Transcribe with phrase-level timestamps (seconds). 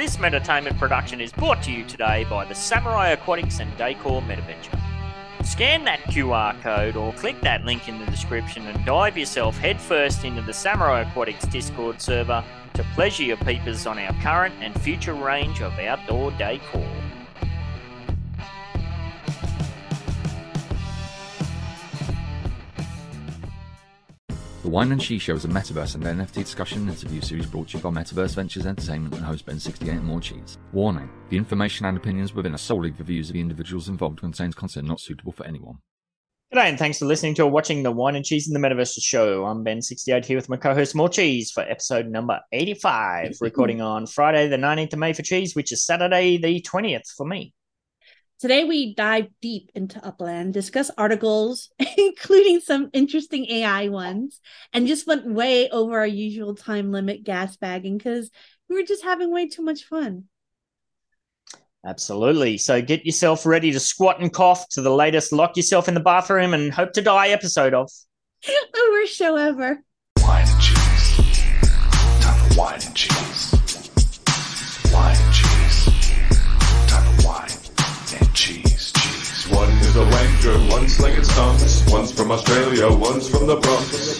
[0.00, 4.80] This Meditainment production is brought to you today by the Samurai Aquatics and Decor Metaventure.
[5.44, 10.24] Scan that QR code or click that link in the description and dive yourself headfirst
[10.24, 12.42] into the Samurai Aquatics Discord server
[12.72, 16.88] to pleasure your peepers on our current and future range of outdoor decor.
[24.70, 27.70] The Whine and Cheese Show is a metaverse and NFT discussion and interview series brought
[27.70, 30.58] to you by Metaverse Ventures Entertainment and host Ben68 and Morecheese.
[30.72, 34.54] Warning the information and opinions within are solely the views of the individuals involved contains
[34.54, 35.78] content not suitable for anyone.
[36.54, 38.94] G'day, and thanks for listening to or watching the Whine and Cheese in the Metaverse
[39.02, 39.44] show.
[39.44, 44.46] I'm Ben68 here with my co host Morecheese for episode number 85, recording on Friday,
[44.46, 47.52] the 19th of May for Cheese, which is Saturday, the 20th for me.
[48.40, 54.40] Today, we dive deep into Upland, discuss articles, including some interesting AI ones,
[54.72, 58.30] and just went way over our usual time limit gas bagging because
[58.70, 60.24] we were just having way too much fun.
[61.84, 62.56] Absolutely.
[62.56, 66.00] So get yourself ready to squat and cough to the latest Lock Yourself in the
[66.00, 67.90] Bathroom and Hope to Die episode of
[68.46, 69.82] the worst show ever.
[70.18, 71.44] Whine and cheese.
[72.22, 73.59] Time for whine and cheese.
[79.90, 81.90] Is a wanker, one's slinging stunts.
[81.90, 84.18] One's from Australia, one's from the Bronx.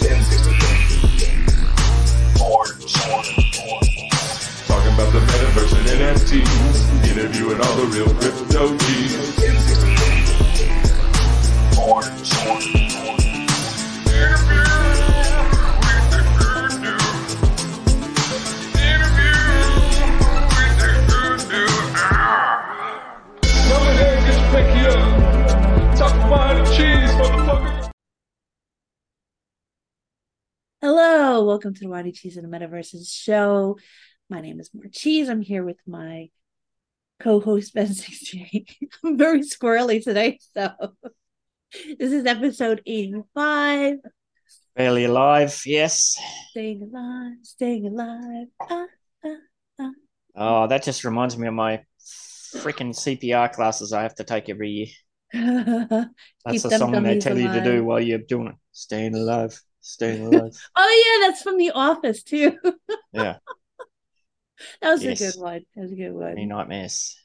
[4.66, 7.10] Talking about the metaverse and NFTs.
[7.10, 9.30] Interviewing all the real crypto G's.
[30.82, 33.76] Hello, welcome to the Wadi Cheese and the Metaverses show.
[34.30, 35.28] My name is Morecheese.
[35.28, 36.30] I'm here with my
[37.18, 38.88] co-host Ben 68.
[39.04, 40.70] I'm very squirrely today, so
[41.98, 43.96] this is episode 85.
[44.74, 46.18] Barely Alive, yes.
[46.48, 48.46] Staying alive, staying alive.
[48.62, 48.86] Ah,
[49.26, 49.36] ah.
[49.80, 49.90] ah.
[50.34, 51.84] Oh, that just reminds me of my
[52.56, 54.86] freaking CPR classes I have to take every year.
[55.34, 56.08] That's
[56.50, 58.54] Keep the song they tell you to do while you're doing it.
[58.72, 60.56] Staying alive, staying alive.
[60.76, 62.58] Oh yeah, that's from The Office too.
[63.12, 63.38] yeah,
[64.82, 65.20] that was Yes.
[65.20, 65.64] a good one.
[65.74, 66.32] That was a good one.
[66.32, 66.48] any one.
[66.48, 67.16] nightmares.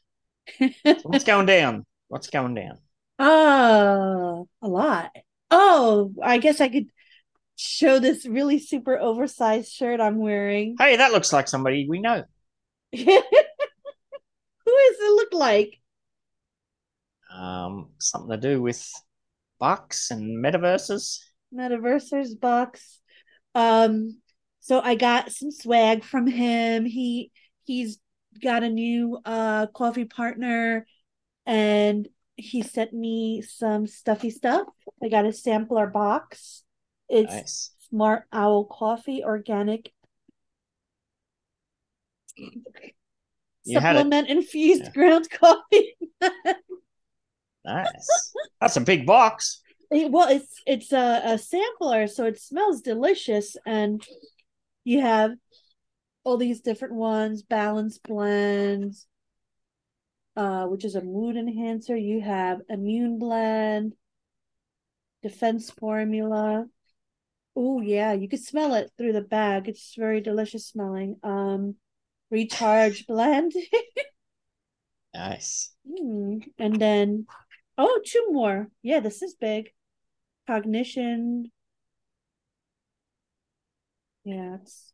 [0.97, 1.85] So what's going down?
[2.07, 2.79] What's going down?
[3.19, 5.11] Oh, a lot.
[5.51, 6.89] Oh, I guess I could
[7.55, 10.75] show this really super oversized shirt I'm wearing.
[10.79, 12.23] Hey, that looks like somebody we know.
[12.93, 13.23] Who does
[14.65, 15.81] it look like?
[17.33, 18.91] Um, something to do with
[19.59, 21.19] bucks and metaverses.
[21.55, 22.99] Metaversers box.
[23.53, 24.19] Um,
[24.59, 26.85] so I got some swag from him.
[26.85, 27.31] He
[27.63, 27.99] he's
[28.43, 30.85] got a new uh coffee partner
[31.45, 34.67] and he sent me some stuffy stuff.
[35.01, 36.63] I got a sampler box.
[37.07, 37.71] It's Nice.
[37.89, 39.91] Smart Owl Coffee Organic
[42.37, 44.91] You supplement infused Yeah.
[44.91, 45.97] ground coffee.
[47.65, 48.33] Nice.
[48.61, 49.63] That's a big box.
[49.95, 54.05] It- well, it's it's a, a sampler, so it smells delicious, and
[54.83, 55.31] you have
[56.23, 59.07] all these different ones, balance blends,
[60.35, 61.95] uh, which is a mood enhancer.
[61.95, 63.95] You have immune blend,
[65.21, 66.65] defense formula.
[67.55, 69.67] Oh yeah, you can smell it through the bag.
[69.69, 71.17] It's very delicious smelling.
[71.23, 71.75] Um,
[72.31, 73.53] recharge blend.
[75.13, 75.73] Nice.
[75.87, 76.39] Hmm.
[76.59, 77.25] And then,
[77.77, 78.69] oh, two more.
[78.81, 79.71] Yeah, this is big.
[80.47, 81.51] Cognition.
[84.23, 84.91] Yeah, it's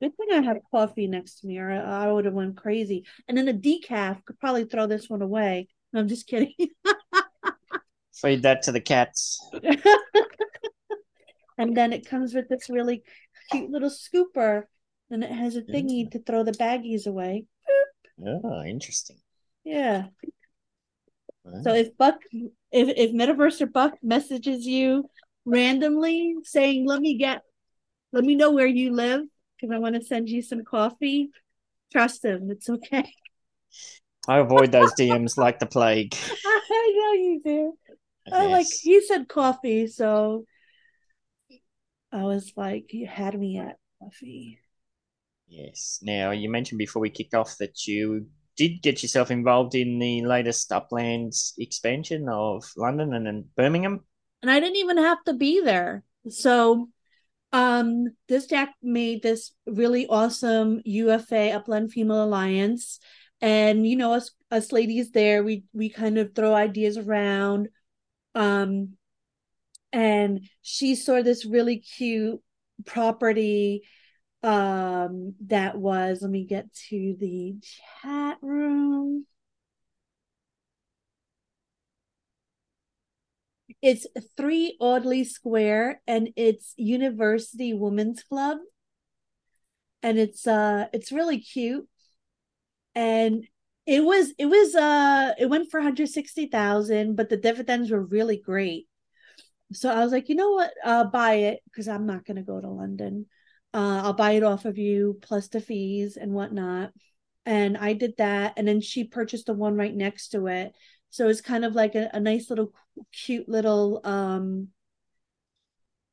[0.00, 3.04] good thing I have coffee next to me, or I, would have went crazy.
[3.28, 5.68] And then the decaf could probably throw this one away.
[5.92, 6.54] No, I'm just kidding.
[8.14, 9.44] Feed that to the cats.
[11.58, 13.02] and then it comes with this really
[13.50, 14.64] cute little scooper,
[15.10, 16.10] and it has a thingy mm.
[16.12, 17.44] to throw the baggies away.
[18.24, 19.18] Oh, interesting.
[19.64, 20.06] Yeah.
[21.44, 21.62] Wow.
[21.62, 25.08] So if Buck, if if Metaverse or Buck messages you
[25.44, 27.42] randomly saying, "Let me get,
[28.12, 29.22] let me know where you live
[29.56, 31.30] because I want to send you some coffee,"
[31.90, 32.50] trust him.
[32.50, 33.12] It's okay.
[34.28, 36.14] I avoid those DMs like the plague.
[36.46, 37.78] I know you do.
[38.32, 38.80] I oh, like Yes.
[38.80, 40.46] he said coffee, so
[42.12, 44.60] I was like, you had me at coffee.
[45.48, 45.98] Yes.
[46.02, 50.24] Now, you mentioned before we kicked off that you did get yourself involved in the
[50.24, 54.04] latest Uplands expansion of London and then Birmingham.
[54.42, 56.04] And I didn't even have to be there.
[56.28, 56.88] So
[57.52, 62.98] Um, this deck made this really awesome UFA Upland Female Alliance,
[63.42, 67.68] and you know us us ladies there, we we kind of throw ideas around.
[68.34, 68.96] Um,
[69.92, 72.40] and she saw this really cute
[72.86, 73.82] property
[74.42, 77.54] um that was let me get to the
[78.02, 79.24] chat room
[83.80, 84.06] it's
[84.36, 88.58] three Audley Square and it's University Women's Club.
[90.02, 91.88] And it's uh it's really cute.
[92.94, 93.46] And
[93.86, 98.88] it was it was uh it went for 160,000, but the dividends were really great.
[99.72, 100.72] So I was like, you know what?
[100.84, 103.26] I'll buy it because I'm not gonna go to London.
[103.74, 106.92] Uh I'll buy it off of you plus the fees and whatnot.
[107.46, 110.72] And I did that, and then she purchased the one right next to it.
[111.10, 112.72] So it's kind of like a, a nice little
[113.12, 114.68] cute little um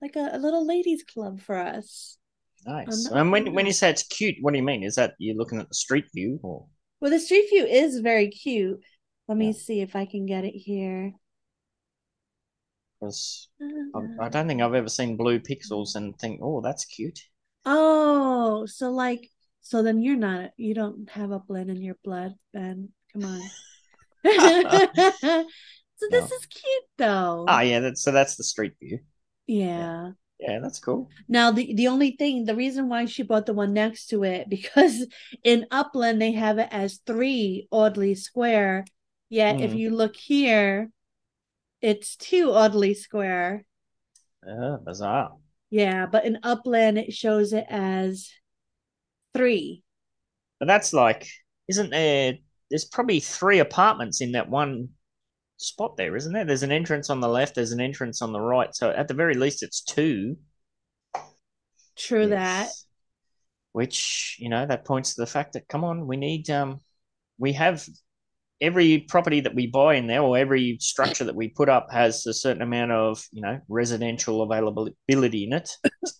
[0.01, 2.17] like a, a little ladies club for us.
[2.65, 3.09] Nice.
[3.09, 4.83] Um, and when when you say it's cute, what do you mean?
[4.83, 6.67] Is that you're looking at the street view or
[7.01, 8.81] Well, the street view is very cute.
[9.27, 9.53] Let me Yeah.
[9.53, 11.13] see if I can get it here.
[12.99, 13.49] because
[13.93, 17.19] I, I don't think I've ever seen blue pixels and think, oh, that's cute.
[17.65, 19.29] Oh, so like,
[19.61, 22.89] so then you're not, you don't have upland in your blood, Ben.
[23.13, 23.51] Come on.
[24.23, 26.31] so this No.
[26.31, 27.45] is cute though.
[27.47, 27.79] Ah, yeah.
[27.79, 28.99] That's so that's the street view.
[29.47, 30.11] yeah.
[30.39, 31.09] Yeah, that's cool.
[31.27, 34.49] Now the the only thing, the reason why she bought the one next to it,
[34.55, 35.05] because
[35.43, 38.85] in Upland they have it as three Audley Square.
[39.29, 39.77] Yet if Mhm.
[39.79, 40.91] you look here,
[41.81, 43.65] it's two Audley Square.
[44.45, 45.37] Uh, bizarre.
[45.69, 48.29] Yeah, but in Upland it shows it as
[49.33, 49.83] three.
[50.59, 51.27] But that's like,
[51.67, 52.37] isn't there?
[52.69, 54.89] There's probably three apartments in that one
[55.57, 56.45] spot there, isn't there?
[56.45, 57.55] There's an entrance on the left.
[57.55, 58.73] There's an entrance on the right.
[58.75, 60.37] So at the very least, it's two.
[61.95, 62.69] True that.
[63.71, 66.79] Which you know that points to the fact that come on, we need um,
[67.37, 67.85] we have
[68.61, 72.25] every property that we buy in there or every structure that we put up has
[72.25, 75.69] a certain amount of you know residential availability in it.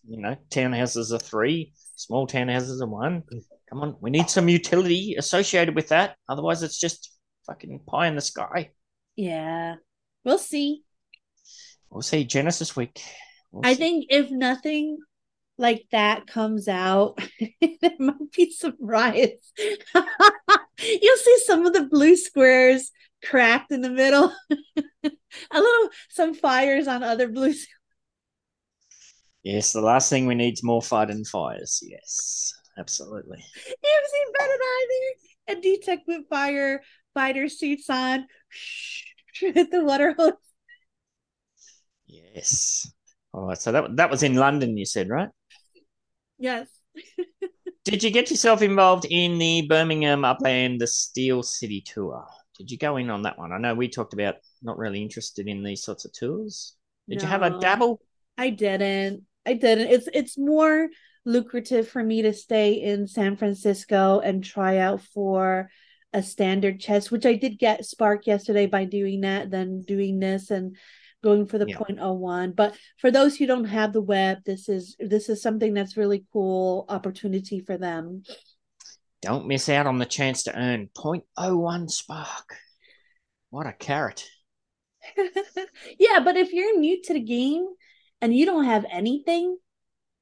[0.07, 3.23] you know, townhouses are three, small townhouses are one.
[3.69, 6.15] Come on, we need some utility associated with that.
[6.27, 7.11] Otherwise, it's just
[7.45, 8.71] fucking pie in the sky.
[9.15, 9.75] Yeah.
[10.23, 10.83] We'll see.
[11.89, 13.01] We'll see Genesis week.
[13.51, 13.79] We'll I see.
[13.79, 14.99] think if nothing
[15.57, 17.19] like that comes out,
[17.81, 19.51] there might be some riots.
[20.81, 22.91] You'll see some of the blue squares
[23.23, 24.33] cracked in the middle.
[25.03, 25.09] a
[25.53, 27.67] little some fires on other blue squares.
[29.43, 31.79] yes, the last thing we need is more fighting fires.
[31.81, 33.43] Yes, absolutely.
[33.55, 35.53] You've seen better than I do.
[35.53, 36.83] And detect with fire
[37.13, 38.27] fighter suits on.
[39.33, 40.33] Hit the water hose.
[42.05, 42.91] Yes.
[43.33, 43.57] All right.
[43.57, 45.29] So that that was in London, you said, right?
[46.37, 46.67] Yes.
[47.89, 52.23] Did you get yourself involved in the Birmingham Upland, the Steel City tour?
[52.55, 53.51] Did you go in on that one?
[53.51, 56.75] I know we talked about not really interested in these sorts of tours.
[57.07, 57.99] Did you have a dabble?
[58.37, 59.23] I didn't.
[59.43, 59.87] I didn't.
[59.87, 60.89] It's it's more
[61.25, 65.71] lucrative for me to stay in San Francisco and try out for
[66.13, 70.51] a standard chest, which I did get spark yesterday by doing that, than doing this
[70.51, 70.77] and
[71.21, 71.77] going for the Yeah.
[71.77, 72.55] 0.01.
[72.55, 76.25] But for those who don't have the web, this is this is something that's really
[76.31, 78.23] cool opportunity for them.
[79.21, 82.55] Don't miss out on the chance to earn 0.01 spark.
[83.49, 84.25] What a carrot.
[85.99, 87.67] yeah, but if you're new to the game
[88.21, 89.57] and you don't have anything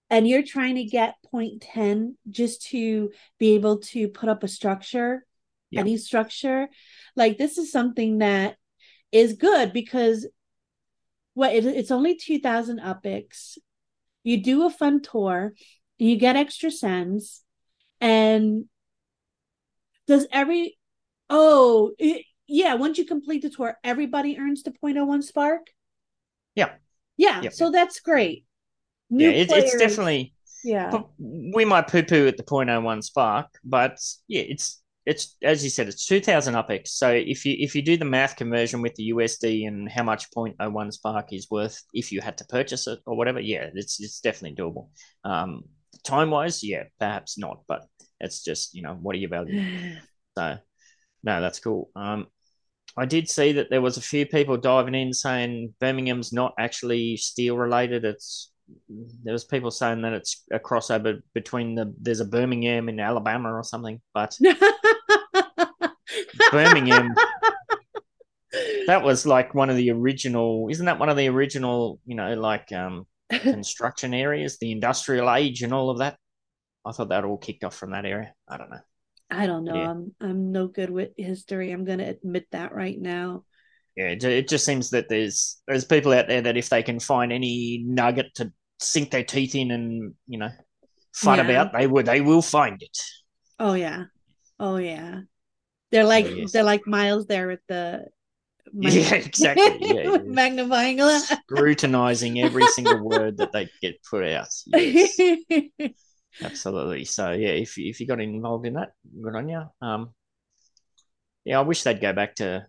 [0.09, 5.25] and you're trying to get 0.10 just to be able to put up a structure,
[5.69, 5.81] Yeah.
[5.81, 6.69] any structure,
[7.15, 8.55] like this is something that
[9.11, 10.27] is good because
[11.37, 13.59] what it, it's only 2000 upics.
[14.23, 15.53] You do a fun tour,
[15.99, 17.43] you get extra sends,
[18.01, 18.65] and
[20.07, 20.79] does every
[21.29, 25.67] oh it, yeah, once you complete the tour, everybody earns the 0.01 spark.
[26.55, 26.71] Yeah.
[27.17, 27.53] Yeah, Yep.
[27.53, 28.45] so that's great.
[29.11, 31.03] New yeah, it's, it's definitely yeah.
[31.19, 35.87] We might poo poo at the 0.01 spark, but yeah, it's it's as you said,
[35.87, 36.89] it's two thousand upex.
[36.89, 40.29] So if you if you do the math conversion with the USD and how much
[40.31, 44.19] 0.01 spark is worth if you had to purchase it or whatever, yeah, it's it's
[44.19, 44.89] definitely doable.
[45.23, 45.63] Um,
[46.03, 47.87] time wise, yeah, perhaps not, but
[48.19, 49.97] it's just you know what are you valuing?
[50.37, 50.55] So
[51.23, 51.89] no, that's cool.
[51.95, 52.27] Um,
[52.95, 57.17] I did see that there was a few people diving in saying Birmingham's not actually
[57.17, 58.05] steel related.
[58.05, 58.51] It's
[59.23, 63.51] there was people saying that it's a crossover between the there's a Birmingham in Alabama
[63.51, 64.37] or something, but
[66.51, 67.13] Birmingham
[68.87, 72.33] that was like one of the original isn't that one of the original you know
[72.33, 76.17] like um construction areas, the industrial age, and all of that.
[76.85, 78.33] I thought that all kicked off from that area.
[78.47, 78.79] I don't know.
[79.29, 79.75] I don't know.
[79.75, 79.89] Yeah.
[79.89, 81.71] I'm I'm no good with history.
[81.71, 83.43] I'm gonna admit that right now.
[83.97, 87.33] Yeah, it, just seems that there's there's people out there that if they can find
[87.33, 90.51] any nugget to sink their teeth in and you know
[91.13, 91.43] fun Yeah.
[91.45, 92.97] about, they would they will find it.
[93.59, 94.05] Oh yeah.
[94.59, 95.21] Oh yeah.
[95.91, 96.51] They're like yes.
[96.51, 98.05] they're like Miles there with the
[98.73, 99.77] Yeah, exactly.
[99.79, 100.17] Yeah, yeah.
[100.25, 101.33] magnifying glass.
[101.49, 104.49] Scrutinizing every single word that they get put out.
[104.65, 105.17] Yes.
[106.43, 107.05] Absolutely.
[107.05, 108.91] So yeah, if you- if you got involved in that,
[109.21, 109.63] good on you.
[109.81, 110.13] Um,
[111.45, 112.67] yeah, I wish they'd go back to,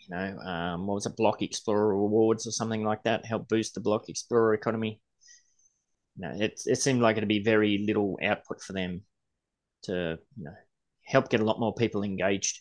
[0.00, 3.74] you know, um, what was it, Block Explorer Awards or something like that, help boost
[3.74, 5.00] the Block Explorer economy.
[6.16, 9.02] No, it it seemed like it'd be very little output for them
[9.84, 10.54] to, you know,
[11.12, 12.60] help get a lot more people engaged.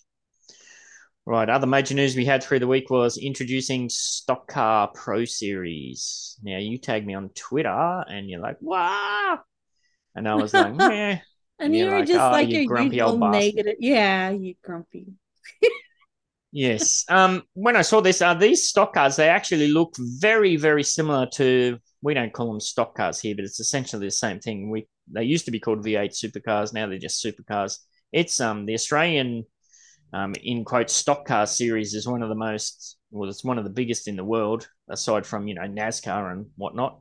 [1.26, 6.38] Right, other major news we had through the week was introducing Stock Car Pro Series.
[6.44, 9.40] Now you tagged me on Twitter and you're like, wow.
[10.16, 11.20] And I was like, meh.
[11.60, 13.76] and You're you were like, just "Oh, like you a grumpy old bastard." negative.
[13.80, 15.08] Yeah, you grumpy.
[16.52, 17.06] Yes.
[17.08, 21.26] Um, when I saw this, uh, these stock cars, they actually look very, very similar
[21.36, 21.78] to.
[22.02, 24.70] We don't call them stock cars here, but it's essentially the same thing.
[24.70, 26.74] We they used to be called V8 supercars.
[26.74, 27.78] Now they're just supercars.
[28.12, 29.46] It's um the Australian,
[30.14, 33.64] um, in quote stock car series is one of the most well, it's one of
[33.66, 37.00] the biggest in the world, aside from you know NASCAR and whatnot.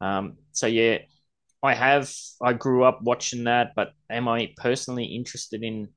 [0.00, 0.98] Um, so yeah,
[1.62, 2.12] I have.
[2.42, 5.88] I grew up watching that, but am I personally interested in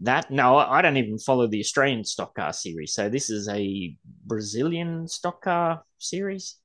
[0.00, 0.30] that?
[0.30, 2.94] No, I don't even follow the Australian stock car series.
[2.94, 3.96] So this is a
[4.26, 6.56] Brazilian stock car series.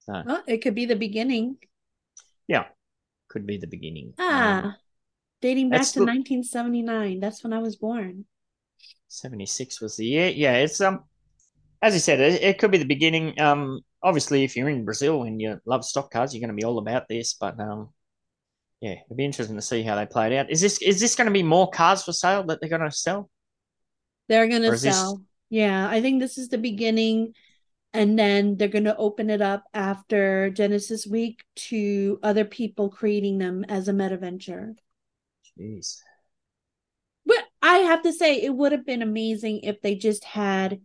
[0.00, 1.56] So Well, it could be the beginning.
[2.48, 2.66] yeah,
[3.28, 4.14] could be the beginning.
[4.18, 4.76] Ah, Um,
[5.42, 7.20] dating back that's to the- 1979.
[7.20, 8.24] That's when I was born.
[9.08, 10.28] 76 was the year.
[10.28, 11.04] Yeah, it's um
[11.82, 13.38] as you said, it, it could be the beginning.
[13.40, 16.64] Um obviously if you're in Brazil and you love stock cars, you're going to be
[16.64, 17.90] all about this, but um
[18.80, 20.50] yeah, it'd be interesting to see how they play it out.
[20.50, 22.90] Is this is this going to be more cars for sale that they're going to
[22.90, 23.30] sell?
[24.28, 25.22] They're gonna Or is this- sell.
[25.50, 27.32] Yeah, I think this is the beginning,
[27.92, 33.64] and then they're gonna open it up after Genesis Week to other people creating them
[33.68, 34.74] as a meta venture.
[35.58, 36.00] Jeez.
[37.24, 40.80] But I have to say, it would have been amazing if they just had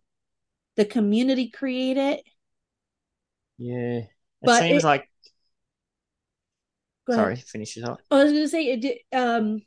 [0.76, 2.24] the community create it.
[3.58, 3.98] Yeah.
[4.00, 4.08] It
[4.42, 5.08] But seems it- like
[7.10, 8.02] sorry, finish it up.
[8.10, 8.82] I was gonna say it.
[8.82, 9.62] did- Um,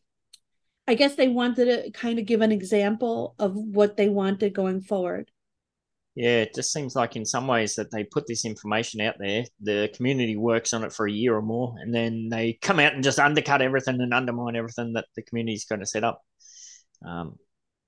[0.88, 4.80] I guess they wanted to kind of give an example of what they wanted going
[4.80, 5.30] forward.
[6.14, 9.44] Yeah, it just seems like in some ways that they put this information out there,
[9.60, 12.94] the community works on it for a year or more, and then they come out
[12.94, 16.22] and just undercut everything and undermine everything that the community's going to set up.
[17.04, 17.36] Um,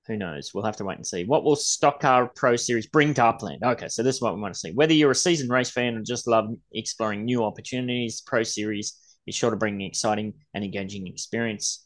[0.07, 0.51] who knows?
[0.53, 1.23] We'll have to wait and see.
[1.23, 3.63] What will Stock Car Pro Series bring to Upland?
[3.63, 4.71] Okay, so this is what we want to see.
[4.71, 9.35] Whether you're a seasoned race fan and just love exploring new opportunities, Pro Series is
[9.35, 11.85] sure to bring an exciting and engaging experience.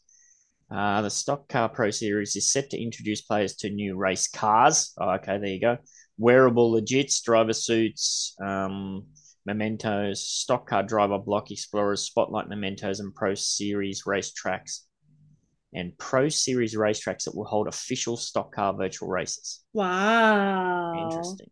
[0.72, 4.92] Uh, the Stock Car Pro Series is set to introduce players to new race cars.
[4.98, 5.78] Oh, okay, there you go
[6.22, 9.04] wearable legits, driver suits, um,
[9.44, 14.80] mementos, stock car driver block explorers, spotlight mementos, and pro series racetracks.
[15.74, 19.64] And pro series racetracks that will hold official stock car virtual races.
[19.72, 20.92] Wow.
[20.94, 21.48] Interesting.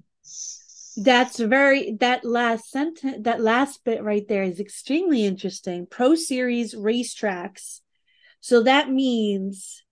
[0.96, 5.86] That's very that last sentence that last bit right there is extremely interesting.
[5.86, 7.80] Pro series racetracks.
[8.40, 9.82] So that means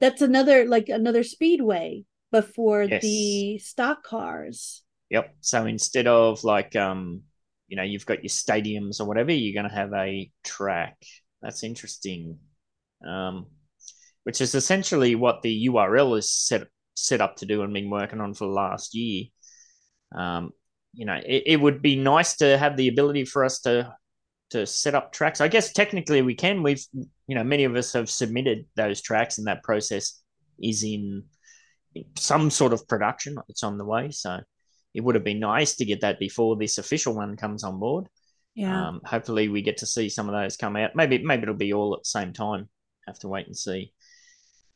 [0.00, 2.04] that's another like another speedway
[2.40, 3.02] but for Yes.
[3.02, 4.82] the stock cars.
[5.10, 5.34] Yep.
[5.40, 7.22] So instead of like um,
[7.68, 10.96] you know, you've got your stadiums or whatever, you're going to have a track.
[11.42, 12.38] That's interesting.
[13.06, 13.46] Um,
[14.24, 18.20] which is essentially what the URL is set set up to do and been working
[18.20, 19.26] on for the last year.
[20.16, 20.50] Um,
[20.94, 23.94] you know, it, it would be nice to have the ability for us to
[24.50, 25.40] to set up tracks.
[25.40, 26.62] I guess technically we can.
[26.62, 26.84] We've
[27.26, 30.20] you know many of us have submitted those tracks, and that process
[30.62, 31.24] is in
[32.16, 33.36] some sort of production.
[33.48, 34.40] It's on the way, so
[34.94, 38.08] it would have been nice to get that before this official one comes on board.
[38.54, 38.88] Yeah.
[38.88, 40.96] Um, hopefully, we get to see some of those come out.
[40.96, 42.68] Maybe maybe it'll be all at the same time.
[43.06, 43.92] Have to wait and see.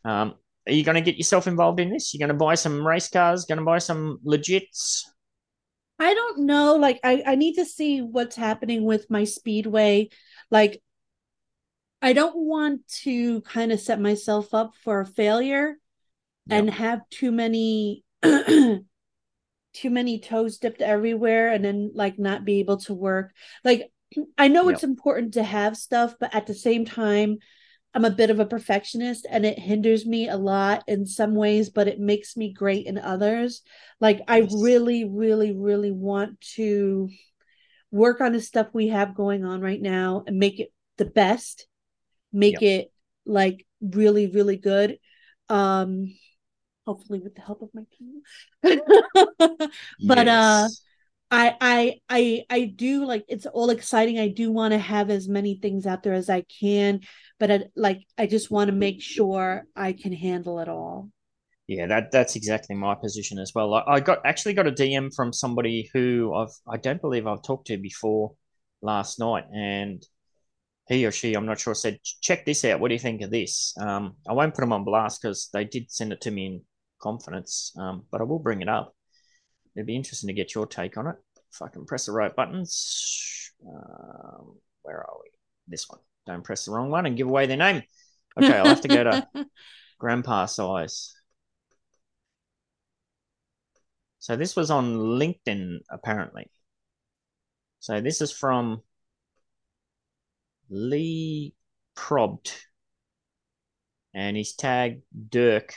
[0.04, 0.34] Um,
[0.66, 2.12] are you going to get yourself involved in this?
[2.12, 3.46] You're going to buy some race cars?
[3.46, 5.04] Going to buy some legits?
[5.98, 6.76] I don't know.
[6.76, 10.10] Like I, I need to see what's happening with my speedway.
[10.50, 10.82] Like
[12.02, 15.76] I don't want to kind of set myself up for a failure
[16.50, 22.76] and have too many too many toes dipped everywhere and then like not be able
[22.78, 23.32] to work.
[23.64, 23.90] Like
[24.36, 27.38] I know it's important to have stuff, but at the same time,
[27.94, 31.70] I'm a bit of a perfectionist and it hinders me a lot in some ways,
[31.70, 33.62] but it makes me great in others.
[34.00, 37.08] Like I really, really, really want to
[37.90, 41.66] work on the stuff we have going on right now and make it the best,
[42.32, 42.92] make it
[43.26, 44.98] like really, really good.
[45.48, 46.12] Um
[46.90, 48.22] hopefully with the help of my team.
[50.08, 50.68] but uh
[51.30, 54.18] I I I I do like it's all exciting.
[54.18, 57.00] I do want to have as many things out there as I can,
[57.38, 61.10] but I, like I just want to make sure I can handle it all.
[61.68, 63.74] Yeah, that that's exactly my position as well.
[63.74, 67.44] I, I got actually got a DM from somebody who I've I don't believe I've
[67.44, 68.32] talked to before
[68.82, 70.04] last night, and
[70.88, 72.80] he or she, I'm not sure, said, "Check this out.
[72.80, 75.64] What do you think of this?" Um, I won't put them on blast because they
[75.64, 76.62] did send it to me in
[77.00, 78.94] confidence, um, but I will bring it up.
[79.74, 81.16] It'd be interesting to get your take on it.
[81.52, 85.30] If I can press the right buttons, um, where are we?
[85.66, 86.00] This one.
[86.26, 87.82] Don't press the wrong one and give away their name.
[88.38, 89.28] Okay, I'll have to go to
[89.98, 91.14] grandpa size.
[94.18, 96.50] So this was on LinkedIn apparently.
[97.80, 98.82] So this is from
[100.68, 101.54] Lee
[101.96, 102.54] Probt,
[104.14, 105.74] and he's tagged Dirk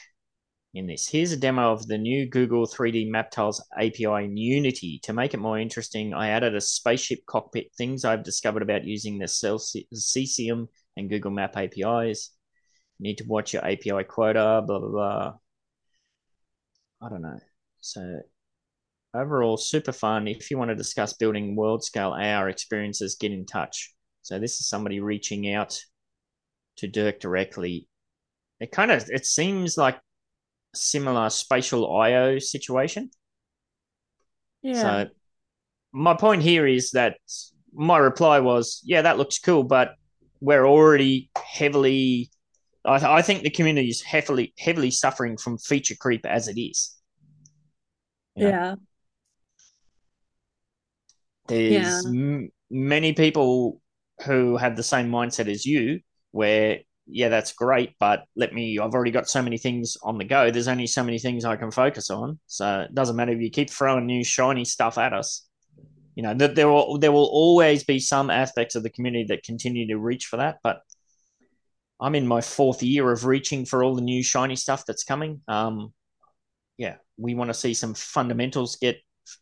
[0.73, 1.07] in this.
[1.07, 4.99] Here's a demo of the new Google 3D Map Tiles API in Unity.
[5.03, 9.19] To make it more interesting, I added a spaceship cockpit, things I've discovered about using
[9.19, 12.31] the Cesium and Google Map APIs.
[12.99, 15.33] need to watch your API quota, blah, blah, blah.
[17.01, 17.39] I don't know.
[17.81, 18.21] So
[19.13, 20.27] overall, super fun.
[20.27, 23.93] If you want to discuss building world scale AR experiences, get in touch.
[24.21, 25.79] So this is somebody reaching out
[26.77, 27.87] to Dirk directly.
[28.59, 29.99] It kind of it seems like
[30.73, 33.09] similar spatial IO situation.
[34.61, 34.81] Yeah.
[34.81, 35.09] So
[35.91, 37.17] my point here is that
[37.73, 39.95] my reply was, yeah, that looks cool, but
[40.41, 42.29] we're already heavily.
[42.85, 46.95] I, I think the community is heavily heavily suffering from feature creep as it is.
[48.35, 48.47] Yeah.
[48.47, 48.75] yeah.
[51.47, 53.81] There's m- many people
[54.25, 55.99] who have the same mindset as you,
[56.31, 58.79] where yeah, that's great, but let me.
[58.79, 60.51] I've already got so many things on the go.
[60.51, 63.49] There's only so many things I can focus on, so it doesn't matter if you
[63.49, 65.45] keep throwing new shiny stuff at us.
[66.15, 69.43] You know, th- there will there will always be some aspects of the community that
[69.43, 70.81] continue to reach for that, but
[71.99, 75.41] I'm in my fourth year of reaching for all the new shiny stuff that's coming.
[75.47, 75.93] Um,
[76.77, 79.37] yeah, we want to see some fundamentals get f-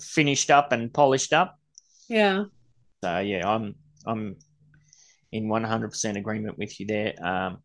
[0.00, 1.58] finished up and polished up.
[2.08, 2.44] Yeah.
[3.02, 3.74] So yeah, I'm
[4.06, 4.36] I'm
[5.34, 7.12] in 100% agreement with you there.
[7.22, 7.58] Um,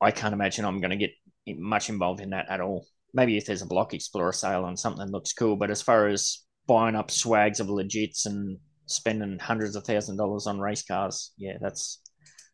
[0.00, 1.12] I can't imagine I'm going to get
[1.56, 2.84] much involved in that at all.
[3.14, 6.08] Maybe if there's a block explorer sale on something that looks cool, but as far
[6.08, 11.32] as buying up swags of legits and spending hundreds of thousand dollars on race cars,
[11.38, 12.02] yeah, that's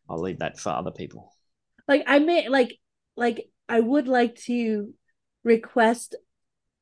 [0.07, 1.33] I'll leave that for other people.
[1.87, 2.77] Like I may like
[3.17, 4.93] like I would like to
[5.43, 6.15] request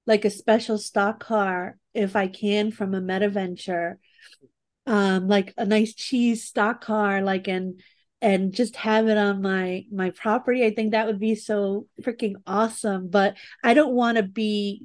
[0.05, 3.97] like a special stock car if I can from a meta venture.
[4.85, 7.81] Um like a nice cheese stock car like and
[8.21, 10.65] and just have it on my my property.
[10.65, 14.83] I think that would be so freaking awesome, but I don't want to be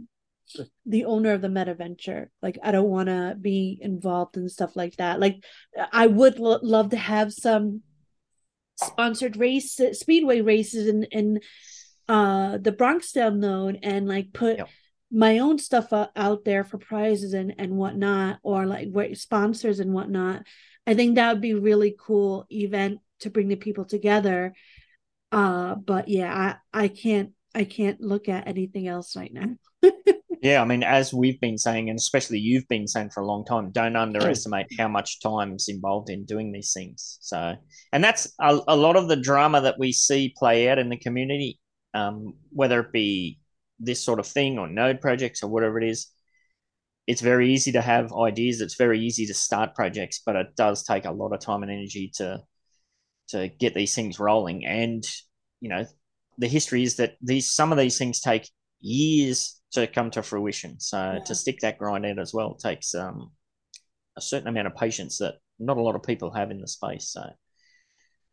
[0.87, 2.31] the owner of the meta venture.
[2.43, 5.21] Like I don't want to be involved in stuff like that.
[5.21, 5.45] Like
[5.93, 7.83] I would lo- love to have some
[8.77, 11.41] sponsored race speedway races in in
[12.09, 14.69] uh the Bronx Bronxdale node and like put Yep.
[15.11, 20.43] My own stuff out, there for prizes and and whatnot or like sponsors and whatnot.
[20.87, 24.55] I think that would be really cool event to bring the people together.
[25.33, 29.57] Uh but yeah, I I can't I can't look at anything else right now.
[30.41, 33.45] Yeah, I mean, as we've been saying, and especially you've been saying for a long
[33.45, 37.19] time, don't underestimate how much time is involved in doing these things.
[37.23, 37.57] So,
[37.93, 40.97] and that's a, a lot of the drama that we see play out in the
[40.97, 41.59] community,
[41.93, 43.41] um, whether it be
[43.79, 46.09] this sort of thing or node projects or whatever it is.
[47.07, 48.61] It's very easy to have ideas.
[48.61, 51.73] It's very easy to start projects, but it does take a lot of time and
[51.73, 52.43] energy to
[53.29, 54.67] to get these things rolling.
[54.67, 55.05] And
[55.61, 55.87] you know,
[56.39, 58.49] the history is that these some of these things take
[58.81, 60.81] years to come to fruition.
[60.81, 61.25] So Yeah.
[61.25, 63.33] to stick that grind out as well takes um,
[64.17, 67.11] a certain amount of patience that not a lot of people have in the space.
[67.11, 67.23] So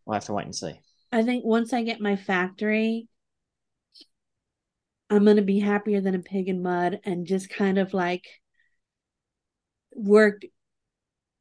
[0.05, 0.79] we'll have to wait and see.
[1.12, 3.08] I think once I get my factory,
[5.09, 8.25] I'm gonna be happier than a pig in mud and just kind of like
[9.95, 10.41] work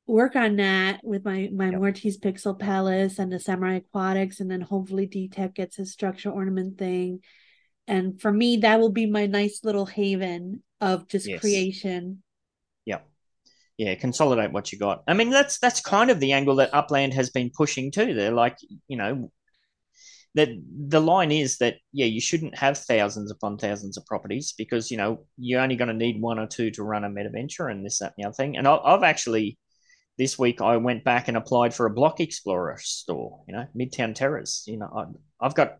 [0.06, 1.80] work on that with my my Yep.
[1.80, 6.30] Mortiz Pixel Palace and the Samurai Aquatics, and then hopefully D Tech gets his structure
[6.30, 7.20] ornament thing.
[7.86, 11.40] And for me, that will be my nice little haven of just Yes.
[11.40, 12.22] creation.
[12.86, 13.06] Yep.
[13.78, 15.02] yeah, consolidate what you got.
[15.08, 18.14] I mean, that's that's kind of the angle that Upland has been pushing too.
[18.14, 19.30] They're like, you know,
[20.34, 20.48] that
[20.88, 24.96] the line is that yeah, you shouldn't have thousands upon thousands of properties because you
[24.96, 27.98] know you're only going to need one or two to run a MetaVenture and this
[27.98, 28.56] that and the other thing.
[28.56, 29.58] And I, I've actually
[30.18, 33.42] this week I went back and applied for a Block Explorer store.
[33.48, 34.64] You know, Midtown Terrace.
[34.66, 35.78] You know, I, I've got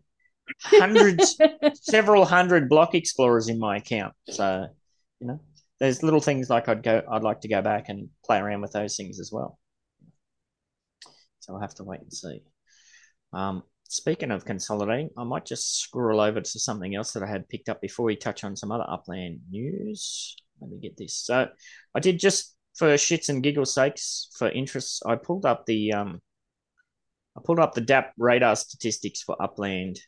[0.61, 1.37] hundreds,
[1.81, 4.13] several hundred Block Explorers in my account.
[4.29, 4.67] So
[5.19, 5.41] you know,
[5.79, 8.71] there's little things like I'd go, I'd like to go back and play around with
[8.71, 9.59] those things as well.
[11.39, 12.41] So I'll have to wait and see.
[13.33, 17.49] Um, speaking of consolidating, I might just scroll over to something else that I had
[17.49, 20.35] picked up before we touch on some other upland news.
[20.59, 21.15] Let me get this.
[21.15, 21.47] So
[21.93, 26.21] I did just for shits and giggles sakes, for interest, I pulled up the um,
[27.37, 29.99] I pulled up the DappRadar statistics for upland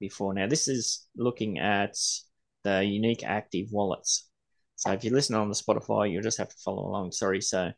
[0.00, 0.34] before.
[0.34, 1.94] Now this is looking at
[2.64, 4.28] the unique active wallets.
[4.76, 7.12] So if you listen on the Spotify, you'll just have to follow along.
[7.12, 7.40] Sorry.
[7.40, 7.72] So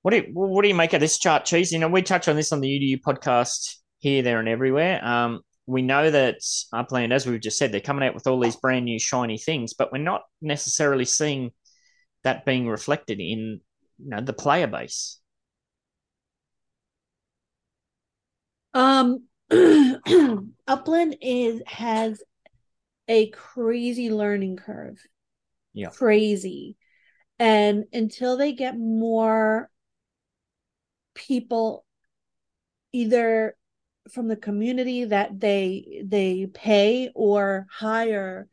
[0.00, 1.72] what do you, what do you make of this chart, Cheese?
[1.72, 5.02] You know, we touch on this on the UDU podcast here, there, and everywhere.
[5.04, 6.38] Um, we know that
[6.72, 9.74] Upland, as we've just said, they're coming out with all these brand new shiny things,
[9.74, 11.52] but we're not necessarily seeing
[12.24, 13.60] that being reflected in
[13.98, 15.20] you know the player base.
[18.74, 19.28] Um,
[20.66, 22.20] Upland is has
[23.06, 24.98] a crazy learning curve.
[25.74, 25.90] Yeah.
[25.90, 26.76] Crazy.
[27.38, 29.70] And until they get more
[31.14, 31.84] people
[32.92, 33.56] either
[34.10, 38.48] from the community that they they pay or hire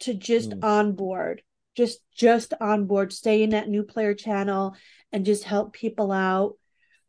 [0.00, 0.64] to just Mm.
[0.64, 1.42] onboard
[1.76, 4.74] just just onboard stay in that new player channel
[5.12, 6.56] and just help people out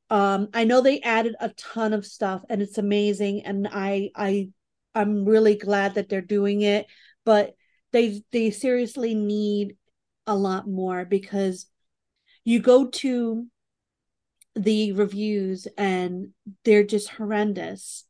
[0.10, 4.50] um i know they added a ton of stuff and it's amazing and i i
[4.94, 6.86] i'm really glad that they're doing it
[7.26, 7.56] but
[7.92, 9.76] they they seriously need
[10.28, 11.66] a lot more because
[12.44, 13.48] you go to
[14.64, 16.30] the reviews and
[16.66, 18.06] they're just horrendous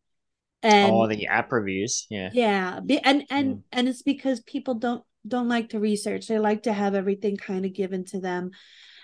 [0.62, 2.06] and oh, the app reviews.
[2.10, 2.30] Yeah.
[2.34, 3.62] yeah and and Mm.
[3.72, 7.66] and it's because people don't don't like to research they like to have everything kind
[7.66, 8.52] of given to them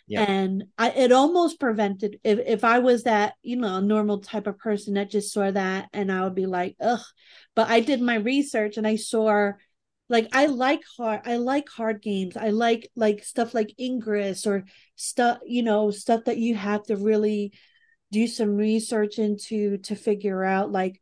[0.07, 0.23] Yeah.
[0.23, 4.57] and i it almost prevented if, if i was that you know normal type of
[4.57, 7.03] person that just saw that and i would be like ugh
[7.55, 9.51] but i did my research and i saw
[10.09, 12.37] like i like hard i like hard games.
[12.37, 14.65] I like like stuff like ingress or
[14.95, 17.53] stuff you know stuff that you have to really
[18.11, 21.01] do some research into to figure out like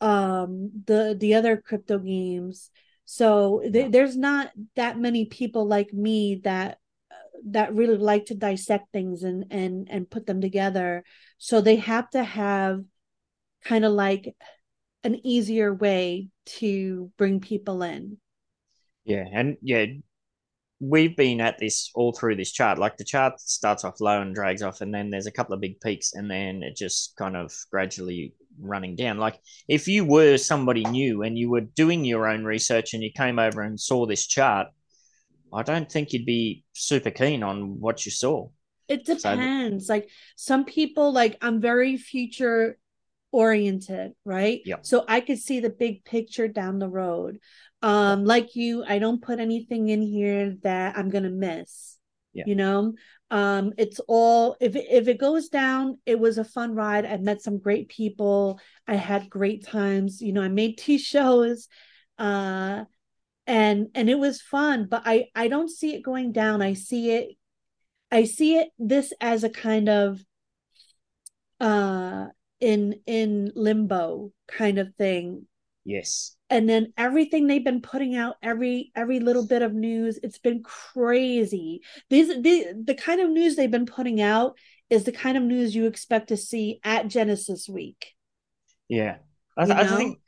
[0.00, 2.70] um the the other crypto games.
[3.04, 3.88] So th- Yeah.
[3.88, 6.78] there's not that many people like me that
[7.46, 11.04] that really like to dissect things and and and put them together.
[11.38, 12.84] So they have to have
[13.64, 14.34] kind of like
[15.04, 18.18] an easier way to bring people in
[19.04, 19.86] Yeah, and yeah,
[20.80, 22.78] we've been at this all through this chart.
[22.78, 25.60] Like the chart starts off low and drags off, and then there's a couple of
[25.60, 29.18] big peaks, and then it just kind of gradually running down.
[29.18, 33.10] Like if you were somebody new and you were doing your own research and you
[33.16, 34.68] came over and saw this chart,
[35.52, 38.48] I don't think you'd be super keen on what you saw.
[38.88, 42.76] it So- depends like some people like i'm very future
[43.32, 44.60] oriented right?
[44.64, 44.84] Yep.
[44.86, 47.38] so i could see the big picture down the road.
[47.82, 51.98] Um like you i don't put anything in here that i'm gonna miss
[52.32, 52.44] Yeah.
[52.46, 52.94] you know?
[53.30, 57.06] Um it's all if if it goes down it was a fun ride.
[57.06, 58.60] I met some great people.
[58.86, 60.20] I had great times.
[60.20, 61.68] You know i made two shows
[62.18, 62.84] uh
[63.46, 66.60] and and it was fun but i i don't see it going down.
[66.62, 67.28] I see it
[68.12, 70.20] i see it this as a kind of
[71.60, 72.26] uh
[72.60, 75.46] in in limbo kind of thing
[75.84, 76.36] Yes.
[76.48, 80.62] and then everything they've been putting out every every little bit of news it's been
[80.62, 84.56] crazy these the the kind of news they've been putting out
[84.90, 88.14] is the kind of news you expect to see at genesis week
[88.88, 89.18] Yeah.
[89.56, 90.20] I, th- I think,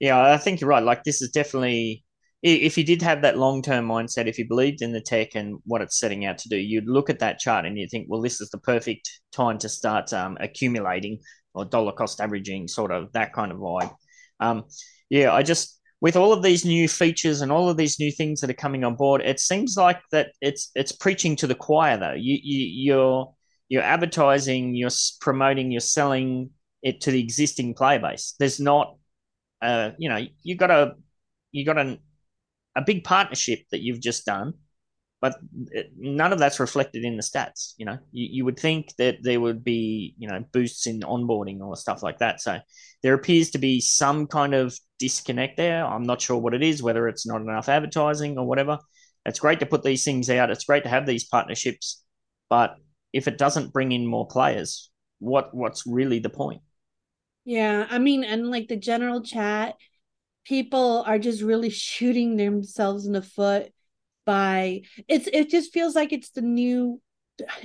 [0.00, 0.82] yeah, I think you're right.
[0.82, 2.04] Like, this is definitely,
[2.42, 5.58] if you did have that long term mindset, if you believed in the tech and
[5.64, 8.22] what it's setting out to do, you'd look at that chart and you think, well,
[8.22, 11.20] this is the perfect time to start um, accumulating
[11.54, 13.94] or dollar cost averaging, sort of that kind of vibe.
[14.38, 14.64] Um,
[15.08, 18.40] yeah, I just, with all of these new features and all of these new things
[18.40, 21.98] that are coming on board, it seems like that it's it's preaching to the choir
[21.98, 22.14] though.
[22.14, 23.34] You, you you're
[23.68, 26.50] you're advertising, you're promoting, you're selling
[26.82, 28.34] it to the existing player base.
[28.38, 28.96] There's not,
[29.60, 30.94] uh, you know, you got a
[31.52, 31.98] you got an,
[32.74, 34.54] a big partnership that you've just done,
[35.20, 35.36] but
[35.96, 37.74] none of that's reflected in the stats.
[37.76, 41.60] You know, you, you would think that there would be you know boosts in onboarding
[41.60, 42.40] or stuff like that.
[42.40, 42.58] So
[43.02, 45.84] there appears to be some kind of disconnect there.
[45.84, 48.78] I'm not sure what it is, whether it's not enough advertising or whatever.
[49.26, 50.50] it's great to put these things out.
[50.50, 52.02] It's great to have these partnerships,
[52.48, 52.76] but
[53.12, 56.62] if it doesn't bring in more players, what what's really the point?
[57.44, 59.74] Yeah, I mean, and like the general chat,
[60.44, 63.70] people are just really shooting themselves in the foot
[64.24, 67.00] by it's it just feels like it's the new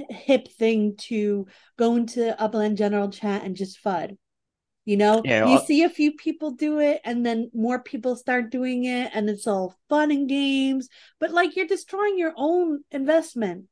[0.09, 4.17] hip thing to go into upland general chat and just fud
[4.85, 8.15] you know Yeah, you I- see a few people do it and then more people
[8.15, 10.89] start doing it and it's all fun and games
[11.19, 13.65] but like you're destroying your own investment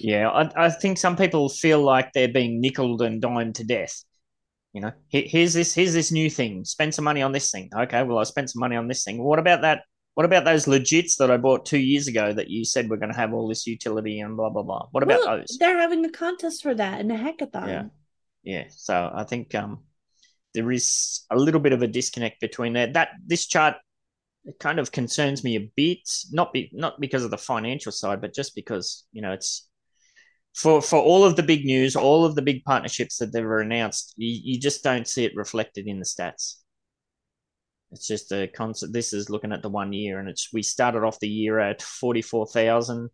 [0.00, 4.02] Yeah, I, I think some people feel like they're being nickled and dimed to death.
[4.72, 6.64] You know, Here- here's this here's this new thing.
[6.64, 7.70] Spend some money on this thing.
[7.74, 9.22] Okay, well I spent some money on this thing.
[9.22, 9.82] What about that?
[10.14, 13.12] What about those legits that I bought two years ago that you said were going
[13.12, 14.86] to have all this utility and blah blah blah?
[14.92, 15.56] What about Well, those?
[15.58, 17.84] they're having a contest for that in a hackathon Yeah,
[18.42, 18.64] yeah.
[18.70, 19.80] So I think um,
[20.54, 22.94] there is a little bit of a disconnect between that.
[22.94, 23.76] That this chart
[24.44, 28.20] it kind of concerns me a bit, not be not because of the financial side,
[28.20, 29.68] but just because you know it's
[30.54, 34.14] for for all of the big news, all of the big partnerships that they've announced,
[34.16, 36.56] you, you just don't see it reflected in the stats.
[37.94, 38.92] It's just a concept.
[38.92, 41.82] This is looking at the one year, and it's we started off the year at
[41.82, 43.10] forty four thousand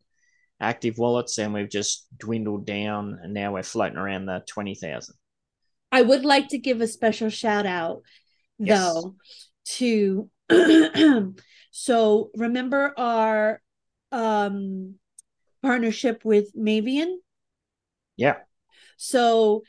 [0.60, 5.14] active wallets, and we've just dwindled down, and now we're floating around the twenty thousand.
[5.92, 8.02] I would like to give a special shout out
[8.58, 8.94] Yes.
[8.94, 9.16] though
[9.64, 10.30] to
[11.70, 13.60] so remember our
[14.12, 14.94] um
[15.62, 17.16] partnership with Mavian?
[18.16, 18.36] Yeah,
[18.96, 19.62] So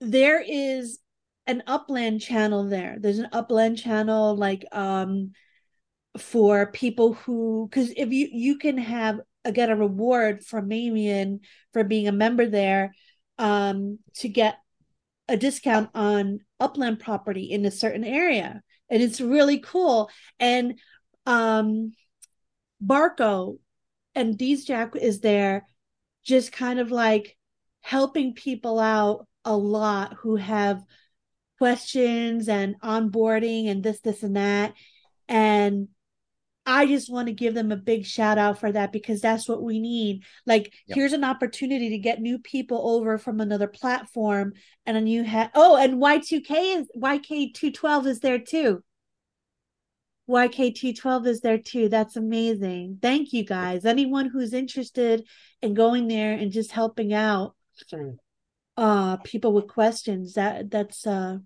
[0.00, 0.98] there is
[1.46, 2.96] an upland channel there.
[2.98, 5.32] There's an upland channel like um
[6.18, 11.40] for people who because if you you can have a, get a reward from Mavian
[11.72, 12.94] for being a member there
[13.38, 14.58] um to get
[15.28, 20.78] a discount on upland property in a certain area and it's really cool and
[21.24, 21.92] um
[22.84, 23.58] barco
[24.14, 25.66] and Deez Jack is there
[26.24, 27.36] just kind of like
[27.80, 30.84] helping people out a lot who have
[31.62, 34.74] questions and onboarding and this this and that
[35.28, 35.88] and
[36.64, 39.62] I just want to give them a big shout out for that because that's what
[39.62, 40.22] we need.
[40.46, 40.96] Like, Yep.
[40.96, 44.52] here's an opportunity to get new people over from another platform,
[44.86, 48.82] and then you have oh, and Y2K is YK212 is there too.
[50.28, 51.88] YK212 is there too.
[51.88, 52.98] That's amazing.
[53.02, 53.84] Thank you guys.
[53.84, 55.26] Anyone who's interested
[55.62, 57.56] in going there and just helping out
[58.76, 61.38] uh people with questions, that that's uh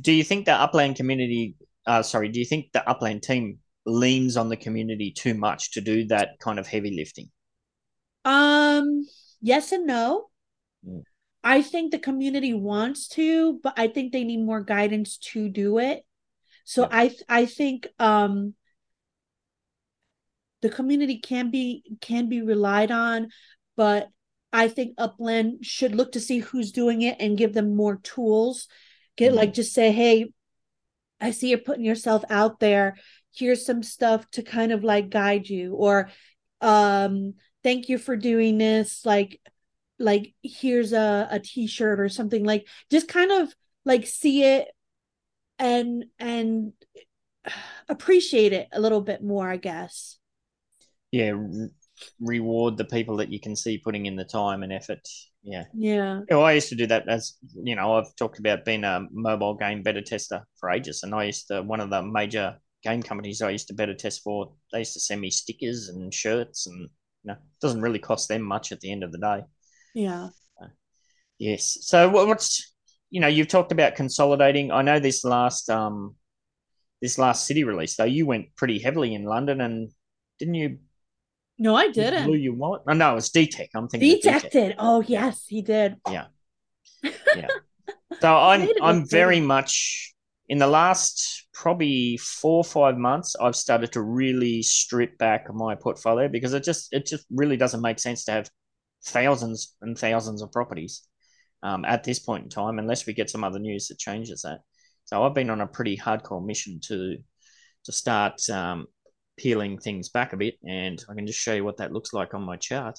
[0.00, 1.54] do you think the upland community
[1.86, 5.80] uh sorry do you think the upland team leans on the community too much to
[5.80, 7.30] do that kind of heavy lifting
[8.24, 9.06] Um,
[9.40, 10.28] yes and no.
[10.86, 11.02] Mm.
[11.42, 15.78] I think the community wants to, but I think they need more guidance to do
[15.78, 16.04] it.
[16.64, 16.86] So.
[16.90, 18.54] I I think um
[20.60, 23.28] the community can be can be relied on,
[23.76, 24.08] but
[24.52, 28.68] I think Upland should look to see who's doing it and give them more tools.
[29.20, 29.36] Get Mhm.
[29.36, 30.32] like just say, hey,
[31.20, 32.96] I see you're putting yourself out there.
[33.34, 36.10] Here's some stuff to kind of like guide you, or
[36.60, 39.06] um, thank you for doing this.
[39.06, 39.40] Like,
[39.98, 42.44] like here's a a t-shirt or something.
[42.44, 43.54] Like, just kind of
[43.84, 44.68] like see it
[45.58, 46.72] and and
[47.88, 50.18] appreciate it a little bit more, I guess.
[51.12, 51.68] yeah re-
[52.20, 55.06] reward the people that you can see putting in the time and effort
[55.42, 56.20] yeah Yeah.
[56.30, 59.54] well, I used to do that as you know I've talked about being a mobile
[59.54, 63.42] game beta tester for ages and I used to one of the major game companies
[63.42, 66.80] I used to beta test for they used to send me stickers and shirts and
[66.80, 66.88] you
[67.26, 69.42] know it doesn't really cost them much at the end of the day
[69.94, 70.28] Yeah.
[71.38, 71.78] Yes.
[71.80, 72.74] So what's
[73.08, 74.70] you know you've talked about consolidating.
[74.70, 76.16] I know this last um
[77.00, 79.90] this last city release though you went pretty heavily in London and
[80.38, 80.78] didn't you?
[81.60, 82.42] No, I you blew didn't.
[82.42, 82.82] your wallet.
[82.88, 83.68] Oh no, it was DTEC.
[83.74, 84.12] I'm thinking.
[84.12, 84.22] of DTEC.
[84.22, 84.74] Dejected.
[84.78, 85.96] Oh yes, he did.
[86.10, 86.26] Yeah,
[87.36, 87.48] yeah.
[88.20, 90.14] so I'm I'm very much
[90.48, 95.74] in the last probably four or five months I've started to really strip back my
[95.74, 98.50] portfolio because it just it just really doesn't make sense to have
[99.04, 101.02] thousands and thousands of properties
[101.62, 104.60] um, at this point in time unless we get some other news that changes that.
[105.04, 107.18] So I've been on a pretty hardcore mission to
[107.84, 108.86] to start um,
[109.40, 112.34] peeling things back a bit, and I can just show you what that looks like
[112.34, 112.98] on my chart.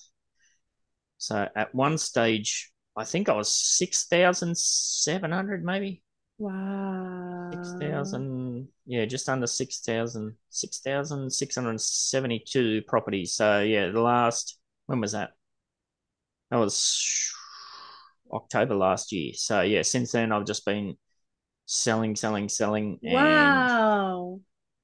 [1.19, 6.03] So at one stage, I think I was six thousand seven hundred, maybe
[6.37, 7.51] Wow.
[7.51, 8.67] six thousand.
[8.85, 13.33] Yeah, just under 6,000, 6,672 properties.
[13.33, 15.31] So yeah, the last when was that?
[16.49, 17.31] That was
[18.31, 19.33] October last year.
[19.33, 20.97] So yeah, since then I've just been
[21.65, 23.67] selling, selling, selling, and Wow.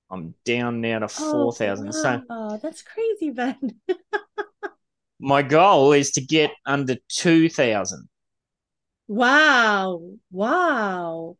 [0.09, 1.91] I'm down now to Oh, four thousand.
[1.93, 3.57] So wow, that's crazy, Ben.
[5.19, 8.07] my goal is to get under two thousand.
[9.07, 10.01] Wow.
[10.31, 11.37] Wow.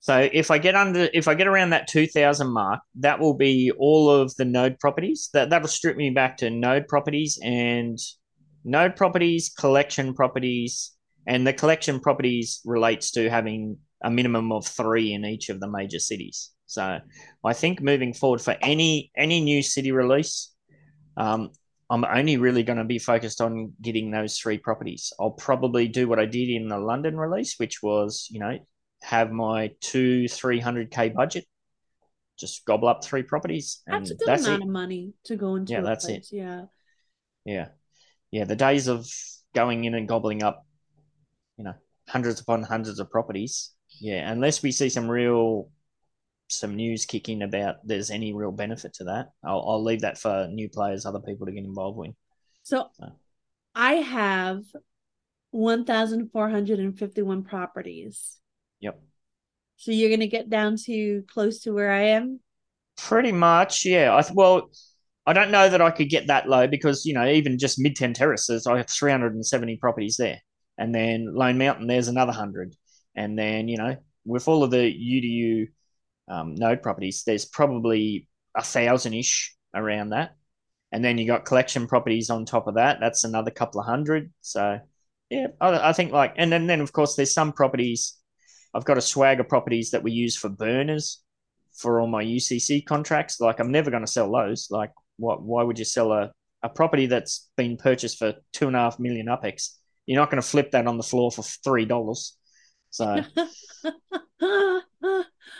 [0.00, 3.34] So if I get under, if I get around that two thousand mark, that will
[3.34, 5.30] be all of the node properties.
[5.32, 7.98] That that'll strip me back to node properties and
[8.64, 10.92] node properties, collection properties,
[11.26, 15.68] and the collection properties relates to having a minimum of three in each of the
[15.68, 16.50] major cities.
[16.66, 16.98] So
[17.44, 20.52] I think moving forward for any any new city release,
[21.16, 21.50] um,
[21.88, 25.12] I'm only really going to be focused on getting those three properties.
[25.20, 28.58] I'll probably do what I did in the London release, which was you know
[29.02, 31.44] have my two three hundred k budget,
[32.38, 34.66] just gobble up three properties, and That's a good that's amount it.
[34.66, 36.26] of money to go into Yeah, that's it.
[36.32, 36.64] Yeah.
[37.44, 37.68] Yeah,
[38.32, 38.44] yeah.
[38.44, 39.06] The days of
[39.54, 40.66] going in and gobbling up,
[41.56, 41.74] you know,
[42.08, 43.70] hundreds upon hundreds of properties.
[44.00, 45.70] Yeah, unless we see some real,
[46.48, 50.18] some news kick in about there's any real benefit to that, I'll, I'll leave that
[50.18, 52.12] for new players, other people to get involved with.
[52.62, 53.12] So So.
[53.74, 54.64] I have
[55.50, 58.36] 1,451 properties.
[58.80, 59.00] Yep.
[59.76, 62.40] So you're going to get down to close to where I am?
[62.96, 64.14] Pretty much, yeah.
[64.14, 64.70] I well,
[65.26, 68.14] I don't know that I could get that low because you know even just Midtown
[68.14, 70.40] Terraces, I have 370 properties there,
[70.78, 72.74] and then Lone Mountain, there's another hundred,
[73.16, 75.68] and then you know with all of the UDU
[76.28, 80.36] um, node properties, there's probably a thousand ish around that,
[80.92, 82.98] and then you got collection properties on top of that.
[83.00, 84.32] That's another couple of hundred.
[84.40, 84.80] So
[85.30, 88.16] yeah, I, I think like, and then then of course there's some properties.
[88.74, 91.22] I've got a swagger properties that we use for burners
[91.76, 93.40] for all my UCC contracts.
[93.40, 94.68] Like I'm never going to sell those.
[94.70, 95.42] Like what?
[95.42, 98.98] Why would you sell a, a property that's been purchased for two and a half
[98.98, 99.70] million upex?
[100.06, 102.36] You're not going to flip that on the floor for three dollars.
[102.90, 103.22] So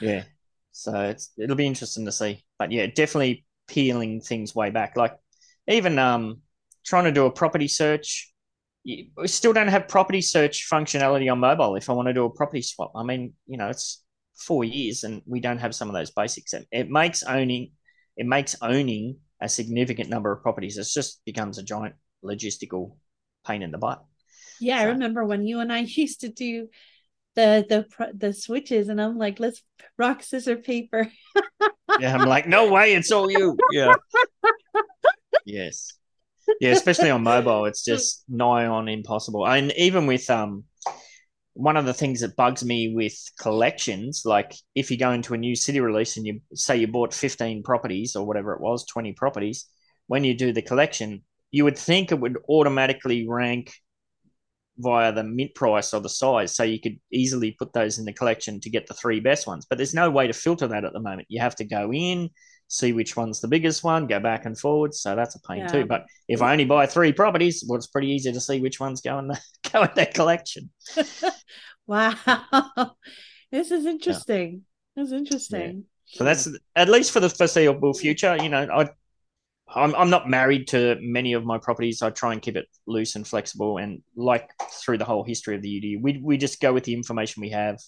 [0.01, 0.25] yeah,
[0.73, 2.45] so it's it'll be interesting to see.
[2.59, 4.97] But yeah, definitely peeling things way back.
[4.97, 5.17] Like
[5.69, 6.43] even um
[6.85, 8.33] trying to do a property search.
[8.85, 11.75] We still don't have property search functionality on mobile.
[11.75, 14.05] If I want to do a property swap, I mean, you know, it's
[14.37, 16.53] four years and we don't have some of those basics.
[16.53, 17.73] It, it makes owning
[18.17, 20.79] it makes owning a significant number of properties.
[20.79, 22.97] It just becomes a giant logistical
[23.47, 24.05] pain in the butt.
[24.61, 26.69] Yeah, I remember when you and I used to do
[27.37, 29.63] the the the switches, and I'm like, let's
[29.99, 31.11] rock scissor paper.
[31.99, 33.57] Yeah, I'm like, no way, it's all you.
[33.71, 33.95] Yeah.
[35.47, 35.95] yes.
[36.61, 39.47] Yeah, especially on mobile, it's just nigh on impossible.
[39.47, 40.65] And even with um
[41.55, 45.39] one of the things that bugs me with collections, like if you go into a
[45.39, 49.13] new city release and you say you bought 15 properties or whatever it was, 20
[49.15, 49.65] properties,
[50.07, 53.73] when you do the collection, you would think it would automatically rank
[54.79, 56.55] via the mint price or the size.
[56.55, 59.67] So you could easily put those in the collection to get the three best ones.
[59.69, 61.27] But there's no way to filter that at the moment.
[61.31, 62.31] You have to go in,
[62.69, 64.95] see which one's the biggest one, go back and forward.
[64.95, 65.69] So that's a pain Yeah.
[65.69, 65.87] too.
[65.87, 69.01] But if I only buy three properties, well, it's pretty easy to see which ones
[69.05, 69.41] go in the
[69.73, 70.71] go in that collection.
[71.87, 72.15] wow,
[73.53, 74.63] this is interesting.
[74.97, 75.85] This is interesting.
[76.07, 78.37] So that's at least for the foreseeable future.
[78.37, 78.89] You know, I
[79.69, 82.01] I'm I'm not married to many of my properties.
[82.03, 84.49] I try and keep it loose and flexible, and like
[84.85, 87.51] through the whole history of the UD, we we just go with the information we
[87.51, 87.79] have.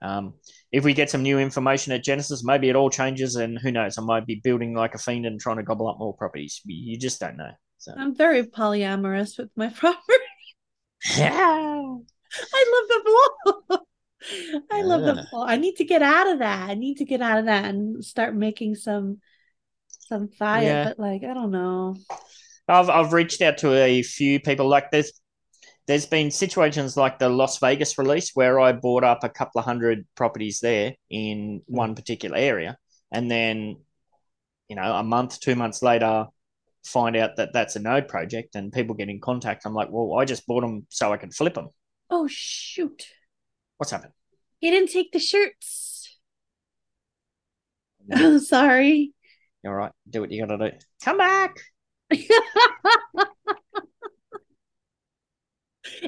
[0.00, 0.34] Um,
[0.70, 3.98] if we get some new information at Genesis, maybe it all changes, and who knows?
[3.98, 6.60] I might be building like a fiend and trying to gobble up more properties.
[6.66, 7.50] You just don't know.
[7.78, 10.02] So I'm very polyamorous with my property.
[11.16, 13.02] yeah, I love the
[13.68, 13.78] flow.
[14.70, 15.24] I love the Yeah.
[15.30, 15.44] flow.
[15.44, 16.70] I need to get out of that.
[16.70, 19.20] I need to get out of that and start making some
[20.06, 20.62] some fire.
[20.62, 20.84] Yeah.
[20.84, 21.96] But like, I don't know.
[22.68, 24.68] I've I've reached out to a few people.
[24.68, 25.12] Like there's
[25.86, 29.64] there's been situations like the Las Vegas release where I bought up a couple of
[29.64, 31.76] hundred properties there in hmm.
[31.76, 32.76] one particular area,
[33.12, 33.76] and then
[34.68, 36.26] you know a month, two months later,
[36.84, 39.66] find out that that's a node project, and people get in contact.
[39.66, 41.68] I'm like, well, I just bought them so I can flip them.
[42.10, 43.06] Oh shoot!
[43.76, 44.12] What's happened?
[44.60, 46.18] He didn't take the shirts.
[48.12, 49.12] I'm sorry.
[49.66, 50.76] All right, do what you got to do.
[51.02, 51.56] Come back.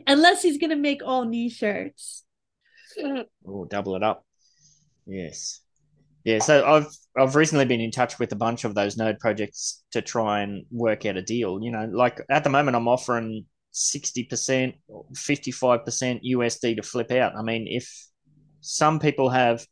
[0.06, 2.24] Unless he's gonna make all new shirts.
[3.46, 4.24] Oh, double it up.
[5.06, 5.60] Yes.
[6.24, 9.84] Yeah, so I've I've recently been in touch with a bunch of those node projects
[9.92, 11.62] to try and work out a deal.
[11.62, 14.74] You know, like at the moment I'm offering 60%,
[15.12, 17.36] 55% USD to flip out.
[17.36, 18.08] I mean, if
[18.60, 19.64] some people have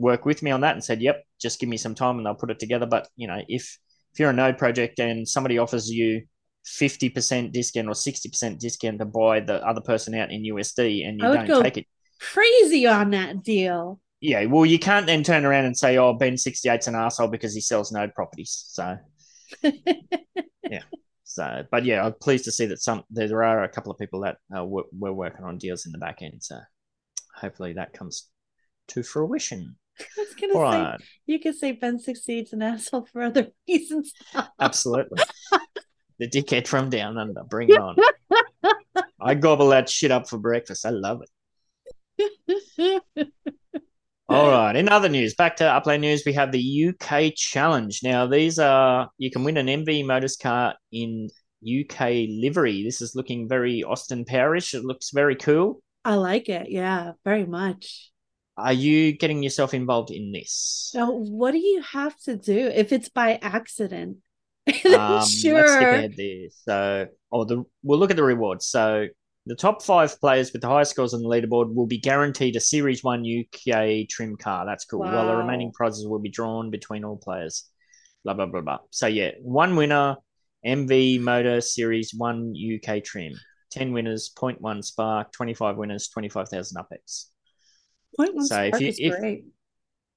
[0.00, 2.34] worked with me on that and said, "Yep, just give me some time and they'll
[2.34, 3.78] put it together," but you know, if
[4.12, 6.22] if you're a node project and somebody offers you
[6.66, 11.22] 50% discount or 60% discount to buy the other person out in USD and you
[11.22, 11.86] don't take it,
[12.20, 14.00] Crazy on that deal.
[14.20, 17.54] yeah, well, you can't then turn around and say, "Oh, Ben 68's an asshole because
[17.54, 18.98] he sells node properties." So,
[19.62, 20.82] yeah.
[21.24, 24.20] so, but yeah, I'm pleased to see that some there are a couple of people
[24.20, 26.42] that uh, we're, we're working on deals in the back end.
[26.42, 26.58] So,
[27.34, 28.28] hopefully, that comes
[28.88, 29.76] to fruition.
[30.18, 33.48] I was gonna All say right, you could say Ben succeeds an asshole for other
[33.68, 34.12] reasons.
[34.58, 35.22] absolutely.
[36.18, 37.96] the dickhead from down under, bring it on.
[39.20, 40.86] I gobble that shit up for breakfast.
[40.86, 43.02] I love it.
[44.28, 44.76] All right.
[44.76, 48.00] In other news, back to Upland News, we have the UK Challenge.
[48.04, 51.28] Now, these are you can win an MV Motors car in
[51.66, 52.82] UK livery.
[52.84, 54.72] This is looking very Austin Powerish.
[54.72, 55.82] It looks very cool.
[56.04, 56.70] I like it.
[56.70, 58.09] Yeah, very much.
[58.60, 60.90] Are you getting yourself involved in this?
[60.92, 64.18] So, what do you have to do if it's by accident?
[64.84, 66.08] Um, sure.
[66.64, 68.66] So, oh, the we'll look at the rewards.
[68.66, 69.06] So,
[69.46, 72.60] the top five players with the highest scores on the leaderboard will be guaranteed a
[72.60, 74.66] Series One UK trim car.
[74.66, 75.00] That's cool.
[75.00, 77.64] While the remaining prizes will be drawn between all players.
[78.22, 78.78] Blah blah blah blah.
[78.90, 80.16] So yeah, one winner,
[80.64, 83.32] MV Motor Series One UK trim.
[83.70, 85.32] Ten winners, 0.1 Spark.
[85.32, 86.76] Twenty-five winners, twenty-five thousand
[88.12, 88.16] UpX.
[88.16, 89.44] Point one So if you- is if- great.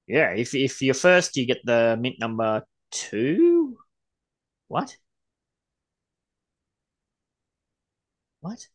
[0.08, 3.78] Yeah, if if you're first, you get the mint number two.
[4.68, 4.98] What?
[8.42, 8.68] What?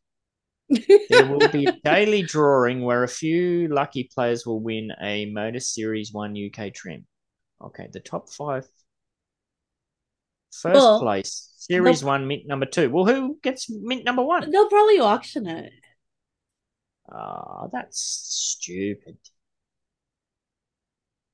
[0.71, 5.61] There will be a daily drawing where a few lucky players will win a Motor
[5.61, 7.07] Series 1 UK trim.
[7.63, 8.67] Okay, the top five.
[10.53, 12.89] First Well, place, Series 1, mint number two.
[12.91, 14.51] Well, who gets mint number one?
[14.51, 15.73] They'll probably auction it.
[17.11, 19.17] Ah, that's stupid.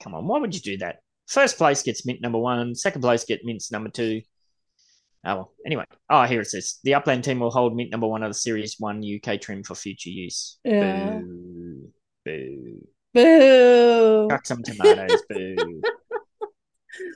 [0.02, 0.98] Come on, why would you do that?
[1.26, 4.22] First place gets mint number one, second place gets mints number two.
[5.26, 5.84] Oh, well, anyway.
[6.10, 8.76] Oh, here it says the Upland team will hold mint number one of the Series
[8.78, 10.58] 1 UK trim for future use.
[10.64, 11.20] Yeah.
[11.20, 11.88] Boo.
[12.26, 12.86] Boo.
[13.14, 14.28] Boo.
[14.30, 15.22] Chuck some tomatoes.
[15.28, 15.80] Boo.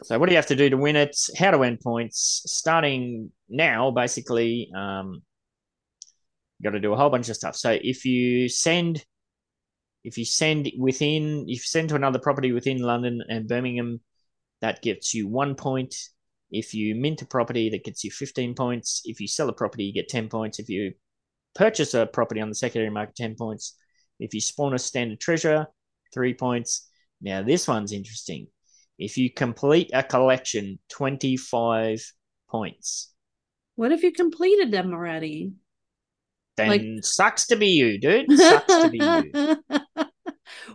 [0.02, 1.16] So, what do you have to do to win it?
[1.38, 2.42] How to win points?
[2.46, 5.22] Starting now, basically, um,
[6.62, 7.56] got to do a whole bunch of stuff.
[7.56, 9.04] So, if you send,
[10.04, 14.00] if you send within, if you send to another property within London and Birmingham,
[14.60, 15.94] that gets you one point.
[16.50, 19.02] If you mint a property, that gets you 15 points.
[19.04, 20.58] If you sell a property, you get 10 points.
[20.58, 20.94] If you
[21.54, 23.76] purchase a property on the secondary market, 10 points.
[24.18, 25.66] If you spawn a standard treasure,
[26.12, 26.88] three points.
[27.20, 28.48] Now, this one's interesting.
[28.98, 32.12] If you complete a collection, 25
[32.50, 33.12] points.
[33.76, 35.52] What if you completed them already?
[36.58, 38.30] Then Like- sucks to be you, dude.
[38.36, 40.06] Sucks to be you.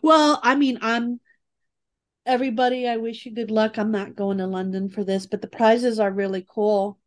[0.02, 1.20] well, I mean, I'm
[2.26, 3.78] everybody, I wish you good luck.
[3.78, 6.98] I'm not going to London for this, but the prizes are really cool.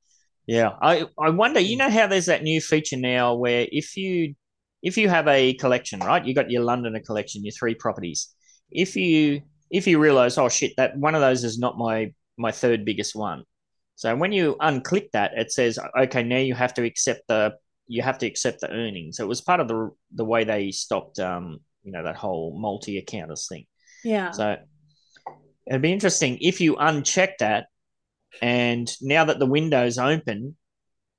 [0.46, 1.58] Yeah, I I wonder.
[1.58, 4.34] You know how there's that new feature now where if you
[4.82, 6.24] if you have a collection, right?
[6.24, 8.28] You got your Londoner collection, your three properties.
[8.70, 12.52] If you if you realize, oh shit, that one of those is not my my
[12.52, 13.42] third biggest one.
[13.96, 17.54] So when you unclick that, it says, okay, now you have to accept the
[17.88, 19.16] you have to accept the earnings.
[19.16, 22.58] So it was part of the the way they stopped, um, you know, that whole
[22.58, 23.66] multi accounters thing.
[24.04, 24.30] Yeah.
[24.32, 24.56] So
[25.66, 27.66] it'd be interesting if you uncheck that,
[28.42, 30.56] and now that the window's open,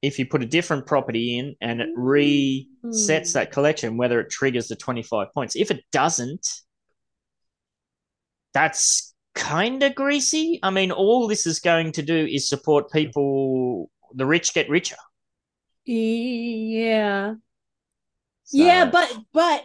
[0.02, 3.40] if you put a different property in and it resets Hmm.
[3.40, 5.56] that collection, whether it triggers the 25 points.
[5.56, 6.48] If it doesn't,
[8.54, 10.60] that's kind of greasy.
[10.64, 14.96] I mean, all this is going to do is support people, the rich get richer.
[15.88, 17.36] Yeah.
[18.44, 19.64] So- Yeah, but but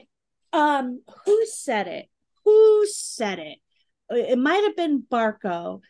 [0.53, 2.09] um who said it?
[2.45, 3.59] Who said it?
[4.11, 5.81] It might have been Barco.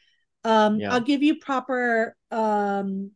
[0.44, 0.92] Um Yeah.
[0.92, 3.12] I'll give you proper um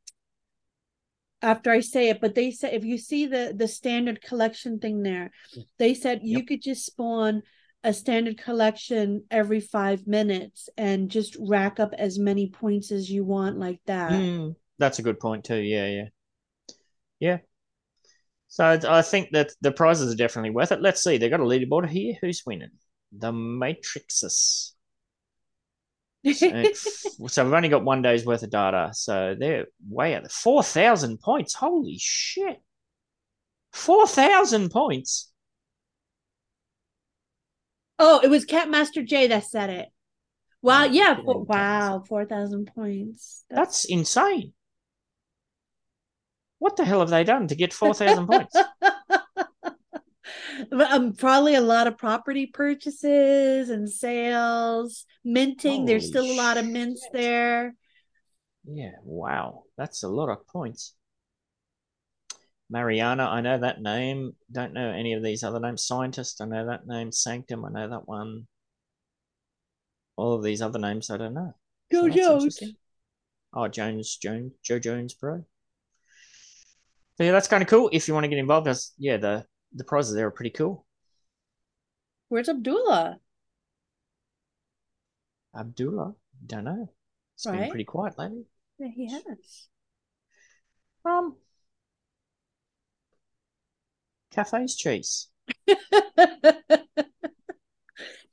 [1.43, 5.03] after I say it, but they said if you see the the standard collection thing
[5.03, 5.31] there,
[5.79, 7.43] they said you could just spawn
[7.85, 13.23] a standard collection every 5 minutes and just rack up as many points as you
[13.23, 14.11] want like that.
[14.11, 15.59] Mm, that's a good point too.
[15.59, 16.09] Yeah, yeah,
[17.21, 17.39] yeah.
[18.49, 20.81] So I think that the prizes are definitely worth it.
[20.81, 21.19] Let's see.
[21.19, 22.15] They've got a leaderboard here.
[22.21, 22.71] Who's winning?
[23.13, 24.73] The Matrixes.
[26.33, 26.65] So,
[27.29, 28.91] so we've only got one day's worth of data.
[28.95, 30.31] So they're way out.
[30.31, 31.55] Four thousand points.
[31.55, 32.61] Holy shit!
[33.73, 35.31] Four thousand points.
[37.99, 39.89] Oh, it was Catmaster J that said it.
[40.63, 41.47] Wow, Oh, yeah, yeah, fo- Catmaster.
[41.49, 43.45] wow, 4,000 points.
[43.51, 44.53] That's insane.
[46.59, 48.65] What the hell have they done to get four thousand points?
[50.73, 55.85] um, probably a lot of property purchases and sales, minting.
[55.85, 57.13] There's still a lot of mints shit.
[57.13, 57.75] there.
[58.65, 59.65] Yeah, wow.
[59.79, 60.95] That's a lot of points.
[62.71, 64.37] Mariana, I know that name.
[64.53, 65.85] Don't know any of these other names.
[65.87, 67.13] Scientist, I know that name.
[67.13, 68.47] Sanctum, I know that one.
[70.17, 71.55] all of these other names I don't know.
[71.91, 72.59] Go So Jones.
[73.55, 75.45] Oh, Jones, Jones, Joe Jones Pro.
[77.17, 77.89] So yeah, that's kind of cool.
[77.93, 80.87] If you want to get involved, that's yeah, the the prizes there are pretty cool.
[82.29, 83.19] Where's Abdullah?
[85.57, 86.15] Abdullah,
[86.47, 86.89] don't know.
[87.35, 87.67] It's been Right.
[87.67, 88.47] pretty quiet lately.
[88.79, 89.69] Yeah, he has.
[91.07, 91.37] Um,
[94.31, 95.29] cafes cheese.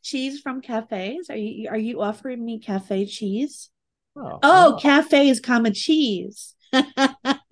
[0.01, 1.29] cheese from cafes?
[1.29, 3.69] Are you are you offering me cafe cheese?
[4.15, 6.55] Oh, Oh, oh, cafes, comma cheese.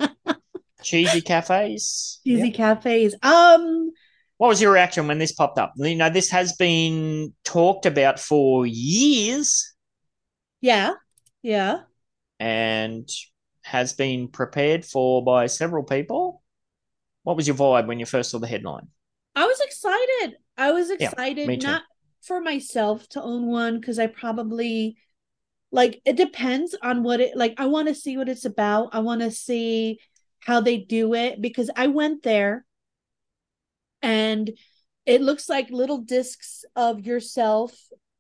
[0.82, 2.20] cheesy cafes.
[2.26, 2.54] Cheesy Yep.
[2.54, 3.16] cafes.
[3.24, 3.92] Um,
[4.38, 5.74] What was your reaction when this popped up?
[5.78, 9.74] You know, this has been talked about for years
[10.62, 10.94] yeah,
[11.42, 11.82] yeah.
[12.40, 13.08] and
[13.64, 16.42] has been prepared for by several people.
[17.24, 18.88] What was your vibe when you first saw the headline?
[19.36, 20.38] I was excited.
[20.58, 21.68] I was excited too.
[21.68, 21.84] not
[22.22, 24.98] for myself to own one because I probably
[25.72, 28.90] like it depends on what it like I want to see what it's about.
[28.94, 30.00] I want to see
[30.46, 32.66] how they do it because I went there
[34.02, 34.52] and
[35.06, 37.74] it looks like little discs of yourself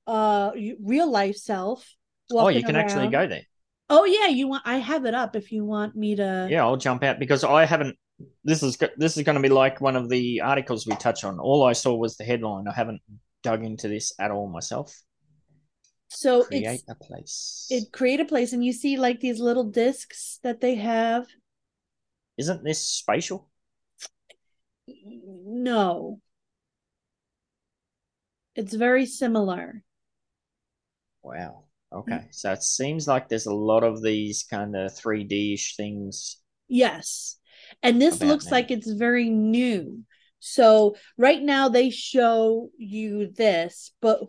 [0.07, 0.51] uh
[0.81, 1.87] real life self
[2.33, 3.41] Oh, you can actually go there.
[3.89, 6.77] Oh yeah, you want I have it up if you want me to Yeah, I'll
[6.77, 7.97] jump out because I haven't.
[8.43, 11.39] This is this is going to be like one of the articles we touch on.
[11.39, 12.67] All I saw was the headline.
[12.67, 13.01] I haven't
[13.43, 14.95] dug into this at all myself.
[16.07, 17.67] so Create it's a place.
[17.69, 21.27] it create a place and you see like these little discs that they have
[22.41, 23.47] Isn't this spatial?
[24.87, 26.19] no
[28.55, 29.83] it's very similar
[31.23, 31.65] Wow.
[31.93, 32.25] Okay.
[32.31, 36.37] So it seems like there's a lot of these kind of 3D-ish things.
[36.67, 37.37] yes
[37.83, 38.51] and this looks now.
[38.51, 40.03] like it's very new
[40.39, 44.19] so right now they show you this but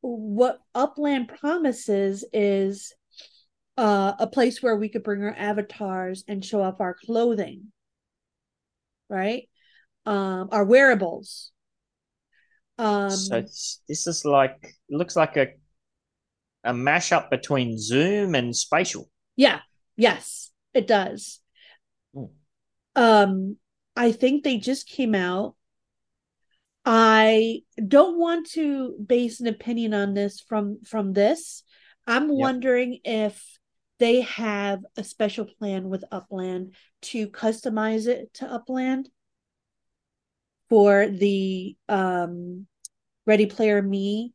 [0.00, 2.94] what upland promises is
[3.76, 7.72] uh, a place where we could bring our avatars and show off our clothing
[9.08, 9.48] right
[10.06, 11.52] um our wearables
[12.78, 15.48] um so this is like it looks like a
[16.64, 19.08] a mashup between Zoom and spatial.
[19.36, 19.60] Yeah,
[19.96, 21.40] yes, it does.
[22.14, 22.24] Hmm.
[22.94, 23.56] Um,
[23.96, 25.56] I think they just came out.
[26.84, 31.62] I don't want to base an opinion on this from from this.
[32.06, 33.40] I'm wondering if
[34.02, 39.08] they have a special plan with Upland to customize it to Upland
[40.68, 42.66] for the um
[43.26, 44.34] Ready Player Me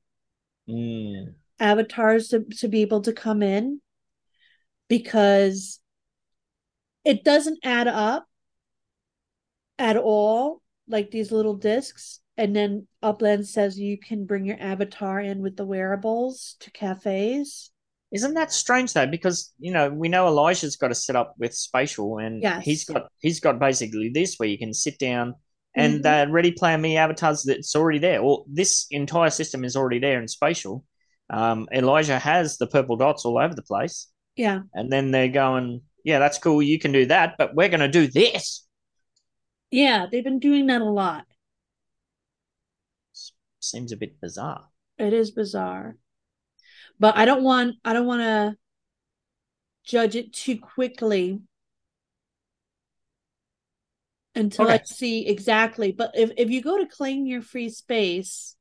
[0.69, 1.33] Mm.
[1.59, 3.81] avatars to, to be able to come in
[4.87, 5.81] because
[7.03, 8.25] it doesn't add up
[9.79, 15.21] at all like these little discs and then upland says you can bring your avatar
[15.21, 17.71] in with the wearables to cafes
[18.13, 19.05] Isn't that strange though?
[19.07, 22.63] Because you know we know Elijah's got to set up with spatial, and Yes.
[22.63, 25.35] he's got he's got basically this where you can sit down
[25.75, 26.27] and Mhm.
[26.27, 28.23] uh, Ready Player Me avatars that's already there.
[28.23, 30.85] Well, this entire system is already there in spatial.
[31.29, 35.81] Um, Elijah has the purple dots all over the place, yeah and then they're going,
[36.05, 36.61] "Yeah, that's cool.
[36.61, 38.63] You can do that, but we're going to do this."
[39.69, 41.25] yeah they've been doing that a lot
[43.59, 44.69] Seems a bit bizarre.
[44.97, 45.97] it is bizarre
[46.99, 48.55] but i don't want i don't want to
[49.83, 51.39] judge it too quickly
[54.35, 58.55] until i see exactly but if, if you go to claim your free space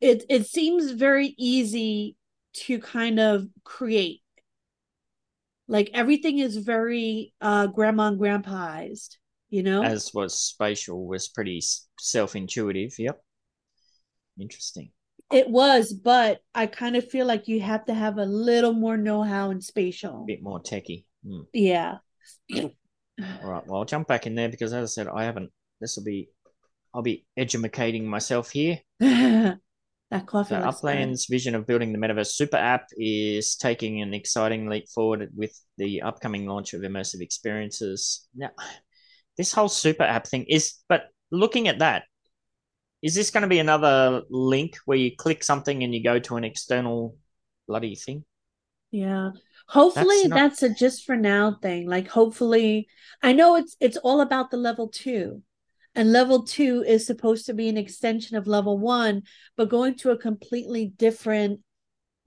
[0.00, 2.16] it it seems very easy
[2.52, 4.22] to kind of create
[5.68, 9.16] like everything is very uh grandma and grandpaized
[9.50, 11.62] you know As was spatial was pretty
[11.98, 12.98] self intuitive.
[12.98, 13.22] Yep.
[14.38, 14.90] Interesting.
[15.32, 18.96] It was but i kind of feel like you have to have a little more
[18.96, 21.04] know-how in spatial A bit more techie.
[21.26, 21.42] Hmm.
[21.52, 21.98] yeah
[23.20, 23.66] All right.
[23.66, 25.50] Well, I'll jump back in there because, as I said, I haven't.
[25.80, 26.28] This will be.
[26.94, 28.78] I'll be educating myself here.
[29.00, 29.58] that
[30.26, 30.96] coffee So looks good.
[30.96, 35.52] Upland's vision of building the metaverse super app is taking an exciting leap forward with
[35.76, 38.26] the upcoming launch of immersive experiences.
[38.34, 38.50] Now,
[39.36, 42.04] this whole super app thing is, but looking at that,
[43.02, 46.36] is this going to be another link where you click something and you go to
[46.36, 47.16] an external
[47.66, 48.24] bloody thing?
[48.90, 49.30] Yeah.
[49.68, 51.86] Hopefully That's not- that's a just for now thing.
[51.88, 52.88] Like hopefully
[53.22, 55.42] I know it's it's all about the level 2.
[55.94, 59.22] And level 2 is supposed to be an extension of level 1,
[59.56, 61.60] but going to a completely different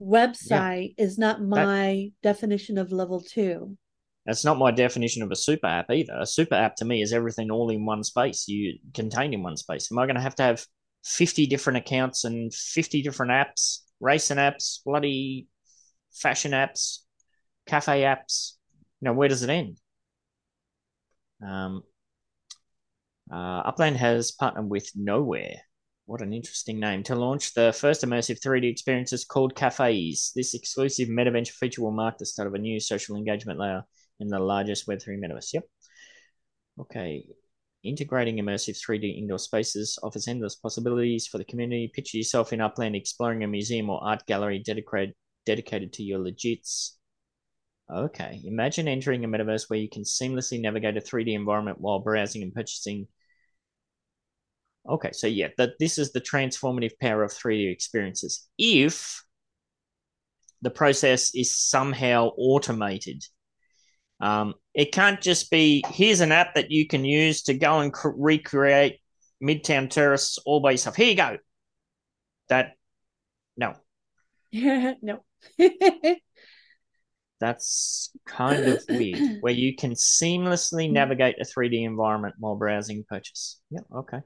[0.00, 3.76] website is not my definition of level 2.
[4.26, 6.14] That's not my definition of a super app either.
[6.18, 9.56] A super app to me is everything all in one space, you contained in one
[9.56, 9.90] space.
[9.90, 10.64] Am I going to have to have
[11.04, 15.46] 50 different accounts and 50 different apps racing apps, bloody
[16.12, 16.98] fashion apps,
[17.66, 18.54] cafe apps.
[19.00, 19.78] You know, where does it end?
[21.44, 21.82] Um,
[23.32, 25.56] uh, Upland has partnered with Nowhere.
[26.06, 30.32] What an interesting name to launch the first immersive 3D experiences called Cafes.
[30.34, 33.84] This exclusive meta venture feature will mark the start of a new social engagement layer
[34.22, 35.52] in the largest Web3 metaverse.
[35.52, 35.64] Yep.
[36.80, 37.26] Okay.
[37.84, 41.90] Integrating immersive 3D indoor spaces offers endless possibilities for the community.
[41.92, 45.14] Picture yourself in Upland exploring a museum or art gallery dedicated
[45.44, 46.92] dedicated to your legits.
[47.92, 48.40] Okay.
[48.44, 52.54] Imagine entering a metaverse where you can seamlessly navigate a 3D environment while browsing and
[52.54, 53.08] purchasing.
[54.88, 58.48] Okay, so yeah, that this is the transformative power of 3D experiences.
[58.58, 59.22] If
[60.62, 63.24] the process is somehow automated,
[64.22, 67.92] um, it can't just be here's an app that you can use to go and
[67.92, 69.00] cr- recreate
[69.42, 70.96] Midtown Terrace all by yourself.
[70.96, 71.36] Here you go.
[72.48, 72.74] That
[73.56, 73.74] no,
[74.52, 75.24] no.
[77.40, 79.38] That's kind of weird.
[79.40, 83.60] Where you can seamlessly navigate a 3D environment while browsing purchase.
[83.68, 84.18] Yeah, okay.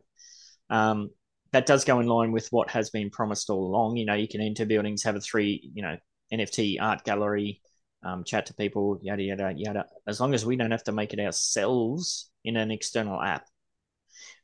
[0.69, 1.09] Um,
[1.53, 3.97] that does go in line with what has been promised all along.
[3.97, 5.97] You know, you can enter buildings, have a three, you know,
[6.31, 7.63] NFT art gallery,
[8.05, 9.85] um, chat to people, yada yada yada.
[10.07, 13.45] As long as we don't have to make it ourselves in an external app.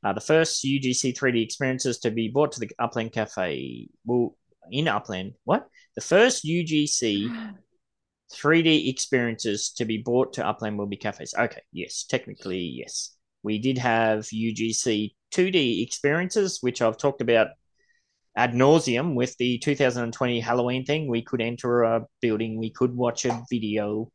[0.04, 4.36] Uh, the first UGC 3D experiences to be brought to the Upland Cafe will
[4.70, 5.34] in Upland.
[5.44, 5.68] What?
[5.94, 7.56] The first UGC
[8.32, 11.34] 3D experiences to be brought to Upland will be cafes.
[11.38, 13.14] Okay, yes, technically, yes.
[13.42, 17.48] We did have UGC 2D experiences, which I've talked about
[18.36, 21.08] ad nauseum with the 2020 Halloween thing.
[21.08, 24.10] We could enter a building, we could watch a video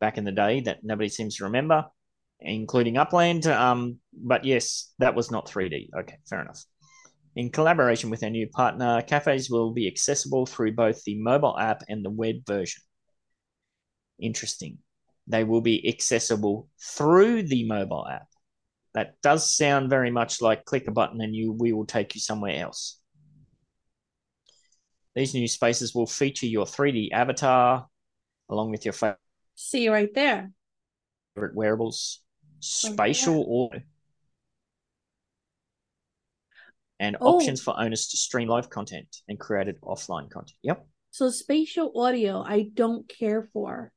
[0.00, 1.84] back in the day that nobody seems to remember,
[2.40, 3.46] including Upland.
[3.46, 5.88] Um, but yes, that was not 3D.
[6.00, 6.64] Okay, fair enough.
[7.34, 11.82] In collaboration with our new partner, cafes will be accessible through both the mobile app
[11.88, 12.82] and the web version
[14.18, 14.78] interesting.
[15.26, 18.28] They will be accessible through the mobile app.
[18.94, 22.20] That does sound very much like click a button and you we will take you
[22.20, 22.98] somewhere else.
[25.16, 27.88] These new spaces will feature your 3D avatar
[28.50, 29.18] along with your favorite
[29.54, 30.52] See right there.
[31.34, 32.20] wearables,
[32.60, 33.82] spatial audio,
[37.00, 37.34] and Oh.
[37.34, 40.58] options for owners to stream live content and created offline content.
[40.62, 40.86] Yep.
[41.10, 43.92] So spatial audio, I don't care for.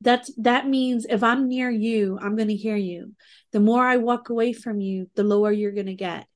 [0.00, 3.14] That's that means if I'm near you, I'm gonna hear you.
[3.52, 6.26] The more I walk away from you, the lower you're gonna get.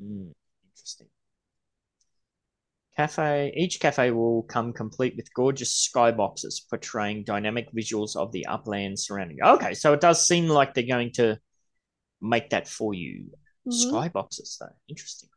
[0.00, 0.32] Mm,
[0.64, 1.08] interesting.
[2.98, 3.52] Cafe.
[3.56, 9.38] Each cafe will come complete with gorgeous skyboxes portraying dynamic visuals of the upland surrounding.
[9.40, 11.38] Okay, so it does seem like they're going to
[12.20, 13.30] make that for you.
[13.68, 13.92] Mhm.
[14.12, 15.28] Skyboxes, though, interesting.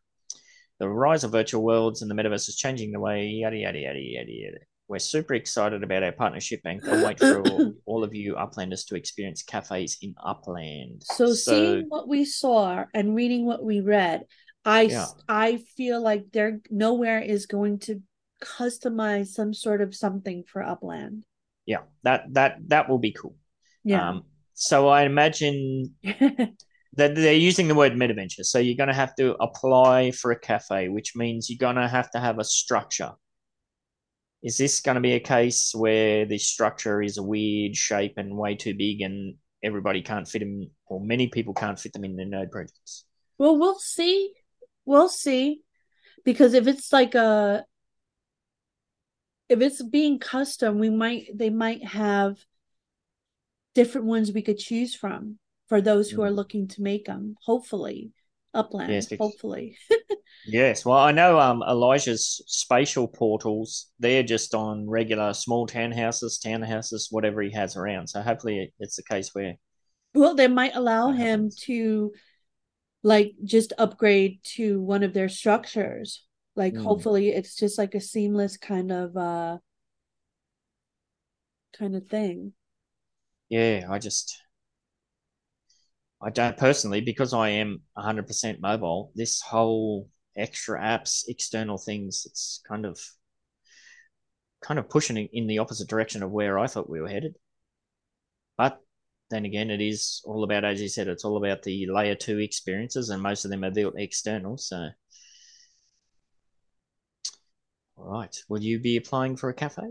[0.79, 3.27] The rise of virtual worlds and the metaverse is changing the way.
[3.27, 4.57] Yada yada yada yada yada.
[4.87, 8.87] We're super excited about our partnership and can't wait for all, all of you Uplanders
[8.87, 11.03] to experience cafes in Upland.
[11.03, 14.25] So, seeing what we saw and reading what we read,
[14.65, 15.07] I Yeah.
[15.27, 18.01] I feel like there nowhere is going to
[18.41, 21.25] customize some sort of something for Upland.
[21.65, 23.35] yeah, that that that will be cool.
[23.83, 24.09] Yeah.
[24.09, 28.43] Um, so I imagine that they're using the word metaventure.
[28.43, 31.87] So you're going to have to apply for a cafe, which means you're going to
[31.87, 33.11] have to have a structure.
[34.43, 38.35] Is this going to be a case where the structure is a weird shape and
[38.35, 42.15] way too big, and everybody can't fit them, or many people can't fit them in
[42.15, 43.05] their node projects?
[43.37, 44.33] Well, we'll see.
[44.85, 45.61] We'll see.
[46.23, 47.65] Because if it's like a
[49.49, 52.37] if it's being custom, we might they might have
[53.75, 57.35] different ones we could choose from for those who are looking to make them.
[57.45, 58.11] Hopefully.
[58.53, 59.77] Upland, Yes, hopefully.
[60.45, 60.83] Yes.
[60.83, 67.41] Well, I know um, Elijah's spatial portals, they're just on regular small townhouses, townhouses, whatever
[67.41, 68.07] he has around.
[68.07, 69.55] So hopefully it's the case where
[70.15, 71.55] Well, they might allow him happens.
[71.67, 72.11] to
[73.03, 76.23] like just upgrade to one of their structures.
[76.55, 76.83] Like Mm.
[76.83, 79.57] hopefully it's just like a seamless kind of uh
[81.73, 82.53] kind of thing.
[83.49, 84.41] Yeah, I just
[86.21, 89.11] I don't personally because I am 100% mobile.
[89.13, 92.97] This whole extra apps, external things, it's kind of
[94.61, 97.35] kind of pushing in the opposite direction of where I thought we were headed.
[98.57, 98.81] But
[99.31, 102.39] then again, it is all about, as you said, it's all about the layer two
[102.39, 104.57] experiences, and most of them are built external.
[104.57, 104.89] So,
[107.97, 109.83] all right, will you be applying for a cafe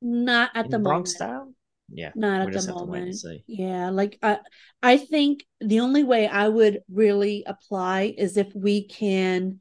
[0.00, 1.06] Not at in the moment.
[1.06, 1.52] Bronxdale?
[1.92, 3.24] Yeah, Not at the have to wait and moment.
[3.46, 4.38] Yeah, like I
[4.82, 9.60] I think the only way I would really apply is if we can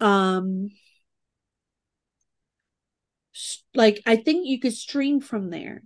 [0.00, 0.70] um
[3.74, 5.82] like I think you could stream from there.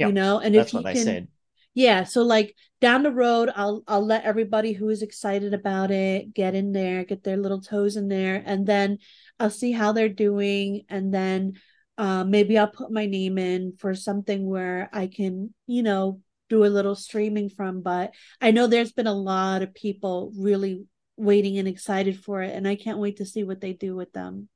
[0.00, 1.28] Yeah, you know, and That's if you what they can, said.
[1.74, 2.04] yeah.
[2.04, 6.54] So like down the road, I'll I'll let everybody who is excited about it get
[6.54, 8.98] in there, get their little toes in there, and then
[9.38, 11.54] I'll see how they're doing, and then
[11.98, 16.64] uh, maybe I'll put my name in for something where I can, you know, do
[16.64, 17.82] a little streaming from.
[17.82, 20.86] But I know there's been a lot of people really
[21.16, 24.12] waiting and excited for it, and I can't wait to see what they do with
[24.12, 24.48] them.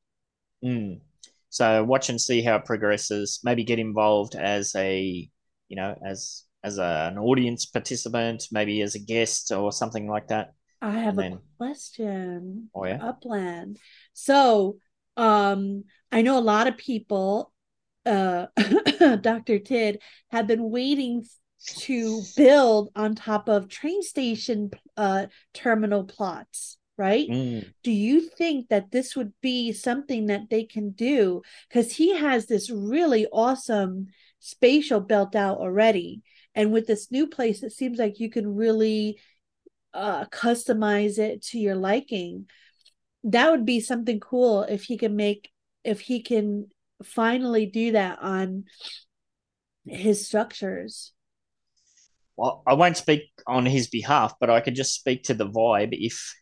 [0.65, 1.01] Mm.
[1.51, 3.41] So watch and see how it progresses.
[3.45, 5.31] Maybe get involved as a,
[5.75, 10.29] you know, as as a, an audience participant, maybe as a guest or something like
[10.29, 10.55] that.
[10.81, 12.71] I have And a then- question.
[12.75, 13.01] Oh yeah.
[13.03, 13.79] Upland.
[14.13, 14.79] So,
[15.17, 17.53] um, I know a lot of people,
[18.07, 18.47] uh,
[19.21, 19.59] Dr.
[19.59, 20.01] Tid,
[20.31, 21.25] have been waiting
[21.87, 27.29] to build on top of train station uh terminal plots, right?
[27.29, 27.65] Mm.
[27.83, 31.43] Do you think that this would be something that they can do?
[31.69, 34.07] Because he has this really awesome
[34.45, 36.21] spatial built out already.
[36.55, 39.19] And with this new place, it seems like you can really
[39.95, 42.47] uh customize it to your liking.
[43.25, 45.51] That would be something cool if he can make
[45.83, 46.69] if he can
[47.03, 48.65] finally do that on
[49.87, 51.13] his structures.
[52.37, 55.91] Well, I won't speak on his behalf, but I could just speak to the vibe.
[55.93, 56.35] If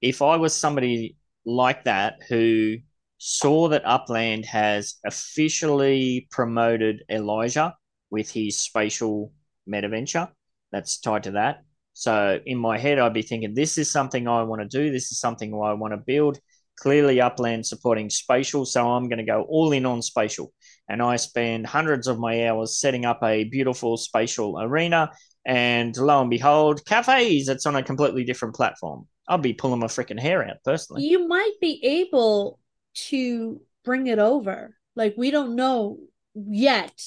[0.00, 2.78] if I was somebody like that who
[3.18, 7.74] saw that Upland has officially promoted Elijah
[8.10, 9.32] with his spatial
[9.66, 10.28] meta venture
[10.72, 11.62] that's tied to that.
[11.94, 14.90] So in my head, I'd be thinking, this is something I want to do.
[14.90, 16.38] This is something I want to build.
[16.76, 20.52] Clearly, Upland supporting spatial, so I'm going to go all in on spatial.
[20.88, 25.10] And I spend hundreds of my hours setting up a beautiful spatial arena.
[25.46, 29.06] And lo and behold, cafes, it's on a completely different platform.
[29.28, 31.04] I'll be pulling my freaking hair out personally.
[31.04, 32.58] You might be able
[32.94, 34.76] to bring it over.
[34.96, 35.98] Like we don't know
[36.34, 37.00] yet.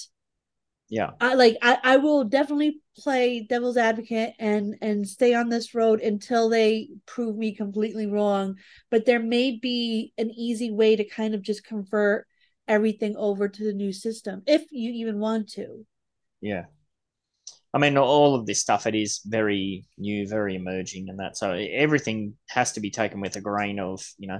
[0.89, 1.11] Yeah.
[1.19, 6.01] I like I, I will definitely play devil's advocate and and stay on this road
[6.01, 8.55] until they prove me completely wrong.
[8.89, 12.25] But there may be an easy way to kind of just convert
[12.67, 15.85] everything over to the new system if you even want to.
[16.41, 16.65] Yeah.
[17.73, 21.37] I mean, all of this stuff, it is very new, very emerging, and that.
[21.37, 24.39] So everything has to be taken with a grain of, you know,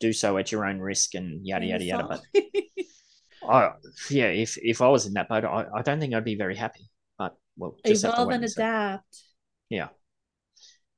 [0.00, 2.06] do so at your own risk and yada, yada, yada.
[2.08, 2.22] But
[3.48, 3.70] I,
[4.10, 6.56] yeah, if if I was in that boat, I, I don't think I'd be very
[6.56, 6.88] happy.
[7.18, 8.60] But well, just Evolve and see.
[8.60, 9.22] adapt.
[9.68, 9.88] Yeah,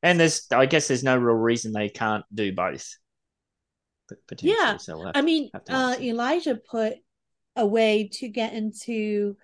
[0.02, 2.88] and there's, I guess, there's no real reason they can't do both.
[4.26, 6.00] Potentially, Yeah, so we'll have I mean, have to wait and uh.
[6.00, 6.94] Elijah put
[7.56, 9.36] a way to get into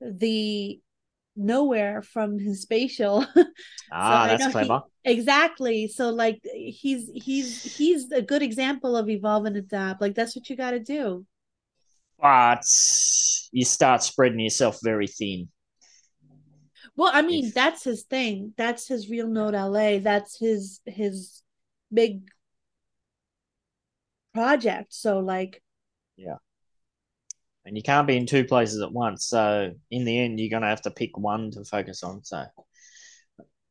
[0.00, 0.80] the
[1.36, 3.26] nowhere from his spatial.
[3.92, 4.82] ah, I that's know he- clever.
[5.04, 5.88] exactly.
[5.88, 10.00] So like he's he's he's a good example of evolve and adapt.
[10.00, 11.26] Like that's what you got to do.
[12.20, 12.62] But
[13.52, 15.48] you start spreading yourself very thin.
[16.94, 18.52] Well, I mean, If- that's his thing.
[18.56, 19.98] That's his real note LA.
[19.98, 21.42] That's his his
[21.92, 22.28] big
[24.34, 24.92] project.
[24.94, 25.62] So like
[27.64, 29.26] and you can't be in two places at once.
[29.26, 32.24] So in the end, you're going to have to pick one to focus on.
[32.24, 32.44] So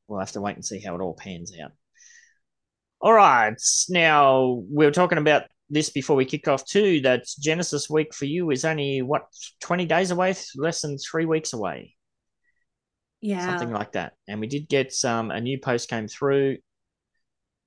[0.08, 1.72] we'll have to wait and see how it all pans out.
[3.02, 3.60] All right.
[3.90, 7.02] Now we were talking about this before we kick off too.
[7.02, 9.24] That Genesis week for you is only what
[9.60, 11.96] twenty days away, less than three weeks away,
[13.22, 13.48] yeah.
[13.48, 14.14] something like that.
[14.28, 16.58] And we did get some a new post came through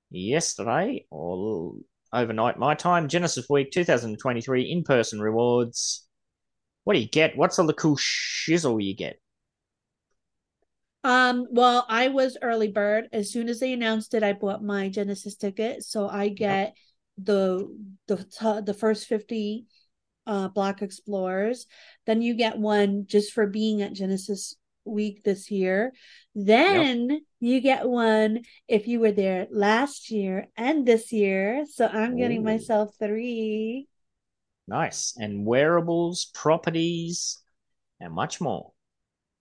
[0.09, 1.73] yesterday or
[2.13, 3.09] overnight my time.
[3.09, 6.04] Genesis week 2023 in person rewards.
[6.85, 7.35] What do you get?
[7.35, 9.19] What's all the cool shizzle you get?
[11.03, 13.09] Um, well, I was early bird.
[13.11, 15.83] As soon as they announced it, I bought my Genesis ticket.
[15.83, 16.73] So I get
[17.17, 17.67] the
[18.07, 19.65] the the first 50
[20.27, 21.67] uh block explorers.
[22.05, 25.91] Then you get one just for being at Genesis week this year.
[26.35, 31.65] Then you get one if you were there last year and this year.
[31.71, 32.45] So I'm getting Ooh.
[32.45, 33.87] myself three.
[34.67, 35.13] Nice.
[35.17, 37.39] And wearables, properties,
[37.99, 38.71] and much more.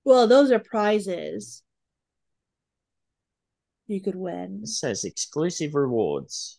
[0.05, 1.63] Well, those are prizes
[3.87, 4.61] you could win.
[4.63, 6.59] It says exclusive rewards.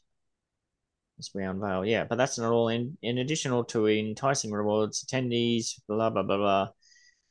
[1.17, 2.67] As we unveil, yeah, but that's not all.
[2.67, 6.67] In in additional to enticing rewards, attendees, blah blah blah blah.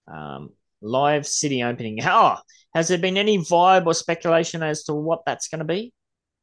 [0.08, 1.98] Um, live city opening.
[2.02, 2.36] Oh,
[2.74, 5.92] has there been any vibe or speculation as to what that's going to be?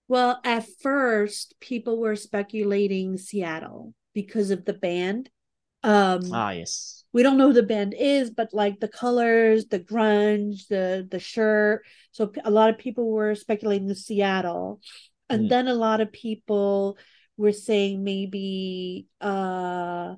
[0.07, 5.29] Well, at first, people were speculating Seattle because of the band.
[5.83, 7.03] Um, Ah, yes.
[7.13, 11.19] we don't know who the band is, but like the colors, the grunge, the the
[11.19, 11.83] shirt.
[12.11, 14.79] So a lot of people were speculating the Seattle,
[15.29, 15.49] and Mm.
[15.49, 16.97] then a lot of people
[17.37, 20.15] were saying maybe uh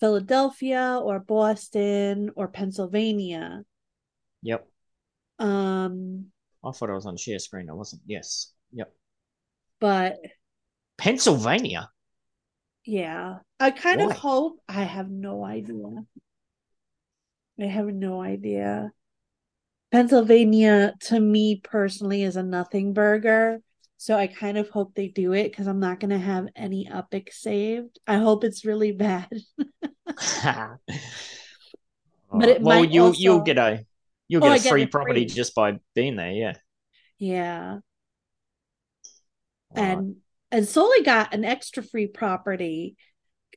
[0.00, 3.62] Philadelphia or Boston or Pennsylvania.
[4.42, 4.68] Yep.
[5.38, 6.26] Um,
[6.62, 7.70] I thought I was on share screen.
[7.70, 8.02] I wasn't.
[8.06, 8.52] Yes.
[8.72, 8.92] Yep.
[9.80, 10.18] but
[10.98, 11.90] Pennsylvania.
[12.84, 14.10] Yeah, I kind Why?
[14.10, 14.60] of hope.
[14.68, 16.04] I have no idea.
[17.60, 18.92] I have no idea.
[19.92, 23.60] Pennsylvania, to me personally, is a nothing burger.
[23.96, 26.88] So I kind of hope they do it because I'm not going to have any
[26.90, 27.98] epic saved.
[28.06, 29.28] I hope it's really bad.
[32.32, 33.84] but it well, might you'll you'll get a
[34.28, 35.34] you'll Oh, get a get free property free.
[35.34, 36.32] just by being there.
[36.32, 36.54] Yeah.
[37.18, 37.80] Yeah.
[39.76, 40.16] And
[40.50, 42.96] and Soli got an extra free property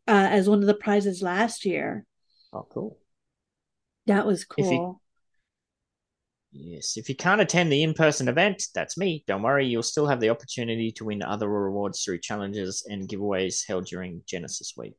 [0.07, 2.05] uh, as one of the prizes last year.
[2.53, 2.97] oh, cool.
[4.05, 5.01] That was If you- cool.
[6.53, 9.23] Yes, if you can't attend the in-person event, that's me.
[9.27, 13.67] Don't worry, you'll still have the opportunity to win other rewards through challenges and giveaways
[13.67, 14.95] held during Genesis Week.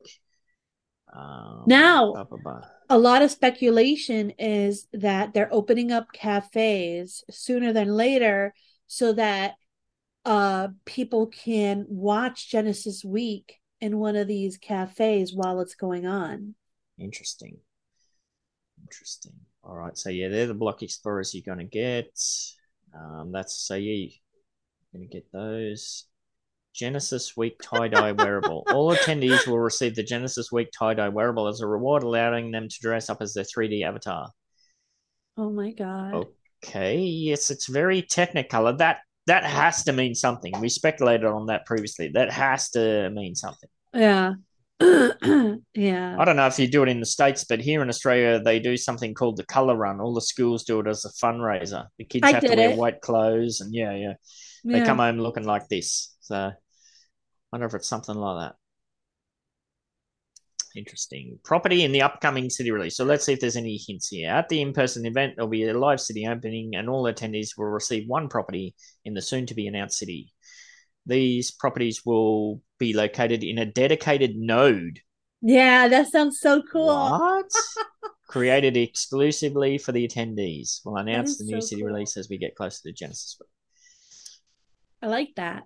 [1.13, 2.61] Um, Now- blah, blah, blah.
[2.89, 8.53] A lot of speculation is that they're opening up cafes sooner than later
[8.87, 9.55] so that
[10.25, 16.55] uh people can watch Genesis Week in one of these cafes while it's going on.
[16.97, 17.57] Interesting.
[18.81, 19.33] Interesting.
[19.63, 22.11] All right, so yeah, they're the block explorers you're gonna get.
[22.93, 24.11] Um, that's so yeah, you're
[24.93, 26.05] gonna get those.
[26.73, 28.63] Genesis Week tie dye wearable.
[28.69, 32.69] All attendees will receive the Genesis Week tie dye wearable as a reward, allowing them
[32.69, 34.29] to dress up as their 3D avatar.
[35.37, 36.27] Oh my God.
[36.63, 38.77] Okay, yes, it's very technicolor.
[38.77, 38.99] That
[39.29, 40.53] that has to mean something.
[40.59, 42.09] We speculated on that previously.
[42.15, 43.69] That has to mean something.
[43.93, 44.33] Yeah.
[44.81, 46.15] yeah.
[46.17, 48.59] I don't know if you do it in the States, but here in Australia, they
[48.59, 50.01] do something called the color run.
[50.01, 51.85] All the schools do it as a fundraiser.
[51.99, 52.77] The kids I have to wear it.
[52.77, 54.13] white clothes, and yeah, yeah,
[54.65, 54.85] they Yeah.
[54.85, 56.15] come home looking like this.
[56.21, 56.53] So, I
[57.51, 58.55] wonder if it's something like that.
[60.75, 61.39] Interesting.
[61.43, 62.95] Property in the upcoming city release.
[62.95, 64.29] So let's see if there's any hints here.
[64.31, 68.07] At the in-person event, there'll be a live city opening, and all attendees will receive
[68.07, 70.31] one property in the soon-to-be announced city.
[71.05, 74.99] These properties will be located in a dedicated node
[75.41, 76.85] Yeah, that sounds so cool.
[76.87, 77.45] what?
[78.27, 80.81] Created exclusively for the attendees.
[80.85, 81.91] We'll announce the new so city cool.
[81.91, 83.37] release as we get closer to Genesis.
[83.39, 83.49] Week.
[85.01, 85.63] I like that.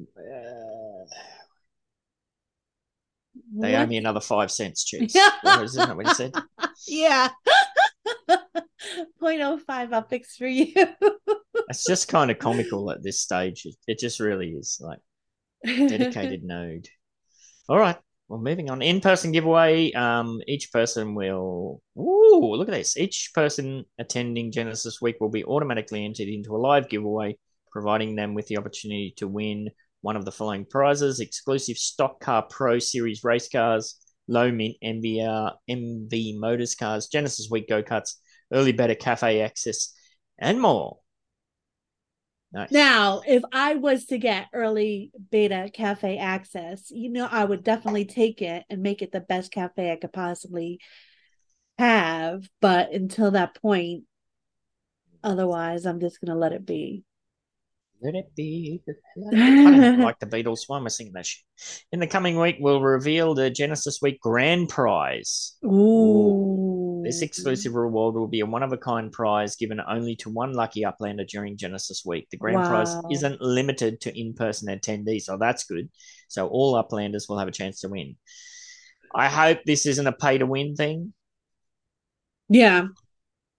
[0.00, 1.04] Uh,
[3.54, 4.90] they owe me another five cents.
[4.92, 5.30] Yeah.
[5.62, 6.32] Isn't that what he said?
[6.86, 7.28] Yeah.
[9.22, 10.72] 0.05 upix for you.
[11.68, 13.64] It's just kind of comical at this stage.
[13.64, 14.98] It, it just really is like
[15.64, 16.86] dedicated node.
[17.68, 17.96] All right.
[18.28, 18.82] Well, moving on.
[18.82, 19.92] In-person giveaway.
[19.92, 21.80] Um, each person will.
[21.96, 22.96] Ooh, look at this.
[22.96, 27.38] Each person attending Genesis Week will be automatically entered into a live giveaway,
[27.70, 29.70] providing them with the opportunity to win
[30.02, 33.96] one of the following prizes: exclusive Stock Car Pro Series race cars,
[34.28, 38.16] low mint MVR MV Motors cars, Genesis Week go karts,
[38.52, 39.94] early beta cafe access,
[40.38, 40.98] and more.
[42.52, 42.70] Nice.
[42.70, 48.04] Now, if I was to get early beta cafe access, you know, I would definitely
[48.04, 50.78] take it and make it the best cafe I could possibly
[51.78, 52.46] have.
[52.60, 54.04] But until that point,
[55.24, 57.04] otherwise, I'm just going to let it be.
[58.02, 58.80] Let it be.
[59.16, 60.62] like the Beatles.
[60.66, 61.44] Why am I singing that shit?
[61.92, 65.56] In the coming week, we'll reveal the Genesis Week grand prize.
[65.64, 67.02] Ooh.
[67.04, 70.52] This exclusive reward will be a one of a kind prize given only to one
[70.52, 72.26] lucky uplander during Genesis Week.
[72.30, 75.88] The grand prize isn't limited to in person attendees, so that's good.
[76.28, 78.16] So all uplanders will have a chance to win.
[79.14, 81.12] I hope this isn't a pay to win thing.
[82.48, 82.86] Yeah.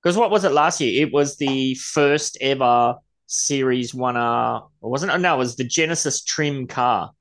[0.02, 1.06] Because what was it last year?
[1.06, 5.18] It was the first ever Series 1R, or wasn't it?
[5.20, 7.12] No, it was the Genesis trim car.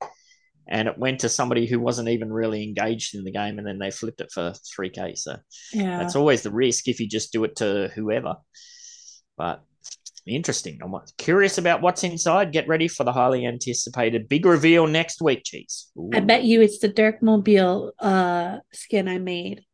[0.67, 3.79] And it went to somebody who wasn't even really engaged in the game, and then
[3.79, 5.17] they flipped it for 3K.
[5.17, 5.35] So
[5.73, 5.97] Yeah.
[5.99, 8.35] that's always the risk if you just do it to whoever.
[9.37, 9.61] But
[10.25, 10.79] interesting.
[10.81, 12.53] I'm curious about what's inside.
[12.53, 15.91] Get ready for the highly anticipated big reveal next week, cheese.
[16.13, 19.65] I bet you it's the Dirk Mobile uh skin I made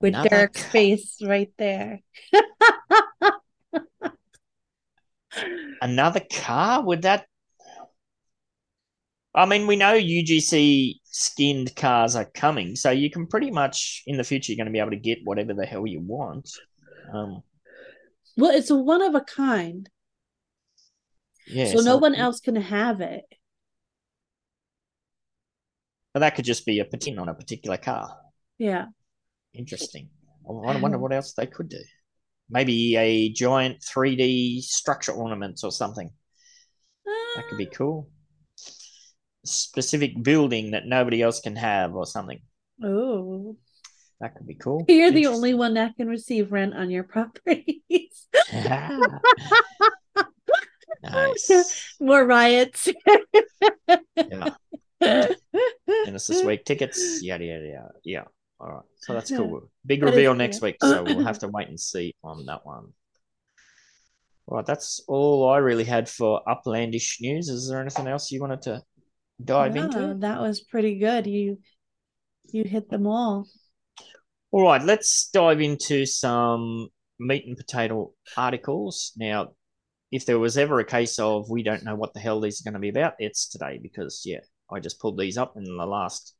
[0.00, 2.00] with Another Dirk's face right there.
[5.82, 6.82] another car?
[6.84, 7.26] Would that
[9.34, 14.16] i mean we know ugc skinned cars are coming so you can pretty much in
[14.16, 16.48] the future you're going to be able to get whatever the hell you want.
[17.12, 17.42] Um
[18.36, 19.88] Well, it's a one of a kind,
[21.46, 23.24] yeah so no one else can have it.
[26.12, 28.16] but that could just be a patent on a particular car.
[28.56, 28.86] Yeah.
[29.52, 30.08] interesting.
[30.48, 31.82] I wonder what else they could do
[32.54, 36.10] maybe a giant 3d structure ornament or something
[37.36, 37.76] that could be ah.
[37.76, 38.08] cool
[39.44, 42.40] specific building that nobody else can have or something
[42.82, 43.56] Oh,
[44.20, 44.84] That could be cool.
[44.88, 48.26] you're the only one that can receive rent on your properties.
[51.02, 51.94] nice.
[52.00, 52.88] More riots.
[54.16, 54.54] Yeah.
[56.04, 57.22] Genesis week tickets.
[57.22, 57.92] Yada yada yada.
[58.04, 58.24] Yeah.
[58.64, 58.82] All right.
[59.00, 59.70] So that's cool.
[59.84, 60.76] Big That reveal next week.
[60.80, 62.86] So we'll have to wait and see on that one.
[64.46, 64.64] All right.
[64.64, 67.50] That's all I really had for uplandish news.
[67.50, 68.82] Is there anything else you wanted to
[69.44, 70.14] dive No, into?
[70.20, 71.26] that was pretty good.
[71.26, 71.58] You
[72.52, 73.46] you hit them all.
[74.50, 76.88] All right, let's dive into some
[77.18, 79.12] meat and potato articles.
[79.16, 79.54] Now,
[80.12, 82.64] if there was ever a case of we don't know what the hell these are
[82.70, 84.40] going to be about, it's today because, yeah,
[84.70, 86.36] I just pulled these up in the last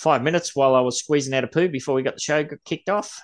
[0.00, 2.88] five minutes while I was squeezing out a poo before we got the show kicked
[2.88, 3.20] off.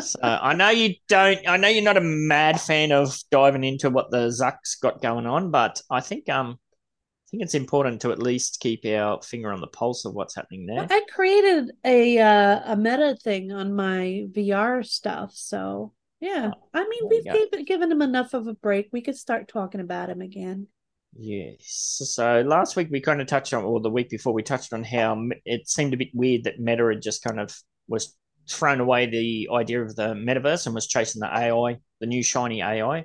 [0.00, 3.88] so I know you don't, I know you're not a mad fan of diving into
[3.88, 8.12] what the Zuck's got going on, but I think, um, I think it's important to
[8.12, 10.86] at least keep our finger on the pulse of what's happening there.
[10.90, 15.32] I created a uh, a meta thing on my VR stuff.
[15.32, 18.90] So yeah, I mean we've gave, given him enough of a break.
[18.92, 20.66] We could start talking about him again.
[21.14, 22.00] Yes.
[22.14, 24.82] So last week we kind of touched on, or the week before we touched on
[24.82, 27.54] how it seemed a bit weird that Meta had just kind of
[27.88, 28.16] was
[28.48, 32.62] thrown away the idea of the metaverse and was chasing the AI, the new shiny
[32.62, 33.04] AI.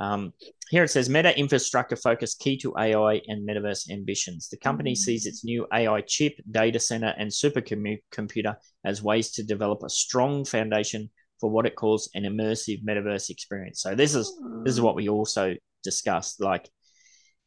[0.00, 0.32] Um,
[0.70, 4.48] here it says Meta infrastructure focus key to AI and metaverse ambitions.
[4.48, 4.96] The company Mm.
[4.96, 10.44] sees its new AI chip, data center, and supercomputer as ways to develop a strong
[10.44, 13.82] foundation for what it calls an immersive metaverse experience.
[13.82, 14.34] So this is
[14.64, 16.40] this is what we also discussed.
[16.40, 16.68] Like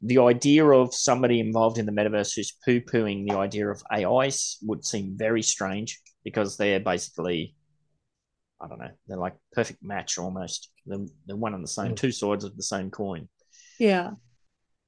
[0.01, 4.57] the idea of somebody involved in the metaverse who's poo pooing the idea of AIs
[4.61, 7.55] would seem very strange because they're basically,
[8.61, 10.71] I don't know, they're like perfect match almost.
[10.85, 11.95] They're, they're one and the same, mm.
[11.95, 13.27] two sides of the same coin.
[13.79, 14.11] Yeah.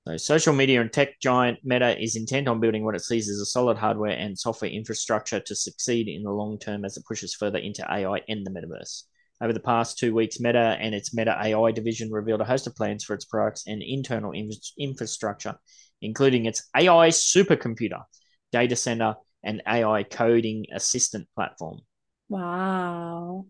[0.07, 3.39] So, social media and tech giant Meta is intent on building what it sees as
[3.39, 7.33] a solid hardware and software infrastructure to succeed in the long term as it pushes
[7.33, 9.03] further into AI and the metaverse.
[9.41, 12.75] Over the past two weeks, Meta and its Meta AI division revealed a host of
[12.75, 15.55] plans for its products and internal in- infrastructure,
[16.01, 18.03] including its AI supercomputer,
[18.51, 21.79] data center, and AI coding assistant platform.
[22.27, 23.45] Wow.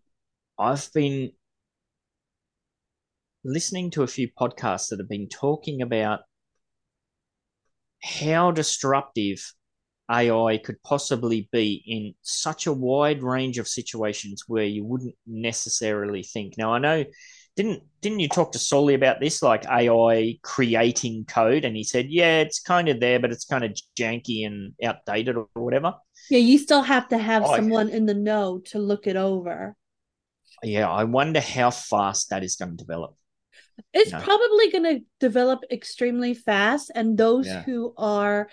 [0.59, 1.31] I've been
[3.43, 6.19] listening to a few podcasts that have been talking about
[8.01, 9.53] how disruptive
[10.10, 16.24] AI could possibly be in such a wide range of situations where you wouldn't necessarily
[16.24, 16.57] think.
[16.57, 17.05] Now, I know
[17.55, 21.66] didn't didn't you talk to Solly about this, like AI creating code?
[21.66, 25.36] And he said, yeah, it's kind of there, but it's kind of janky and outdated
[25.36, 25.93] or whatever.
[26.30, 29.76] Yeah, you still have to have Oh, someone in the know to look it over.
[30.64, 33.16] Yeah, I wonder how fast that is going to develop.
[33.93, 34.18] It's No.
[34.18, 37.66] probably going to develop extremely fast, and those Yeah.
[37.66, 38.49] who are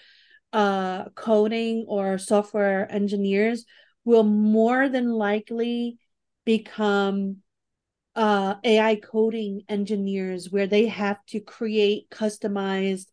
[0.53, 3.65] uh, coding or software engineers
[4.05, 5.99] will more than likely
[6.45, 7.39] become
[8.15, 13.07] uh, AI coding engineers, where they have to create customized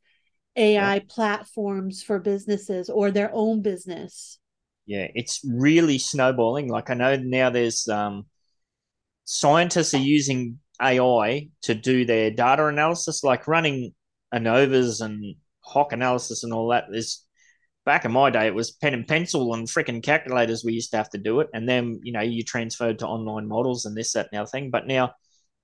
[0.55, 4.39] AI platforms for businesses or their own business.
[4.85, 6.69] Yeah, it's really snowballing.
[6.69, 8.25] Like I know now there's um
[9.25, 13.93] scientists are using AI to do their data analysis, like running
[14.33, 16.85] ANOVAs and Hock analysis and all that.
[16.89, 17.25] There's
[17.85, 20.97] back in my day it was pen and pencil and freaking calculators we used to
[20.97, 21.49] have to do it.
[21.53, 24.49] And then, you know, you transferred to online models and this, that, and the other
[24.49, 24.71] thing.
[24.71, 25.13] But now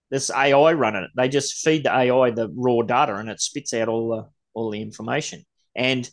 [0.09, 1.11] this AI running it.
[1.15, 4.71] They just feed the AI the raw data and it spits out all the all
[4.71, 5.45] the information.
[5.75, 6.09] And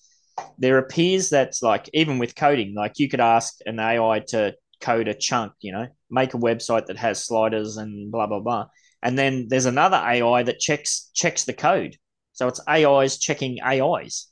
[0.58, 5.08] there appears that like even with coding, like you could ask an AI to code
[5.08, 8.66] a chunk, you know, make a website that has sliders and blah blah blah.
[9.02, 11.96] And then there's another AI that checks checks the code.
[12.36, 14.28] So it's AIs checking AIs.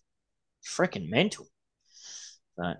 [0.64, 1.46] Freaking mental.
[2.56, 2.74] So,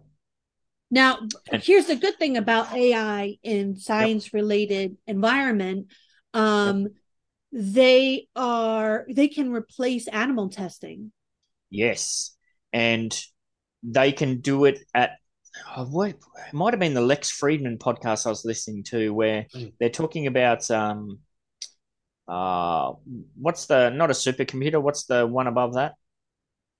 [0.91, 1.18] Now,
[1.51, 5.89] And- here's the good thing about AI in science related environment.
[6.35, 6.89] Um,
[7.53, 11.11] they are they can replace animal testing.
[11.70, 12.37] yes.
[12.72, 13.11] And
[13.83, 15.18] they can do it at
[15.77, 16.18] oh, what it
[16.53, 19.47] might have been the Lex Fridman podcast I was listening to where
[19.79, 21.20] they're talking about um
[22.27, 22.93] uh
[23.37, 25.95] what's the not a supercomputer, what's the one above that?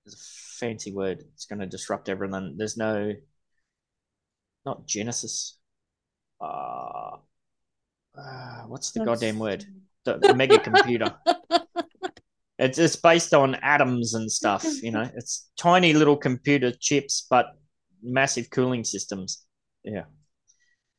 [0.03, 1.23] There's a fancy word.
[1.33, 2.55] It's gonna disrupt everything.
[2.57, 3.13] There's no
[4.65, 5.57] not Genesis.
[6.41, 7.17] Uh,
[8.17, 9.65] uh what's the That's- goddamn word?
[10.05, 11.15] The, the mega computer.
[12.57, 15.09] It's it's based on atoms and stuff, you know.
[15.15, 17.47] It's tiny little computer chips, but
[18.01, 19.45] massive cooling systems.
[19.83, 20.03] Yeah.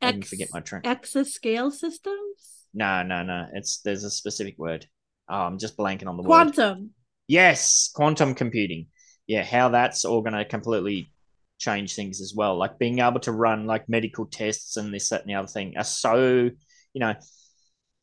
[0.02, 0.82] I didn't forget my train.
[0.82, 2.55] Exascale systems?
[2.74, 3.46] No, no, no.
[3.54, 4.86] It's there's a specific word.
[5.28, 6.54] Oh, I'm just blanking on the word.
[6.54, 6.90] Quantum.
[7.28, 8.86] Yes, quantum computing.
[9.26, 11.10] Yeah, how that's all going to completely
[11.58, 12.56] change things as well.
[12.56, 15.74] Like being able to run like medical tests and this, that, and the other thing
[15.76, 16.50] are so,
[16.92, 17.14] you know,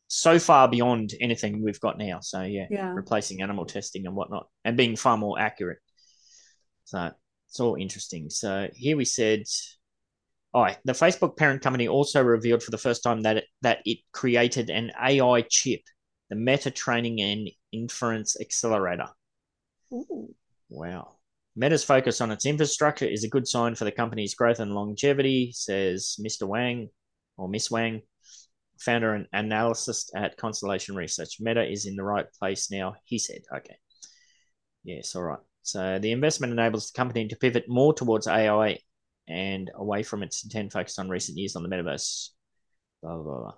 [0.08, 2.20] so far beyond anything we've got now.
[2.20, 2.92] So yeah, Yeah.
[2.94, 5.80] replacing animal testing and whatnot, and being far more accurate.
[6.86, 7.12] So
[7.48, 8.30] it's all interesting.
[8.30, 9.44] So here we said,
[10.54, 14.00] oh, the Facebook parent company also revealed for the first time that it, that it
[14.12, 15.82] created an AI chip,
[16.30, 19.08] the Meta Training and Inference Accelerator.
[19.92, 20.34] Ooh.
[20.70, 21.16] Wow.
[21.56, 25.52] Meta's focus on its infrastructure is a good sign for the company's growth and longevity,
[25.54, 26.48] says Mr.
[26.48, 26.90] Wang
[27.38, 28.02] or Miss Wang,
[28.80, 31.38] founder and analyst at Constellation Research.
[31.40, 33.42] Meta is in the right place now, he said.
[33.56, 33.76] Okay.
[34.84, 35.40] Yes, all right.
[35.62, 38.80] So the investment enables the company to pivot more towards AI
[39.28, 42.30] and away from its intent focused on recent years on the metaverse.
[43.02, 43.54] Blah, blah, blah.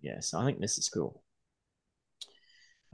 [0.00, 1.22] Yeah, so I think this is cool.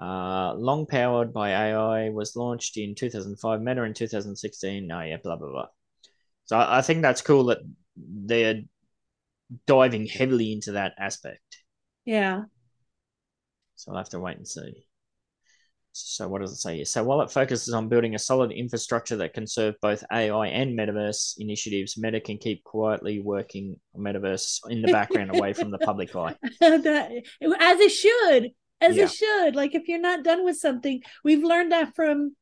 [0.01, 4.91] Uh, long powered by AI was launched in 2005, Meta in 2016.
[4.91, 5.67] Oh, yeah, blah, blah, blah.
[6.47, 7.59] So I, I think that's cool that
[7.97, 8.63] they're
[9.67, 11.63] diving heavily into that aspect.
[12.05, 12.45] Yeah.
[13.77, 14.87] So I'll have to wait and see.
[15.97, 16.85] So what does it say here?
[16.85, 20.77] So while it focuses on building a solid infrastructure that can serve both AI and
[20.77, 26.15] metaverse initiatives, Meta can keep quietly working metaverse in the background away from the public
[26.17, 26.35] eye.
[26.61, 27.13] that,
[27.61, 29.05] as it should as Yeah.
[29.05, 32.35] it should like if you're not done with something we've learned that from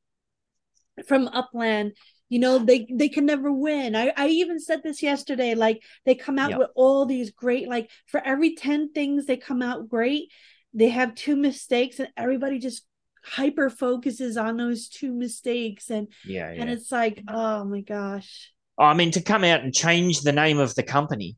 [1.07, 1.93] from upland
[2.31, 6.15] you know they they can never win i i even said this yesterday like they
[6.15, 6.59] come out Yeah.
[6.59, 10.31] with all these great like for every 10 things they come out great
[10.73, 12.85] they have two mistakes and everybody just
[13.25, 18.85] hyper focuses on those two mistakes and Yeah, and it's like oh my gosh oh,
[18.85, 21.37] I mean, to come out and change the name of the company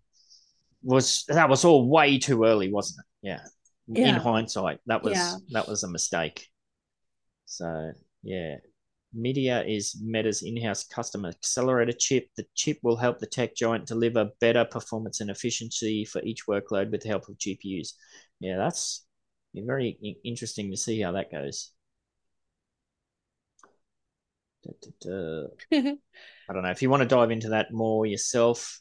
[0.82, 3.28] was that was all way too early, wasn't it?
[3.28, 3.40] Yeah.
[3.94, 5.36] In hindsight, that was Yeah.
[5.50, 6.48] that was a mistake.
[7.46, 8.56] So yeah.
[9.16, 12.28] Media is Meta's in-house custom accelerator chip.
[12.36, 16.90] The chip will help the tech giant deliver better performance and efficiency for each workload
[16.90, 17.92] with the help of GPUs.
[18.40, 19.03] Yeah, that's
[19.62, 21.70] very interesting to see how that goes.
[24.64, 25.90] Da, da, da.
[26.48, 28.80] I don't know if you want to dive into that more yourself.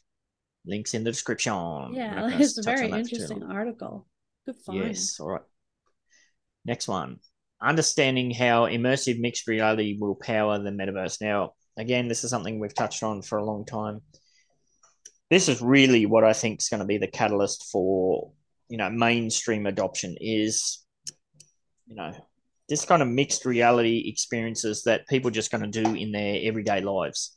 [0.66, 1.92] Links in the description.
[1.92, 4.06] Yeah it's a very for too interesting article
[4.46, 5.42] good find Yes, all right.
[6.64, 7.18] Next one.
[7.62, 11.20] Understanding how immersive mixed reality will power the metaverse.
[11.20, 14.00] Now, again, this is something we've touched on for a long time.
[15.30, 18.32] This is really what I think is going to be the catalyst for,
[18.68, 20.84] you know, mainstream adoption is,
[21.86, 22.12] you know,
[22.68, 26.40] this kind of mixed reality experiences that people are just going to do in their
[26.42, 27.36] everyday lives.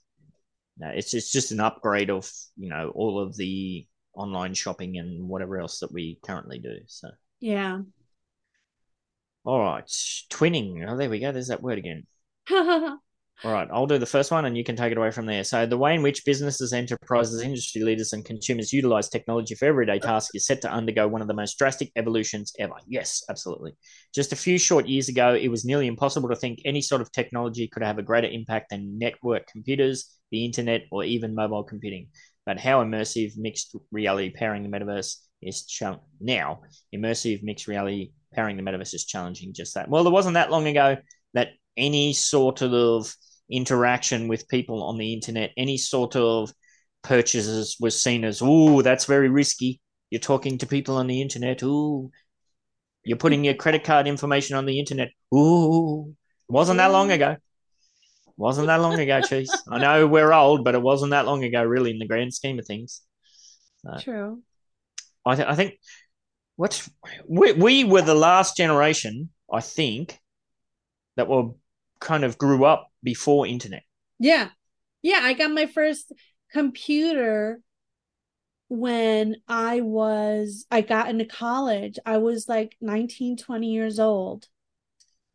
[0.78, 5.28] No, it's it's just an upgrade of, you know, all of the online shopping and
[5.28, 6.78] whatever else that we currently do.
[6.88, 7.10] So
[7.40, 7.80] yeah
[9.48, 9.88] all right,
[10.30, 10.86] twinning.
[10.86, 11.32] Oh, there we go.
[11.32, 12.06] There's that word again.
[13.44, 15.44] All right, I'll do the first one and you can take it away from there.
[15.44, 20.00] So, the way in which businesses, enterprises, industry leaders, and consumers utilize technology for everyday
[20.00, 22.74] tasks is set to undergo one of the most drastic evolutions ever.
[22.88, 23.74] Yes, absolutely.
[24.14, 27.12] Just a few short years ago, it was nearly impossible to think any sort of
[27.12, 32.08] technology could have a greater impact than network computers, the internet, or even mobile computing.
[32.48, 36.62] But how immersive mixed reality powering the metaverse is chal- now,
[36.96, 39.90] immersive mixed reality powering the metaverse is challenging just that.
[39.90, 40.98] Well, there wasn't that long ago
[41.36, 43.14] that any sort of
[43.50, 46.52] interaction with people on the internet, any sort of
[47.04, 49.80] purchases was seen as, oh, that's very risky.
[50.10, 51.64] You're talking to people on the internet.
[51.64, 52.12] Ooh,
[53.04, 55.10] you're putting your credit card information on the internet.
[55.34, 56.16] Ooh,
[56.50, 57.38] wasn't that long ago.
[58.36, 59.52] Wasn't that long ago, Cheese.
[59.70, 62.60] I know we're old, but it wasn't that long ago, really, in the grand scheme
[62.60, 63.02] of things.
[63.84, 64.44] So, true
[65.28, 65.80] I, th- I think
[66.56, 66.88] what
[67.28, 70.18] we, we were the last generation, I think,
[71.18, 71.50] that were
[72.00, 73.84] kind of grew up before internet.
[74.20, 74.50] Yeah.
[75.02, 76.12] Yeah, I got my first
[76.52, 77.62] computer
[78.70, 81.98] when I was I got into college.
[82.06, 84.48] I was like 19, 20 years old.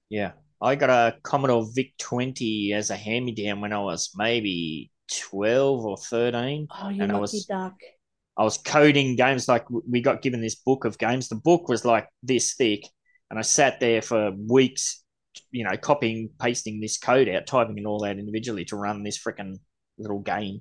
[0.09, 0.33] Yeah.
[0.61, 4.91] I got a Commodore VIC 20 as a hand me down when I was maybe
[5.31, 6.69] 12 or 13.
[6.71, 7.75] Oh, you And I lucky was- duck.
[8.35, 11.29] I was coding games like we got given this book of games.
[11.29, 12.83] The book was like this thick,
[13.29, 15.02] and I sat there for weeks,
[15.51, 19.19] you know, copying, pasting this code out, typing it all out individually to run this
[19.19, 19.57] freaking
[19.99, 20.61] little game.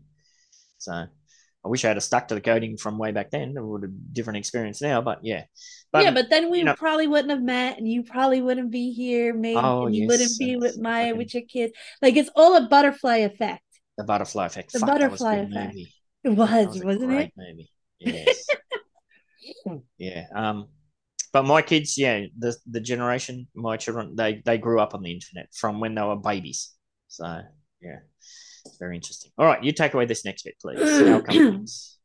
[0.78, 3.54] So I wish I had stuck to the coding from way back then.
[3.56, 5.44] It would have a different experience now, but yeah.
[5.94, 8.92] yeah, but then we you know- probably wouldn't have met and you probably wouldn't be
[8.94, 11.74] here, maybe Oh, you yes, wouldn't be with Maya fucking- with your kids.
[12.02, 13.64] Like it's all a butterfly effect.
[13.98, 14.74] the butterfly effect.
[14.74, 15.74] The Fuck, that was a butterfly effect.
[15.76, 15.94] movie.
[16.24, 17.32] It was, was not it?
[17.38, 17.70] movie.
[18.00, 18.48] Yes.
[19.98, 20.26] yeah.
[20.36, 20.68] Um,
[21.32, 25.12] but my kids, yeah, the the generation, my children, they they grew up on the
[25.12, 26.74] internet from when they were babies.
[27.08, 27.42] So
[27.82, 28.00] yeah.
[28.80, 29.32] very interesting.
[29.38, 30.80] All right, you take away this next bit, please.
[31.08, 31.98] Our companies.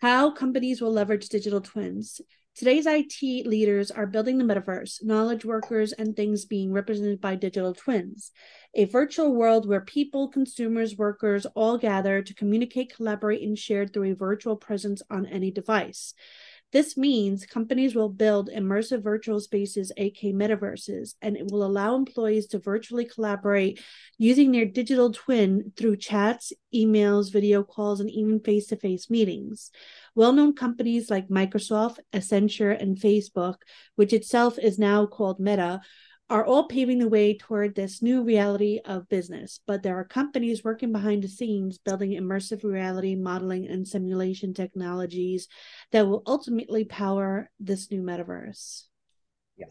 [0.00, 2.20] How companies will leverage digital twins.
[2.54, 7.74] Today's IT leaders are building the metaverse, knowledge workers, and things being represented by digital
[7.74, 8.32] twins.
[8.74, 14.12] A virtual world where people, consumers, workers all gather to communicate, collaborate, and share through
[14.12, 16.14] a virtual presence on any device.
[16.72, 22.48] This means companies will build immersive virtual spaces, aka metaverses, and it will allow employees
[22.48, 23.80] to virtually collaborate
[24.18, 29.70] using their digital twin through chats, emails, video calls, and even face to face meetings.
[30.16, 33.56] Well known companies like Microsoft, Accenture, and Facebook,
[33.94, 35.80] which itself is now called Meta,
[36.28, 39.60] are all paving the way toward this new reality of business.
[39.66, 45.46] But there are companies working behind the scenes building immersive reality modeling and simulation technologies
[45.92, 48.82] that will ultimately power this new metaverse.
[49.56, 49.66] Yeah.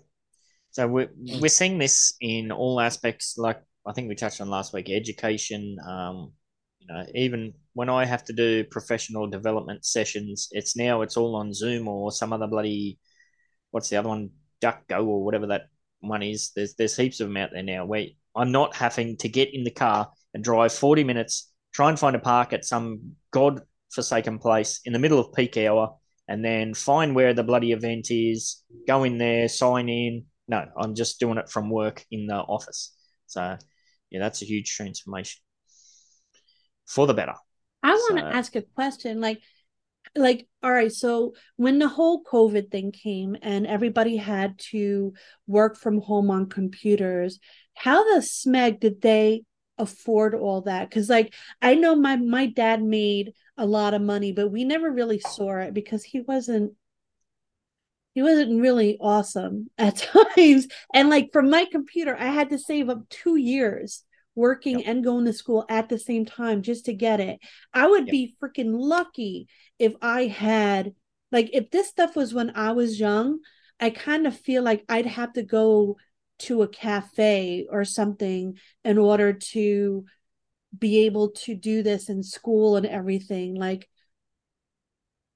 [0.72, 1.10] So we're
[1.42, 3.38] we're seeing this in all aspects.
[3.38, 5.78] Like I think we touched on last week, education.
[5.86, 6.32] Um,
[6.80, 11.36] you know, even when I have to do professional development sessions, it's now it's all
[11.36, 12.98] on Zoom or some other bloody
[13.72, 14.30] what's the other one,
[14.62, 15.64] DuckGo or whatever that
[16.08, 16.52] one is.
[16.56, 18.06] There's there's heaps of them out there now where
[18.36, 22.16] I'm not having to get in the car and drive 40 minutes, try and find
[22.16, 23.62] a park at some god
[23.94, 25.96] forsaken place in the middle of peak hour,
[26.28, 30.26] and then find where the bloody event is, go in there, sign in.
[30.48, 32.94] No, I'm just doing it from work in the office.
[33.28, 33.58] So
[34.12, 35.42] yeah, that's a huge transformation
[36.86, 37.34] for the better.
[37.82, 39.42] I want to ask a question like
[40.16, 45.14] like all right so when the whole covid thing came and everybody had to
[45.46, 47.40] work from home on computers
[47.76, 49.44] how the smeg did they
[49.78, 50.90] afford all that?
[50.90, 54.92] Cuz like I know my my dad made a lot of money but we never
[54.92, 56.74] really saw it because he wasn't
[58.14, 60.68] he wasn't really awesome at times.
[60.94, 64.05] And like for my computer I had to save up 2 years
[64.36, 64.86] working Yep.
[64.86, 67.40] and going to school at the same time just to get it
[67.74, 68.12] I would Yep.
[68.12, 69.48] be freaking lucky
[69.80, 70.94] if I had
[71.32, 73.40] like if this stuff was when I was young,
[73.80, 75.98] I kind of feel like I'd have to go
[76.40, 80.06] to a cafe or something in order to
[80.78, 83.56] be able to do this in school and everything.
[83.56, 83.90] Like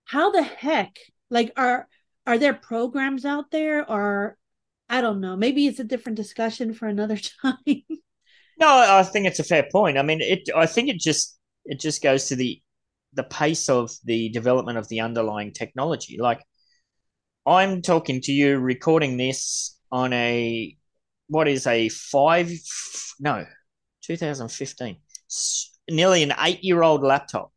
[0.05, 0.97] how the heck
[1.29, 1.87] like are
[2.25, 4.37] are there programs out there or
[4.89, 5.35] I don't know.
[5.35, 7.83] Maybe it's a different discussion for another time.
[8.59, 9.97] No, I think it's a fair point.
[9.97, 10.49] I mean, it.
[10.55, 12.61] I think it just it just goes to the
[13.13, 16.17] the pace of the development of the underlying technology.
[16.19, 16.41] Like,
[17.45, 20.75] I'm talking to you, recording this on a
[21.27, 22.51] what is a five
[23.19, 23.45] no,
[24.01, 24.97] 2015
[25.89, 27.51] nearly an eight year old laptop,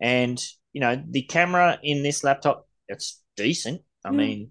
[0.00, 0.42] and
[0.72, 3.82] you know the camera in this laptop it's decent.
[4.04, 4.16] I Mm.
[4.16, 4.50] mean,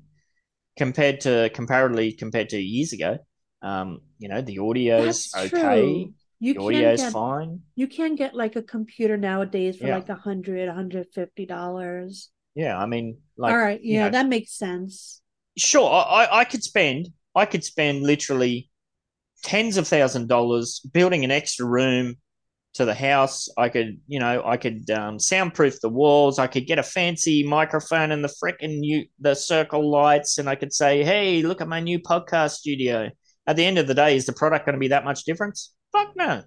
[0.77, 3.19] compared to comparatively compared to years ago.
[3.61, 5.59] Um, you know, the audio's That's okay.
[5.61, 6.13] true.
[6.39, 7.61] You The can audio's get fine.
[7.75, 9.95] you can get like a computer nowadays for Yeah.
[9.97, 12.29] like a hundred, a hundred fifty dollars.
[12.55, 15.21] Yeah, I mean, like, All right, you yeah, know, that makes sense.
[15.57, 18.69] sure, I, I- I could spend, I could spend literally
[19.43, 22.15] tens of thousand dollars building an extra room
[22.73, 23.49] to the house.
[23.57, 26.39] I could, you know, I could um, soundproof the walls.
[26.39, 30.55] I could get a fancy microphone and the frickin' new the circle lights, and I
[30.55, 33.09] could say, "Hey, look at my new podcast studio."
[33.47, 35.73] At the end of the day, is the product going to be that much difference?
[35.91, 36.43] Fuck no.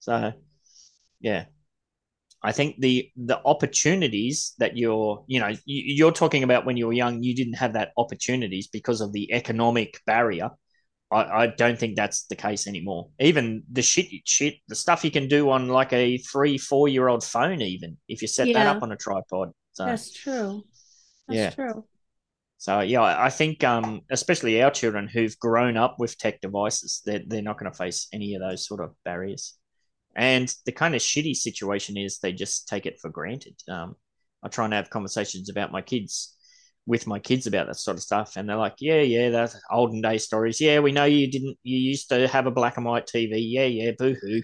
[0.00, 0.32] So,
[1.20, 1.44] yeah,
[2.42, 6.86] I think the the opportunities that you're, you know, you, you're talking about when you
[6.86, 10.50] were young, you didn't have that opportunities because of the economic barrier.
[11.12, 13.10] I, I don't think that's the case anymore.
[13.20, 17.08] Even the shit, shit, the stuff you can do on like a three, four year
[17.08, 19.50] old phone, even if you set that up on a tripod.
[19.72, 20.64] So That's true.
[21.28, 21.50] That's Yeah.
[21.50, 21.84] true.
[22.62, 27.22] So yeah, I think um, especially our children who've grown up with tech devices, they're
[27.26, 29.58] they're not going to face any of those sort of barriers.
[30.14, 33.56] And the kind of shitty situation is they just take it for granted.
[33.68, 33.96] Um,
[34.44, 36.36] I try and have conversations about my kids
[36.86, 40.00] with my kids about that sort of stuff, and they're like, "Yeah, yeah, that's olden
[40.00, 40.60] day stories.
[40.60, 41.58] Yeah, we know you didn't.
[41.64, 43.38] You used to have a black and white TV.
[43.38, 44.40] Yeah, yeah, boo hoo."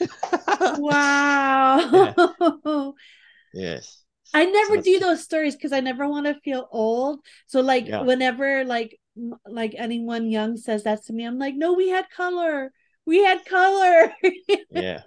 [0.78, 2.94] Wow.
[3.54, 4.03] yes.
[4.34, 7.20] I never So do those stories because I never want to feel old.
[7.46, 8.00] So like Yeah.
[8.00, 9.00] whenever like
[9.46, 12.72] like anyone young says that to me, I'm like, no, we had color.
[13.06, 14.12] We had color.
[14.70, 15.02] Yeah.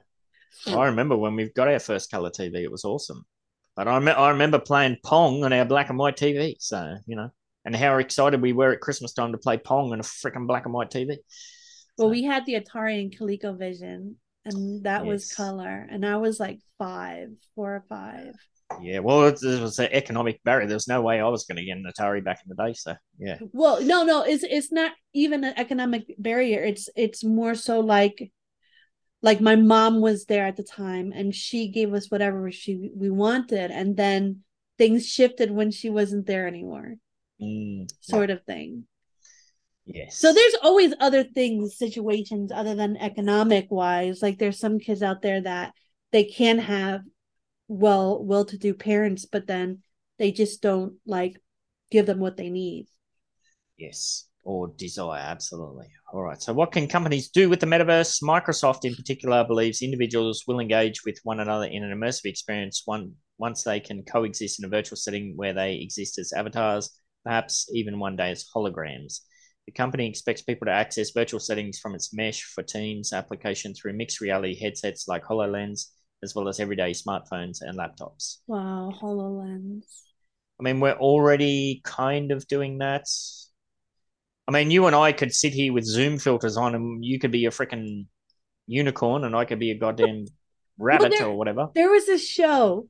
[0.67, 3.25] I remember when we got our first color TV, it was awesome.
[3.75, 6.55] But I, me- I remember playing Pong on our black and white TV.
[6.59, 7.31] So, you know,
[7.65, 10.65] and how excited we were at Christmas time to play Pong on a freaking black
[10.65, 11.17] and white TV.
[11.97, 16.39] well, So, we had the Atari and ColecoVision, and that was color, and I was
[16.39, 18.33] like five, four or five.
[18.81, 20.68] Yeah, well, it, it was an economic barrier.
[20.68, 22.73] There was no way I was going to get an Atari back in the day.
[22.73, 23.38] So, yeah.
[23.53, 26.64] Well, no, no, it's it's not even an economic barrier.
[26.64, 28.31] It's it's more so like
[29.22, 33.10] like my mom was there at the time and she gave us whatever she we
[33.10, 34.44] wanted and then
[34.77, 36.95] things shifted when she wasn't there anymore
[37.39, 38.85] Mm, sort of thing
[39.85, 40.18] yes.
[40.18, 45.22] so there's always other things situations other than economic wise like there's some kids out
[45.22, 45.73] there that
[46.11, 47.02] they can have
[47.68, 49.81] well well to do parents but then
[50.18, 51.41] they just don't like
[51.91, 52.88] give them what they need
[53.77, 55.85] Yes, or desire, absolutely.
[56.11, 56.41] All right.
[56.41, 58.23] So, what can companies do with the metaverse?
[58.23, 63.14] Microsoft, in particular, believes individuals will engage with one another in an immersive experience one,
[63.38, 66.89] once they can coexist in a virtual setting where they exist as avatars,
[67.23, 69.19] perhaps even one day as holograms.
[69.68, 73.94] The company expects people to access virtual settings from its Mesh for Teams application through
[73.94, 75.91] mixed reality headsets like HoloLens,
[76.23, 78.38] as well as everyday smartphones and laptops.
[78.48, 79.85] wow hololens
[80.60, 83.06] I mean, we're already kind of doing that.
[84.48, 87.30] I mean, you and I could sit here with Zoom filters on, and you could
[87.31, 88.07] be a freaking
[88.65, 90.26] unicorn, and I could be a goddamn
[90.80, 91.69] rabbit there- or whatever.
[91.76, 92.88] there was a show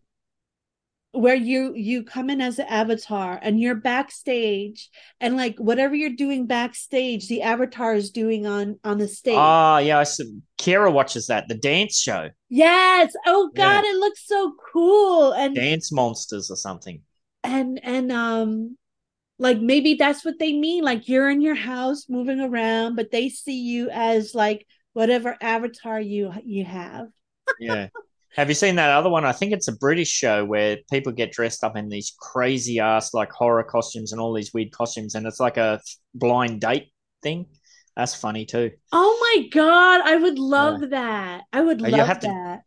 [1.18, 4.90] where you you come in as an avatar and you're backstage
[5.20, 9.80] and like whatever you're doing backstage the avatar is doing on on the stage Ah,
[9.80, 9.98] yeah.
[9.98, 10.22] I s-
[10.60, 15.92] Kira watches that, the dance show, yes oh god it looks so cool and Dance
[15.92, 17.02] Monsters or something.
[17.44, 18.78] and and um
[19.40, 23.30] like maybe that's what they mean like you're in your house moving around but they
[23.30, 27.08] see you as like whatever avatar you you have
[27.60, 27.90] Yeah.
[28.38, 29.26] Have you seen that other one?
[29.26, 33.14] I think it's a British show where people get dressed up in these crazy ass
[33.14, 35.82] like horror costumes and all these weird costumes, and it's like a
[36.14, 36.92] blind date
[37.24, 37.48] thing.
[37.96, 38.72] That's funny too.
[38.92, 42.62] oh my god i would love that i would you love have to- that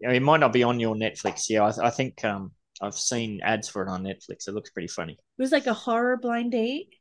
[0.00, 1.48] know, it might not be on your Netflix.
[1.48, 4.48] Yeah, I, I think um, I've seen ads for it on Netflix.
[4.48, 5.12] It looks pretty funny.
[5.12, 6.94] It was like a horror blind date.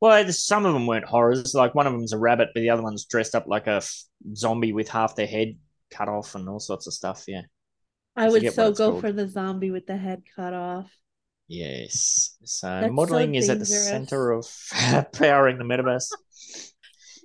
[0.00, 1.54] Well, some of them weren't horrors.
[1.54, 4.02] Like one of them's a rabbit, but the other one's dressed up like a f-
[4.34, 5.56] zombie with half their head
[5.90, 7.24] cut off and all sorts of stuff.
[7.26, 7.42] Yeah.
[8.16, 9.00] I would so go called.
[9.00, 10.90] for the zombie with the head cut off.
[11.46, 12.36] Yes.
[12.44, 14.46] So That's so modeling is at the center of
[15.12, 16.08] powering the metaverse.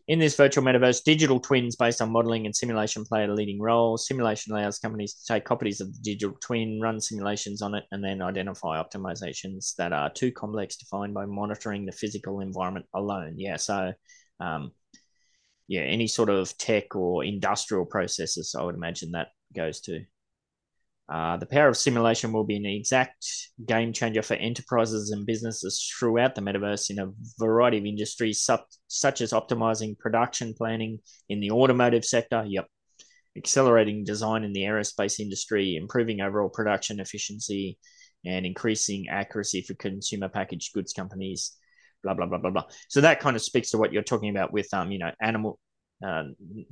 [0.07, 3.97] In this virtual metaverse, digital twins based on modeling and simulation play a leading role.
[3.97, 8.03] Simulation allows companies to take copies of the digital twin, run simulations on it, and
[8.03, 13.35] then identify optimizations that are too complex to find by monitoring the physical environment alone.
[13.37, 13.93] Yeah, so
[14.41, 14.71] um,
[15.67, 20.03] yeah, any sort of tech or industrial processes, I would imagine that goes to.
[21.11, 23.25] Uh, the power of simulation will be an exact
[23.65, 28.61] game changer for enterprises and businesses throughout the metaverse in a variety of industries, such,
[28.87, 32.45] such as optimizing production planning in the automotive sector.
[32.47, 32.67] Yep.
[33.35, 37.77] Accelerating design in the aerospace industry, improving overall production efficiency,
[38.25, 41.57] and increasing accuracy for consumer packaged goods companies.
[42.03, 42.65] Blah blah blah blah blah.
[42.89, 45.59] So that kind of speaks to what you're talking about with um, you know, animal
[46.05, 46.23] uh,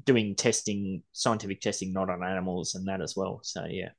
[0.04, 3.40] doing testing, scientific testing, not on animals, and that as well.
[3.44, 3.90] So yeah.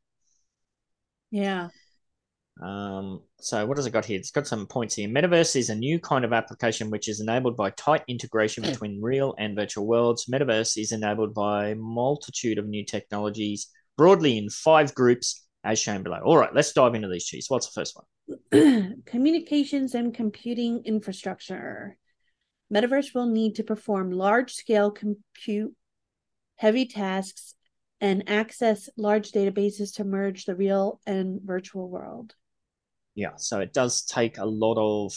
[1.31, 1.69] Yeah.
[2.61, 4.19] Um, so what has it got here?
[4.19, 5.09] It's got some points here.
[5.09, 9.35] Metaverse is a new kind of application which is enabled by tight integration between real
[9.39, 10.27] and virtual worlds.
[10.27, 16.21] Metaverse is enabled by multitude of new technologies, broadly in five groups, as shown below.
[16.25, 17.47] All right, let's dive into these cheese.
[17.49, 19.03] What's the first one?
[19.07, 21.97] Communications and computing infrastructure.
[22.73, 25.75] Metaverse will need to perform large scale compute
[26.57, 27.55] heavy tasks
[28.01, 32.35] and access large databases to merge the real and virtual world.
[33.15, 35.13] Yeah, so it does take a lot of,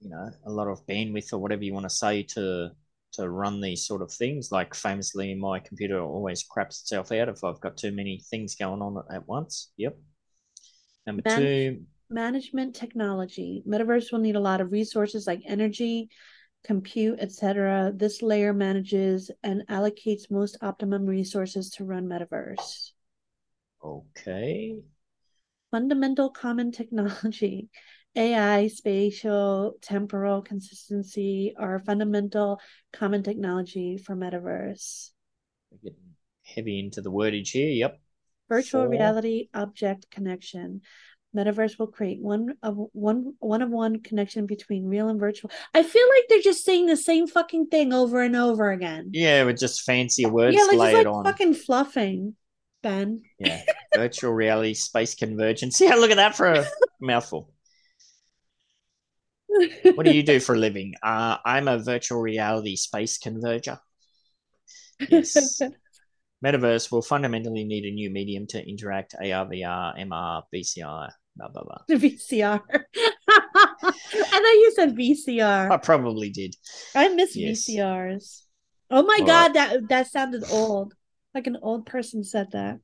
[0.00, 2.70] you know, a lot of bandwidth or whatever you want to say to
[3.12, 4.50] to run these sort of things.
[4.52, 8.82] Like famously, my computer always craps itself out if I've got too many things going
[8.82, 9.72] on at once.
[9.76, 9.96] Yep.
[11.06, 11.82] Number Man- two,
[12.12, 13.62] Management technology.
[13.68, 16.08] Metaverse will need a lot of resources like energy,
[16.64, 17.92] compute, etc.
[17.94, 22.90] This layer manages and allocates most optimum resources to run Metaverse.
[23.84, 24.76] okay.
[25.70, 27.68] Fundamental common technology.
[28.16, 32.60] AI, spatial, temporal consistency are fundamental
[32.92, 35.10] common technology for Metaverse.
[35.70, 36.14] We're getting
[36.44, 37.68] heavy into the wordage here.
[37.68, 38.00] Yep.
[38.48, 38.90] Virtual Four.
[38.90, 40.80] reality object connection.
[41.36, 45.52] Metaverse will create one of one one of one connection between real and virtual.
[45.72, 49.10] I feel like they're just saying the same fucking thing over and over again.
[49.12, 51.24] Yeah, with just fancier words yeah, like layered like on.
[51.24, 52.34] fucking fluffing,
[52.82, 53.22] Ben.
[53.38, 53.62] Yeah.
[53.94, 55.80] Virtual reality space convergence.
[55.80, 56.66] Yeah, look at that for a
[57.00, 57.48] mouthful.
[59.94, 60.94] What do you do for a living?
[61.02, 63.78] Uh, I'm a virtual reality space converger.
[65.08, 65.60] Yes.
[66.44, 71.62] Metaverse will fundamentally need a new medium to interact AR, VR, MR, BCI, blah, blah,
[71.62, 71.78] blah.
[71.88, 72.60] The VCR.
[73.28, 75.70] I thought you said VCR.
[75.70, 76.56] I probably did.
[76.94, 77.66] I miss Yes.
[77.68, 78.42] VCRs.
[78.90, 80.94] Oh my All god, that that sounded old.
[81.34, 82.78] Like an old person said that.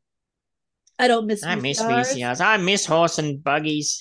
[0.99, 1.43] I don't miss.
[1.45, 2.15] I miss VCRs.
[2.15, 2.41] VCRs.
[2.41, 3.99] I miss horse and buggies.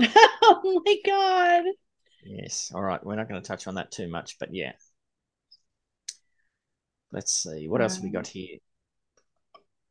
[0.00, 1.64] oh my god!
[2.24, 2.70] Yes.
[2.74, 3.04] All right.
[3.04, 4.72] We're not going to touch on that too much, but yeah.
[7.12, 7.68] Let's see.
[7.68, 8.58] What else have we got here?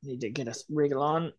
[0.04, 1.34] Need to get us wriggle on.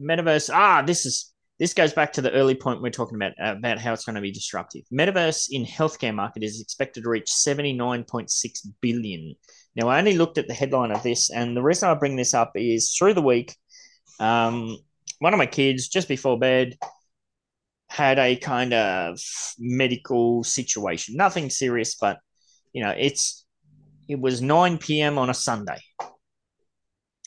[0.00, 0.50] Metaverse.
[0.52, 3.78] Ah, this is this goes back to the early point we are talking about about
[3.78, 4.84] how it's going to be disruptive.
[4.92, 9.34] Metaverse in healthcare market is expected to reach seventy nine point six billion.
[9.76, 12.32] Now, I only looked at the headline of this, and the reason I bring this
[12.32, 13.54] up is through the week,
[14.18, 14.78] um,
[15.18, 16.78] one of my kids just before bed
[17.88, 19.18] had a kind of
[19.58, 21.16] medical situation.
[21.16, 22.18] Nothing serious, but
[22.72, 23.44] you know, it's
[24.08, 25.18] it was 9 p.m.
[25.18, 25.80] on a Sunday.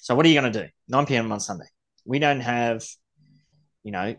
[0.01, 0.69] So what are you going to do?
[0.87, 1.31] 9 p.m.
[1.31, 1.67] on Sunday.
[2.05, 2.83] We don't have,
[3.83, 4.15] you know,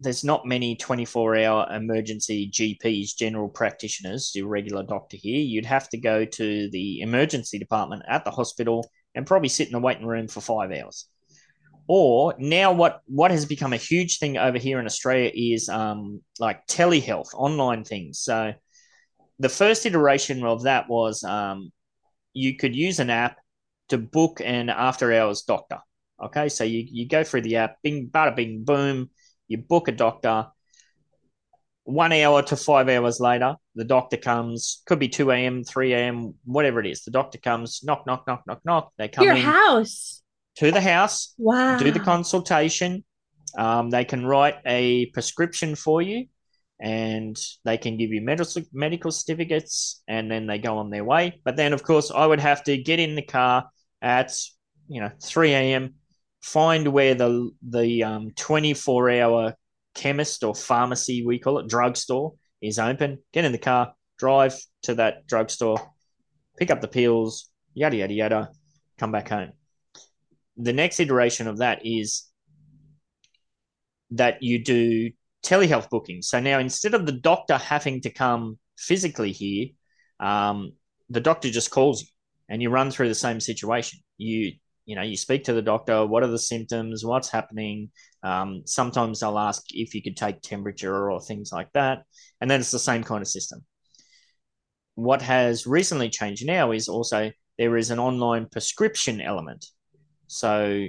[0.00, 5.40] there's not many 24 hour emergency GPs, general practitioners, your regular doctor here.
[5.40, 9.72] You'd have to go to the emergency department at the hospital and probably sit in
[9.72, 11.06] the waiting room for five hours.
[11.90, 16.20] Or now, what what has become a huge thing over here in Australia is um,
[16.38, 18.18] like telehealth, online things.
[18.20, 18.52] So
[19.38, 21.72] the first iteration of that was um,
[22.34, 23.38] you could use an app
[23.88, 25.78] to book an after hours doctor.
[26.22, 29.08] Okay, so you, you go through the app, bing, bada, bing, boom,
[29.46, 30.46] you book a doctor.
[31.84, 34.82] One hour to five hours later, the doctor comes.
[34.84, 37.02] Could be two a.m., three a.m., whatever it is.
[37.04, 38.92] The doctor comes, knock, knock, knock, knock, knock.
[38.98, 40.22] They come Your in house.
[40.58, 41.78] To the house, Wow.
[41.78, 43.04] do the consultation.
[43.56, 46.26] Um, they can write a prescription for you,
[46.80, 51.40] and they can give you medical medical certificates, and then they go on their way.
[51.44, 53.68] But then, of course, I would have to get in the car
[54.02, 54.36] at
[54.88, 55.94] you know three a.m.
[56.42, 59.54] Find where the the um, twenty four hour
[59.94, 63.18] chemist or pharmacy we call it drugstore is open.
[63.32, 65.80] Get in the car, drive to that drugstore,
[66.58, 68.50] pick up the pills, yada yada yada,
[68.98, 69.52] come back home.
[70.58, 72.24] The next iteration of that is
[74.10, 75.10] that you do
[75.44, 76.28] telehealth bookings.
[76.28, 79.68] So now instead of the doctor having to come physically here,
[80.20, 80.72] um,
[81.10, 82.08] the doctor just calls you
[82.48, 84.00] and you run through the same situation.
[84.16, 84.52] You
[84.84, 86.06] you know you speak to the doctor.
[86.06, 87.04] What are the symptoms?
[87.04, 87.90] What's happening?
[88.22, 92.02] Um, sometimes they'll ask if you could take temperature or things like that,
[92.40, 93.64] and then it's the same kind of system.
[94.94, 99.66] What has recently changed now is also there is an online prescription element.
[100.28, 100.86] So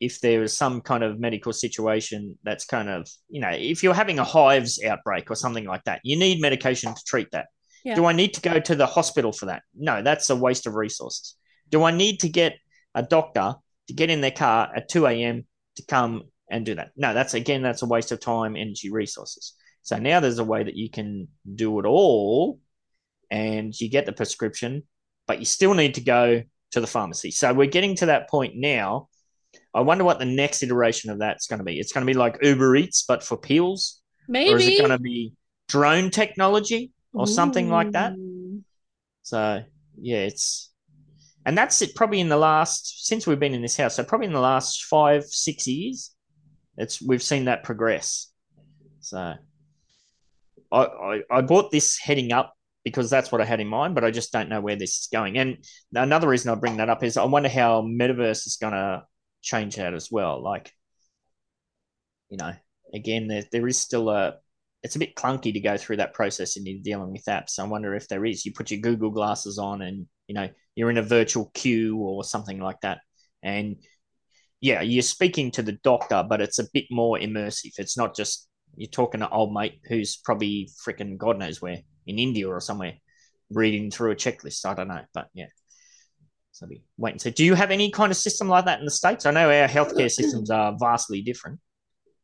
[0.00, 3.94] if there is some kind of medical situation that's kind of, you know, if you're
[3.94, 7.46] having a hives outbreak or something like that, you need medication to treat that.
[7.84, 7.94] Yeah.
[7.94, 9.62] Do I need to go to the hospital for that?
[9.74, 11.36] No, that's a waste of resources.
[11.70, 12.54] Do I need to get
[12.94, 13.54] a doctor
[13.88, 15.46] to get in their car at 2 a.m.
[15.76, 16.90] to come and do that?
[16.96, 19.54] No, that's again, that's a waste of time, energy, resources.
[19.82, 22.60] So now there's a way that you can do it all
[23.30, 24.82] and you get the prescription,
[25.26, 27.30] but you still need to go to the pharmacy.
[27.30, 29.08] So we're getting to that point now.
[29.74, 31.78] I wonder what the next iteration of that's going to be.
[31.78, 34.52] It's going to be like Uber Eats, but for pills, Maybe.
[34.52, 35.34] or is it going to be
[35.68, 38.14] drone technology or something like that?
[39.22, 39.62] So
[40.00, 40.70] yeah, it's
[41.44, 41.94] and that's it.
[41.94, 44.84] Probably in the last since we've been in this house, so probably in the last
[44.84, 46.14] five six years,
[46.76, 48.30] it's we've seen that progress.
[49.00, 49.34] So
[50.72, 52.54] I I, I bought this heading up
[52.84, 55.08] because that's what I had in mind, but I just don't know where this is
[55.12, 55.38] going.
[55.38, 55.64] And
[55.94, 59.04] another reason I bring that up is I wonder how metaverse is going to
[59.40, 60.42] change that as well.
[60.42, 60.72] Like,
[62.30, 62.52] you know,
[62.94, 64.34] again, there there is still a
[64.82, 67.58] it's a bit clunky to go through that process and you're dealing with apps.
[67.58, 68.44] I wonder if there is.
[68.44, 72.24] You put your Google glasses on and you know you're in a virtual queue or
[72.24, 72.98] something like that,
[73.42, 73.76] and
[74.60, 77.78] yeah, you're speaking to the doctor, but it's a bit more immersive.
[77.78, 82.18] It's not just you're talking to old mate who's probably freaking God knows where in
[82.18, 82.94] India or somewhere
[83.50, 84.64] reading through a checklist.
[84.66, 85.46] I don't know, but yeah.
[86.52, 87.30] So we wait and see.
[87.30, 89.24] Do you have any kind of system like that in the states?
[89.24, 91.60] I know our healthcare systems are vastly different.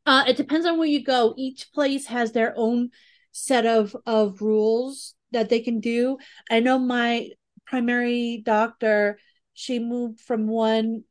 [0.05, 1.35] Uh, it depends on where you go.
[1.37, 2.91] Each place has their own
[3.33, 6.19] set of of rules that they can do.
[6.51, 7.31] I know my
[7.67, 9.19] primary doctor,
[9.55, 11.05] she moved from one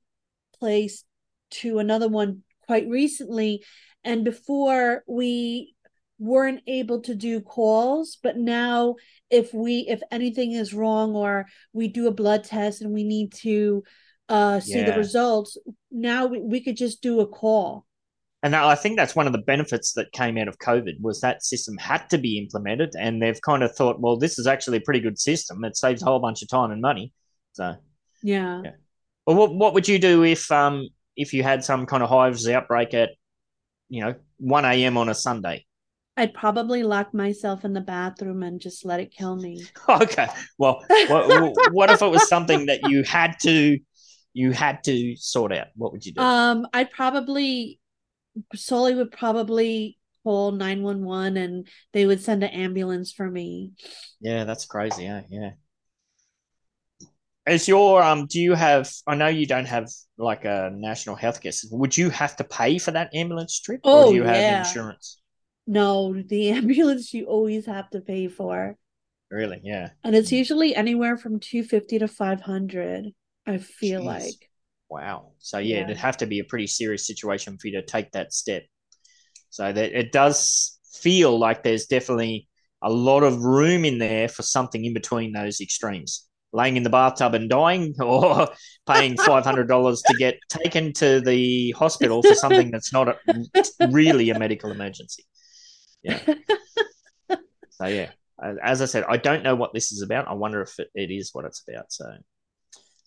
[0.59, 1.03] place
[1.49, 3.63] to another one quite recently,
[4.03, 5.75] and before we
[6.19, 8.95] weren't able to do calls, but now
[9.29, 13.33] if we if anything is wrong or we do a blood test and we need
[13.33, 13.83] to
[14.29, 15.57] uh see the results,
[15.91, 17.85] now we, we could just do a call.
[18.43, 21.43] And I think that's one of the benefits that came out of COVID was that
[21.43, 24.81] system had to be implemented, and they've kind of thought, well, this is actually a
[24.81, 25.63] pretty good system.
[25.63, 27.13] It saves a whole bunch of time and money.
[27.53, 27.75] So,
[28.21, 28.61] Yeah.
[28.63, 28.71] Yeah.
[29.25, 32.47] well, what what would you do if um if you had some kind of hives
[32.47, 33.09] outbreak at
[33.89, 34.97] you know one a.m.
[34.97, 35.65] on a Sunday?
[36.17, 39.63] I'd probably lock myself in the bathroom and just let it kill me.
[39.89, 40.27] Okay,
[40.57, 43.77] well, what, what if it was something that you had to
[44.33, 46.21] you had to sort out, what would you do?
[46.21, 47.79] Um, I'd probably
[48.53, 53.71] Sully would probably call 911 and they would send an ambulance for me.
[54.21, 55.03] yeah, that's crazy.
[55.03, 55.51] Yeah, yeah.
[57.47, 58.27] Is your um?
[58.27, 58.91] Do you have?
[59.07, 59.87] I know you don't have
[60.17, 61.79] like a national healthcare system.
[61.79, 64.57] Would you have to pay for that ambulance trip, or Oh, do you have yeah.
[64.59, 65.19] insurance?
[65.67, 68.75] No, the ambulance you always have to pay for.
[69.29, 69.59] Really?
[69.63, 69.89] Yeah.
[70.03, 73.07] And it's usually anywhere from 250 to 500,
[73.45, 74.05] I feel Jeez.
[74.05, 74.49] like.
[74.89, 75.33] Wow.
[75.39, 75.83] So yeah, Yeah.
[75.83, 78.63] it'd have to be a pretty serious situation for you to take that step.
[79.49, 82.47] So that it does feel like there's definitely
[82.81, 86.25] a lot of room in there for something in between those extremes.
[86.53, 88.47] Laying in the bathtub and dying or
[88.87, 93.17] paying five hundred dollars to get taken to the hospital for something that's not a,
[93.89, 95.23] really a medical emergency.
[96.03, 96.19] Yeah.
[97.79, 98.09] So yeah,
[98.63, 100.27] as I said, I don't know what this is about.
[100.27, 101.91] I wonder if it, it is what it's about.
[101.91, 102.05] So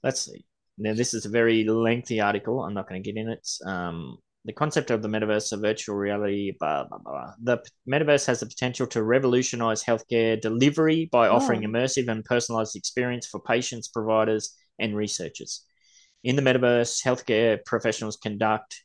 [0.05, 0.45] let's see.
[0.79, 2.63] Now, this is a very lengthy article.
[2.63, 3.49] I'm not going to get in it.
[3.67, 7.33] Um, the concept of the metaverse, of virtual reality, blah, blah, blah.
[7.43, 7.59] The
[7.91, 11.69] metaverse has the potential to revolutionize healthcare delivery by offering Oh.
[11.69, 15.65] immersive and personalized experience for patients, providers, and researchers.
[16.23, 18.85] In the metaverse, healthcare professionals conduct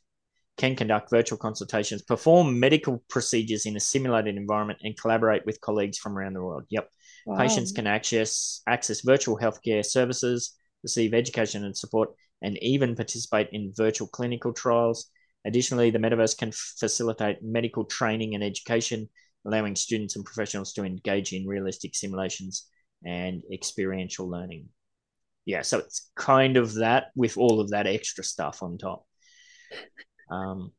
[0.56, 5.98] can conduct virtual consultations, perform medical procedures in a simulated environment, and collaborate with colleagues
[5.98, 6.64] from around the world.
[6.70, 6.88] Yep.
[7.26, 7.38] Wow.
[7.38, 12.10] Patients can access access virtual healthcare services, receive education and support,
[12.42, 15.10] and even participate in virtual clinical trials.
[15.44, 19.08] Additionally, the metaverse can facilitate medical training and education,
[19.46, 22.66] allowing students and professionals to engage in realistic simulations
[23.04, 24.68] and experiential learning.
[25.44, 29.06] Yeah, so it's kind of that with all of that extra stuff on top.
[30.30, 30.72] Um,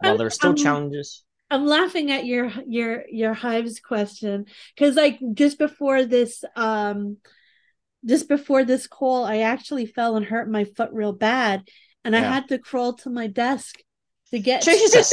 [0.00, 4.96] while there are still I'm- challenges, I'm laughing at your your your hives question because
[4.96, 7.18] like just before this um
[8.06, 11.68] just before this call I actually fell and hurt my foot real bad
[12.06, 13.76] and I had to crawl to my desk
[14.30, 15.12] to get Jesus.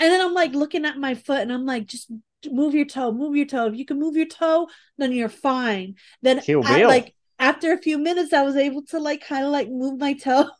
[0.00, 2.10] and then I'm like looking at my foot and I'm like just
[2.50, 3.66] move your toe move your toe.
[3.66, 4.66] If you can move your toe
[4.98, 5.94] then you're fine.
[6.22, 9.68] Then at, like after a few minutes I was able to like kind of like
[9.68, 10.48] move my toe.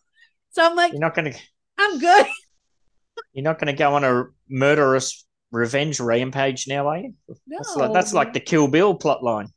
[0.50, 1.38] So I'm like you're not to
[1.78, 2.26] I'm good
[3.32, 7.14] You're not going to go on a murderous revenge rampage now, are you?
[7.28, 9.48] no That's like that's like the Kill Bill plot line.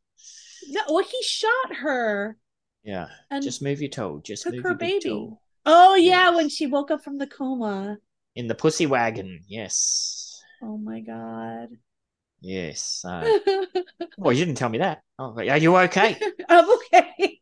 [0.69, 2.37] no well he shot her
[2.83, 4.21] Yeah, and just move your toe.
[4.23, 5.29] Just took her baby.
[5.65, 6.35] Oh yeah, Yes.
[6.35, 7.97] when she woke up from the coma.
[8.35, 9.41] in the pussy wagon.
[9.47, 11.69] Yes, Oh my god.
[12.41, 13.03] yes.
[13.05, 13.29] Uh,
[14.17, 15.01] well, you didn't tell me that.
[15.17, 16.17] Oh, are you okay?
[16.49, 17.39] I'm okay.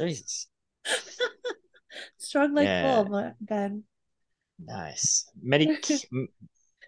[0.00, 0.48] Jesus,
[2.18, 3.02] Strong like Yeah.
[3.02, 3.84] bull, but Ben.
[4.58, 5.28] Nice.
[5.42, 5.84] Medic.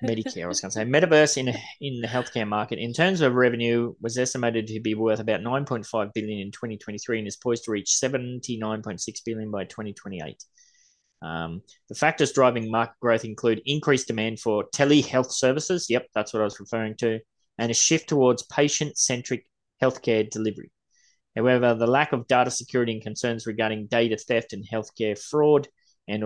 [0.05, 1.49] Medicare, I was going to say, Metaverse in
[1.81, 6.13] in the healthcare market, in terms of revenue, was estimated to be worth about 9.5
[6.13, 10.45] billion in 2023 and is poised to reach 79.6 billion by 2028.
[11.23, 15.87] Um, the factors driving market growth include increased demand for telehealth services.
[15.89, 17.21] Yep, that's what I was referring to,
[17.59, 19.47] and a shift towards patient-centric
[19.83, 20.71] healthcare delivery.
[21.35, 25.69] However, the lack of data security and concerns regarding data theft and healthcare fraud
[26.09, 26.25] and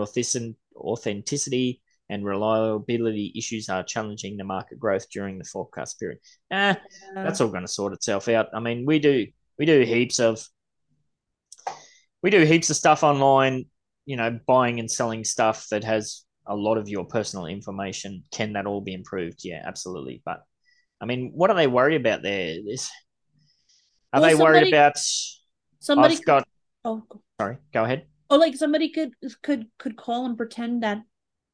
[0.76, 6.18] authenticity and reliability issues are challenging the market growth during the forecast period.
[6.50, 6.78] Ah,
[7.14, 8.48] that's all going to sort itself out.
[8.52, 9.26] I mean, we do
[9.58, 10.44] we do heaps of
[12.22, 13.66] we do heaps of stuff online.
[14.06, 18.24] You know, buying and selling stuff that has a lot of your personal information.
[18.32, 19.44] Can that all be improved?
[19.44, 20.20] Yeah, absolutely.
[20.24, 20.42] But
[21.00, 22.56] I mean, what are they worried about there?
[22.66, 22.90] This
[24.12, 24.96] are Well, they worried about?
[25.78, 26.44] somebody I've got.
[26.84, 27.02] oh
[27.40, 28.06] Sorry, go ahead.
[28.30, 29.12] Oh like somebody could
[29.42, 31.02] could could call and pretend that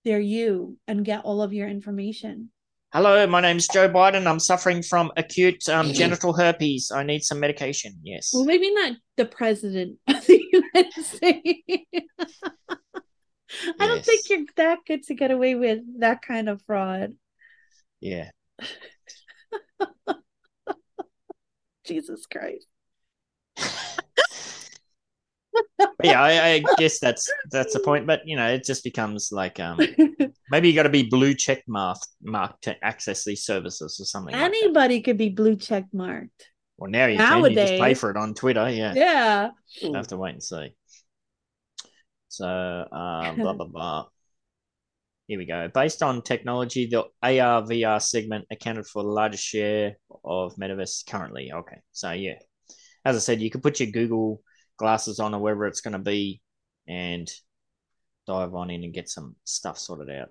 [0.05, 2.51] they're you and get all of your information.
[2.93, 4.27] Hello, my name's Joe Biden.
[4.27, 6.93] I'm suffering from acute um, genital herpes.
[6.95, 7.99] I need some medication.
[8.05, 8.31] Yes.
[8.33, 11.63] Well, maybe not the president of the United States.
[13.81, 17.15] I don't think you're that good to get away with that kind of fraud.
[18.01, 18.31] Yeah.
[21.85, 22.67] Jesus Christ.
[26.03, 28.07] Yeah, I, I guess that's that's the point.
[28.07, 29.79] But you know, it just becomes like um,
[30.51, 34.35] maybe you got to be blue check marked marked to access these services or something.
[34.35, 34.43] like.
[34.43, 36.51] Anybody could be blue check marked.
[36.77, 37.45] Well, now you can.
[37.45, 38.69] You just pay for it on Twitter.
[38.71, 38.93] Yeah.
[38.95, 39.51] Yeah.
[39.83, 40.75] We'll have to wait and see.
[42.29, 44.07] So, uh, blah blah blah.
[45.27, 45.69] Here we go.
[45.73, 51.51] Based on technology, the AR VR segment accounted for the largest share of metaverse currently.
[51.53, 52.35] Okay, so yeah,
[53.05, 54.43] as I said, you could put your Google
[54.77, 56.41] glasses on or wherever it's going to be,
[56.87, 57.31] and
[58.27, 60.29] dive on in and get some stuff sorted out.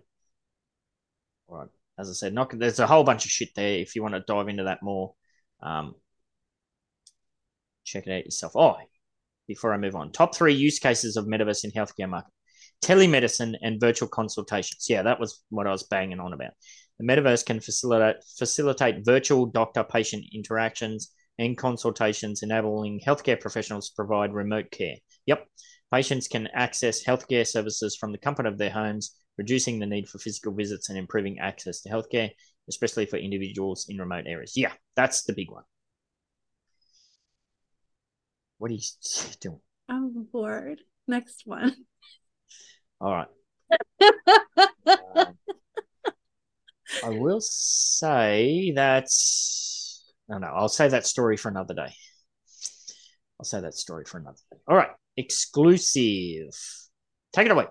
[1.48, 1.68] All right.
[1.98, 3.80] As I said, not there's a whole bunch of shit there.
[3.80, 5.14] If you want to dive into that more,
[5.62, 5.96] um,
[7.86, 8.56] check it out yourself.
[8.56, 8.76] Oh,
[9.48, 10.12] before I move on.
[10.12, 12.32] Top three use cases of metaverse in healthcare market:
[12.84, 14.88] telemedicine and virtual consultations.
[14.90, 16.52] Yeah, that was what I was banging on about.
[17.00, 24.34] The metaverse can facilitate facilitate virtual doctor-patient interactions and consultations, enabling healthcare professionals to provide
[24.34, 24.96] remote care.
[25.26, 25.48] Yep,
[25.94, 30.18] patients can access healthcare services from the comfort of their homes, reducing the need for
[30.18, 32.30] physical visits and improving access to healthcare,
[32.70, 34.54] especially for individuals in remote areas.
[34.56, 35.64] Yeah, that's the big one.
[38.58, 38.82] What are you
[39.42, 39.60] doing?
[39.90, 40.80] I'm bored.
[41.08, 41.76] Next one.
[43.02, 43.28] All right.
[44.88, 45.38] Um,
[47.04, 49.10] I will say that.
[50.28, 51.94] No, no, I'll say that story for another day.
[53.40, 54.58] I'll say that story for another day.
[54.68, 54.90] All right.
[55.18, 56.56] Exclusive.
[57.34, 57.66] Take it away.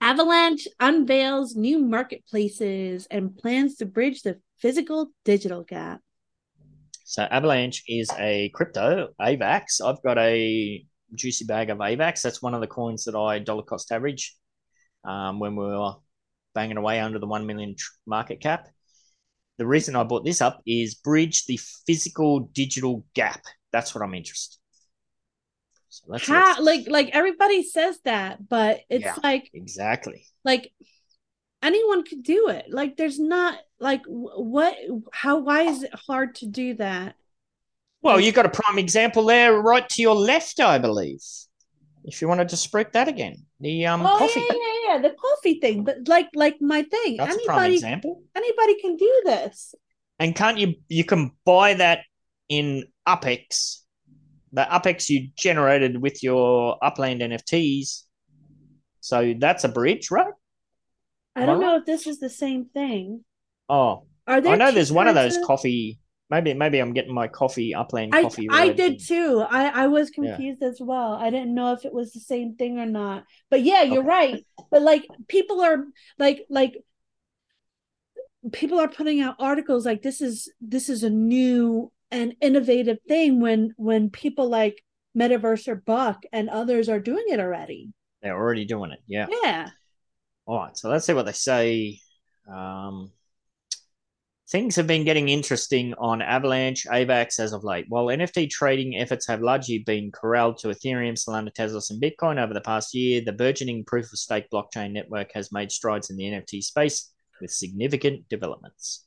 [0.00, 6.00] Avalanche unveils new marketplaces and plans to bridge the physical digital gap.
[7.04, 9.80] So Avalanche is a crypto AVAX.
[9.84, 10.84] I've got a
[11.14, 12.22] juicy bag of AVAX.
[12.22, 14.36] That's one of the coins that I dollar cost average
[15.04, 15.94] um, when we were
[16.54, 17.74] banging away under the 1 million
[18.06, 18.68] market cap.
[19.58, 23.42] The reason I brought this up is bridge the physical digital gap.
[23.72, 24.58] That's what I'm interested.
[25.90, 29.16] So How, like like everybody says that, but it's Yeah.
[29.22, 30.24] like exactly.
[30.44, 30.72] like
[31.62, 32.66] anyone could do it.
[32.70, 34.76] Like there's not like what
[35.12, 37.16] how why is it hard to do that?
[38.00, 41.20] Well, you got a prime example there, right to your left, I believe.
[42.08, 44.40] If you want to just break that again, the um oh coffee.
[44.40, 45.84] yeah, yeah, yeah, the coffee thing.
[45.84, 47.18] But like like my thing.
[47.18, 48.22] That's a prime anybody example.
[48.34, 49.74] anybody can do this.
[50.18, 52.00] And can't you you can buy that
[52.48, 53.82] in Upex,
[54.52, 58.04] the Upex you generated with your Upland NFTs.
[59.00, 60.32] So that's a bridge, right?
[61.36, 63.24] I don't know if this is the same thing.
[63.68, 65.98] Oh, Are there I know there's one of those coffee.
[66.30, 68.48] Maybe maybe I'm getting my coffee Upland I coffee.
[68.50, 69.44] I did too.
[69.48, 70.36] I I was Yeah.
[70.36, 71.14] confused as well.
[71.14, 73.24] I didn't know if it was the same thing or not.
[73.50, 74.08] But yeah, you're Okay.
[74.08, 74.44] right.
[74.70, 75.84] But like people are
[76.18, 76.76] like like
[78.52, 83.40] people are putting out articles like this is this is a new and innovative thing
[83.40, 84.82] when when people like
[85.16, 87.90] Metaverse or Buck and others are doing it already.
[88.22, 89.00] They're already doing it.
[89.06, 89.26] Yeah.
[89.42, 89.70] Yeah.
[90.46, 92.00] All right, so let's see what they say.
[92.50, 93.12] Um,
[94.50, 97.84] things have been getting interesting on Avalanche, AVAX as of late.
[97.88, 102.54] While NFT trading efforts have largely been corralled to Ethereum, Solana, Tezos, and Bitcoin over
[102.54, 106.24] the past year, the burgeoning proof of stake blockchain network has made strides in the
[106.24, 109.04] NFT space with significant developments.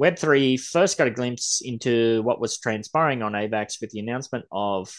[0.00, 4.92] Web3 first got a glimpse into what was transpiring on AVAX with the announcement of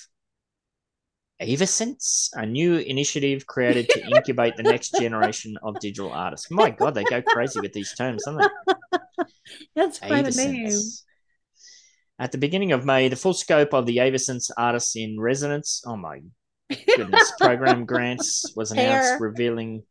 [1.41, 6.51] Avasense, a new initiative created to incubate the next generation of digital artists.
[6.51, 8.97] My God, they go crazy with these terms, don't they?
[9.75, 10.79] That's quite a name.
[12.19, 15.95] At the beginning of May, the full scope of the Avasense Artists in Residence, oh
[15.95, 16.19] my
[16.95, 19.19] goodness, program grants was announced, Hair.
[19.21, 19.83] revealing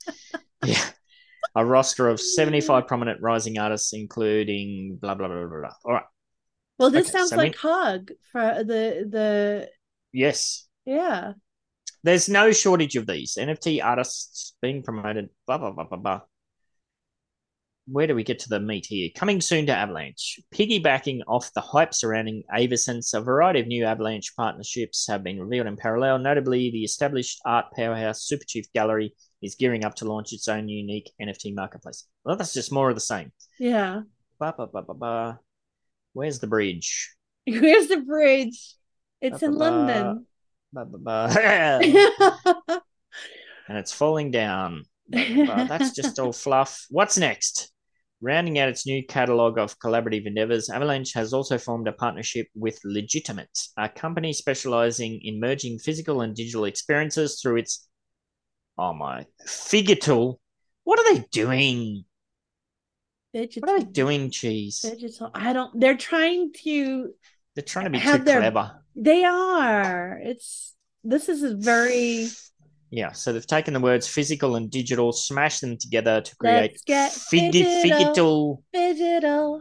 [0.63, 0.85] yeah,
[1.57, 5.71] a roster of 75 prominent rising artists, including blah, blah, blah, blah, blah.
[5.87, 6.05] All right.
[6.79, 9.71] Well, this Okay, sounds so like Hug for the the
[10.13, 10.68] Yes.
[10.89, 11.33] Yeah.
[12.03, 15.29] There's no shortage of these NFT artists being promoted.
[15.47, 16.21] Blah blah blah blah blah.
[17.87, 19.11] Where do we get to the meat here?
[19.15, 20.41] Coming soon to Avalanche.
[20.55, 25.67] Piggybacking off the hype surrounding Avasense, a variety of new Avalanche partnerships have been revealed
[25.67, 26.19] in parallel.
[26.19, 31.11] Notably, the established art powerhouse Superchief Gallery is gearing up to launch its own unique
[31.21, 32.07] NFT marketplace.
[32.25, 33.33] Well, that's just more of the same.
[33.59, 34.03] Yeah.
[34.39, 35.41] Ba, ba, ba, ba, ba.
[36.13, 37.15] Where's the bridge?
[37.47, 38.75] Where's the bridge?
[39.21, 39.65] It's in Ba, ba, ba.
[39.65, 40.27] London.
[40.73, 41.81] Ba, ba, ba.
[43.69, 44.85] and it's falling down.
[45.09, 46.87] That's just all fluff.
[46.91, 47.73] What's next?
[48.21, 52.79] Rounding out its new catalogue of collaborative endeavors, Avalanche has also formed a partnership with
[52.85, 57.89] Legitimate, a company specializing in merging physical and digital experiences through its
[58.77, 60.41] oh my Figure tool.
[60.85, 62.05] What are they doing?
[63.33, 64.81] What are they doing, cheese?
[64.81, 65.31] Digital.
[65.35, 65.79] I don't.
[65.79, 67.11] They're trying to.
[67.55, 68.83] They're trying to be too their- clever.
[68.99, 70.21] They are.
[70.23, 70.75] It's.
[71.05, 72.29] This is a very.
[72.91, 76.83] Yeah, so they've taken the words physical and digital, smashed them together to create Let's
[76.85, 78.63] get figi- digital.
[78.73, 79.61] Digital.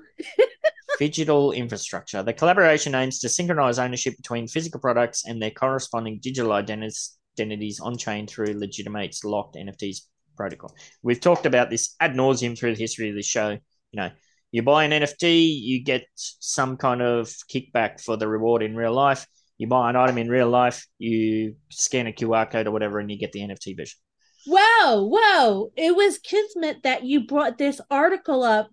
[0.99, 2.23] digital infrastructure.
[2.23, 7.97] The collaboration aims to synchronize ownership between physical products and their corresponding digital identities on
[7.97, 10.03] chain through Legitimate's locked NFTs
[10.35, 10.73] protocol.
[11.03, 13.49] We've talked about this ad nauseum through the history of this show.
[13.49, 14.09] You know,
[14.51, 18.93] you buy an NFT, you get some kind of kickback for the reward in real
[18.93, 19.27] life.
[19.57, 23.09] You buy an item in real life, you scan a QR code or whatever, and
[23.09, 23.97] you get the NFT version.
[24.45, 25.71] Whoa, whoa.
[25.75, 28.69] It was Kismet that you brought this article up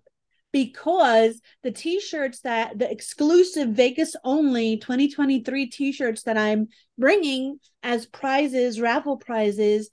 [0.53, 8.79] because the t-shirts that the exclusive Vegas only 2023 t-shirts that I'm bringing as prizes,
[8.79, 9.89] raffle prizes,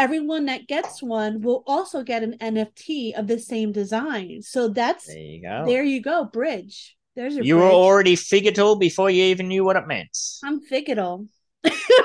[0.00, 4.40] everyone that gets one will also get an NFT of the same design.
[4.42, 5.64] So that's There you go.
[5.66, 6.96] there you go, bridge.
[7.16, 7.72] There's your you were bridge.
[7.74, 10.16] already figital before you even knew what it meant.
[10.42, 11.26] I'm figital.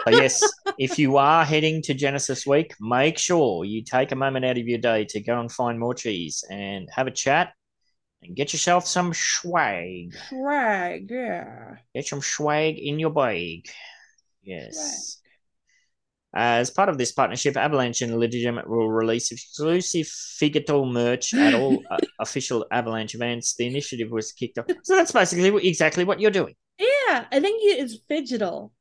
[0.07, 0.43] Yes,
[0.77, 4.67] if you are heading to Genesis Week, make sure you take a moment out of
[4.67, 7.53] your day to go and find Morecheese and have a chat
[8.21, 10.13] and get yourself some swag.
[10.29, 11.75] Swag, yeah.
[11.93, 13.67] Get some swag in your bag.
[14.43, 15.21] Yes.
[16.37, 21.81] As part of this partnership, Avalanche and Legitimate will release exclusive Figital merch at all
[21.91, 23.55] uh, official Avalanche events.
[23.55, 24.65] The initiative was kicked off.
[24.83, 26.55] So that's basically exactly what you're doing.
[26.77, 28.71] Yeah, I think it's fidgetal.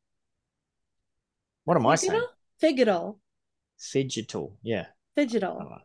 [1.65, 2.25] What am I saying?
[2.61, 3.19] Fidgetal?
[3.79, 4.55] Fidgetal.
[4.63, 4.87] Yeah.
[5.17, 5.79] Fidgetal.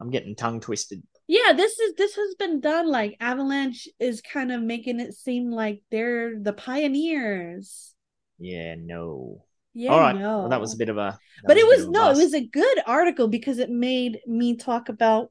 [0.00, 1.02] I'm getting tongue twisted.
[1.28, 2.88] Yeah, this is this has been done.
[2.88, 7.94] Like Avalanche is kind of making it seem like they're the pioneers.
[8.38, 9.44] Yeah, no.
[9.78, 10.16] Yeah, All right.
[10.16, 10.38] no.
[10.38, 11.18] Well, that was a bit of a.
[11.44, 15.30] but it was no, it was a good article because it made me talk about,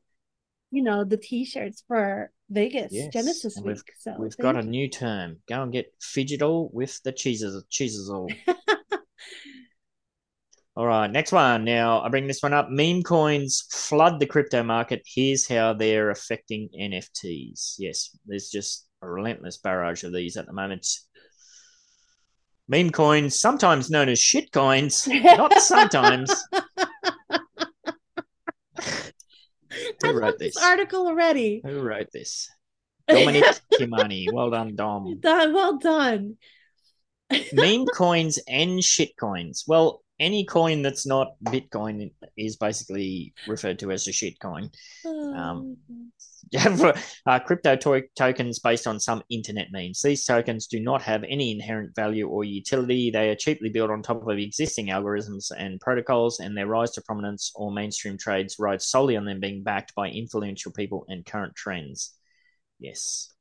[0.70, 3.78] you know, the t-shirts for Vegas Yes, Genesis and week.
[3.78, 5.38] we've- so We've got a new term.
[5.50, 7.64] Go and get fidgetal with the cheeses.
[7.72, 8.28] Cheeses all.
[10.76, 11.64] all right, next one.
[11.64, 12.70] Now I bring this one up.
[12.70, 15.02] Meme coins flood the crypto market.
[15.08, 17.78] Here's how they're affecting NFTs.
[17.80, 20.86] Yes, there's just a relentless barrage of these at the moment.
[22.68, 26.32] Meme coins, sometimes known as shit coins, not sometimes.
[28.80, 29.12] I
[30.04, 30.64] Who wrote this this?
[30.64, 31.62] article already.
[31.64, 32.50] Who wrote this?
[33.08, 33.44] Dominic
[33.74, 34.28] Kimani.
[34.34, 35.18] Well done, Dom.
[35.22, 36.38] Done, well done.
[37.54, 39.64] meme coins and shit coins.
[39.68, 44.72] Well, any coin that's not Bitcoin is basically referred to as a shit coin.
[45.06, 45.94] Um, For,
[47.26, 50.02] uh, crypto to- tokens based on some internet memes.
[50.02, 53.10] These tokens do not have any inherent value or utility.
[53.10, 57.02] They are cheaply built on top of existing algorithms and protocols, and their rise to
[57.02, 61.56] prominence or mainstream trades rides solely on them being backed by influential people and current
[61.56, 62.14] trends.
[62.80, 63.32] Yes.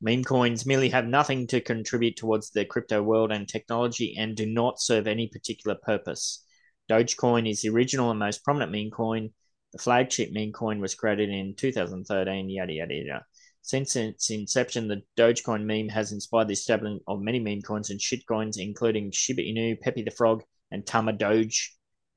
[0.00, 4.46] Meme coins merely have nothing to contribute towards the crypto world and technology and do
[4.46, 6.44] not serve any particular purpose.
[6.90, 9.30] Dogecoin is the original and most prominent meme coin.
[9.72, 13.24] The flagship meme coin was created in 2013, yada, yada, yada.
[13.62, 18.00] Since its inception, the Dogecoin meme has inspired the establishment of many meme coins and
[18.00, 21.68] shitcoins, including Shiba Inu, Pepe the Frog, and Tamadoge.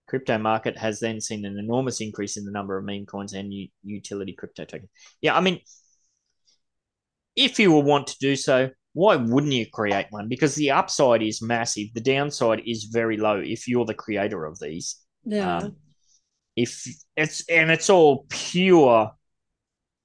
[0.08, 3.54] Crypto market has then seen an enormous increase in the number of meme coins and
[3.54, 4.90] u- utility crypto tokens.
[5.22, 5.60] Yeah, I mean,
[7.36, 10.28] if you will want to do so, why wouldn't you create one?
[10.28, 14.60] Because the upside is massive, the downside is very low if you're the creator of
[14.60, 14.98] these.
[15.26, 15.58] Yeah.
[15.58, 15.76] Um,
[16.56, 19.12] if it's and it's all pure,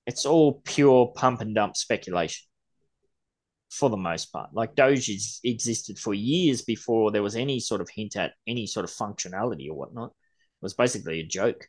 [0.07, 2.47] it's all pure pump and dump speculation
[3.71, 4.51] for the most part.
[4.53, 5.11] Like Doge
[5.45, 9.69] existed for years before there was any sort of hint at any sort of functionality
[9.69, 10.11] or whatnot.
[10.11, 11.69] It was basically a joke.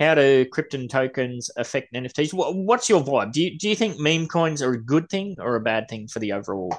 [0.00, 2.32] How do crypto tokens affect NFTs?
[2.32, 3.32] What's your vibe?
[3.32, 6.06] Do you, do you think meme coins are a good thing or a bad thing
[6.08, 6.74] for the overall?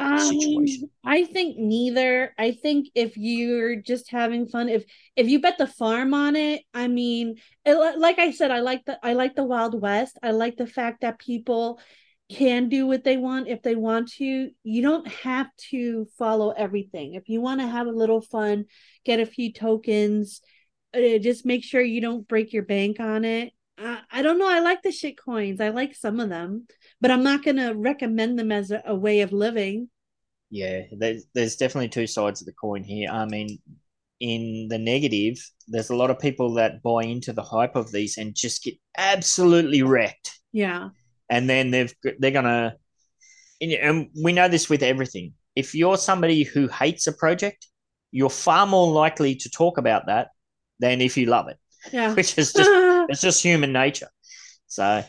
[0.00, 0.90] Um, situation.
[1.04, 2.34] I think neither.
[2.38, 4.84] I think if you're just having fun, if
[5.16, 8.84] if you bet the farm on it, I mean, it, like I said, I like
[8.86, 10.18] the I like the Wild West.
[10.22, 11.80] I like the fact that people
[12.30, 14.50] can do what they want if they want to.
[14.62, 17.14] You don't have to follow everything.
[17.14, 18.66] If you want to have a little fun,
[19.04, 20.40] get a few tokens,
[20.94, 23.52] uh, just make sure you don't break your bank on it.
[23.76, 24.48] Uh, I don't know.
[24.48, 25.60] I like the shit coins.
[25.60, 26.66] I like some of them,
[27.00, 29.88] but I'm not gonna recommend them as a, a way of living.
[30.50, 33.08] Yeah, there's there's definitely two sides of the coin here.
[33.10, 33.58] I mean,
[34.20, 35.36] in the negative,
[35.68, 38.74] there's a lot of people that buy into the hype of these and just get
[38.98, 40.90] absolutely wrecked, Yeah.
[41.28, 42.76] and then they've they're gonna,
[43.60, 45.34] and we know this with everything.
[45.56, 47.66] If you're somebody who hates a project,
[48.12, 50.28] you're far more likely to talk about that
[50.80, 51.58] than if you love it,
[51.92, 52.14] Yeah.
[52.16, 52.70] which is just
[53.10, 54.08] it's just human nature.
[54.66, 55.04] So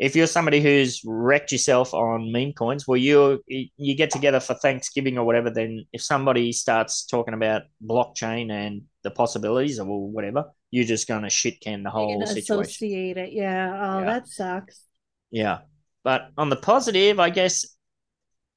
[0.00, 4.54] if you're somebody who's wrecked yourself on meme coins, well, you you get together for
[4.54, 5.50] Thanksgiving or whatever.
[5.50, 11.22] Then if somebody starts talking about blockchain and the possibilities or whatever, you're just going
[11.22, 12.60] to shit can the whole situation.
[12.60, 13.32] associate it.
[13.32, 13.78] Yeah.
[13.78, 14.04] Oh, Yeah.
[14.06, 14.84] that sucks.
[15.30, 15.58] Yeah,
[16.02, 17.66] but on the positive, I guess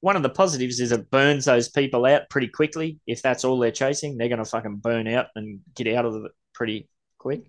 [0.00, 2.98] one of the positives is it burns those people out pretty quickly.
[3.06, 6.24] If that's all they're chasing, they're going to fucking burn out and get out of
[6.24, 6.88] it pretty
[7.18, 7.42] quick.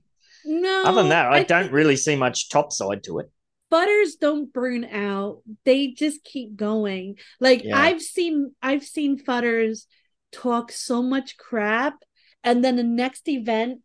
[0.43, 0.83] No.
[0.85, 3.31] Other than that, I, think don't really see much top side to it.
[3.69, 5.41] Butters don't burn out.
[5.63, 7.15] They just keep going.
[7.39, 7.77] Like Yeah.
[7.77, 9.85] I've seen I've seen FUDders
[10.31, 11.95] talk so much crap
[12.43, 13.81] and then the next event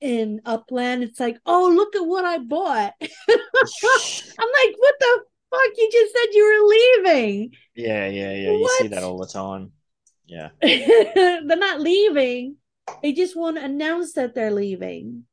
[0.00, 2.92] in Upland, it's like, oh, look at what I bought.
[3.00, 5.20] I'm like, what the
[5.50, 5.70] fuck?
[5.76, 7.50] You just said you were leaving.
[7.74, 8.50] Yeah, yeah, yeah.
[8.50, 9.72] You see that all the time.
[10.26, 10.50] Yeah.
[10.60, 12.56] they're not leaving.
[13.02, 15.24] They just want to announce that they're leaving.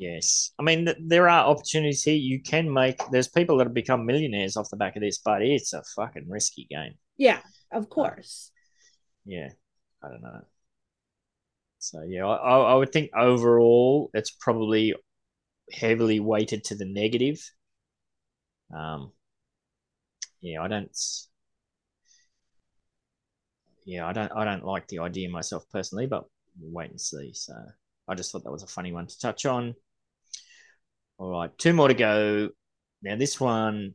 [0.00, 0.52] Yes.
[0.58, 2.14] I mean, th- there are opportunities here.
[2.14, 5.42] You can make, there's people that have become millionaires off the back of this, but
[5.42, 6.94] it's a fucking risky game.
[7.18, 7.40] Yeah,
[7.70, 8.50] of course.
[9.26, 9.50] Yeah.
[10.02, 10.40] I don't know.
[11.80, 14.94] So, yeah, I, I I would think overall it's probably
[15.72, 17.40] heavily weighted to the negative.
[18.74, 19.12] Um,
[20.40, 20.90] yeah, I don't.
[23.84, 24.32] Yeah, I don't.
[24.32, 26.24] I don't like the idea myself personally, but
[26.58, 27.32] we'll wait and see.
[27.34, 27.54] So,
[28.08, 29.74] I just thought that was a funny one to touch on.
[31.20, 32.48] All right, two more to go.
[33.02, 33.92] Now, this one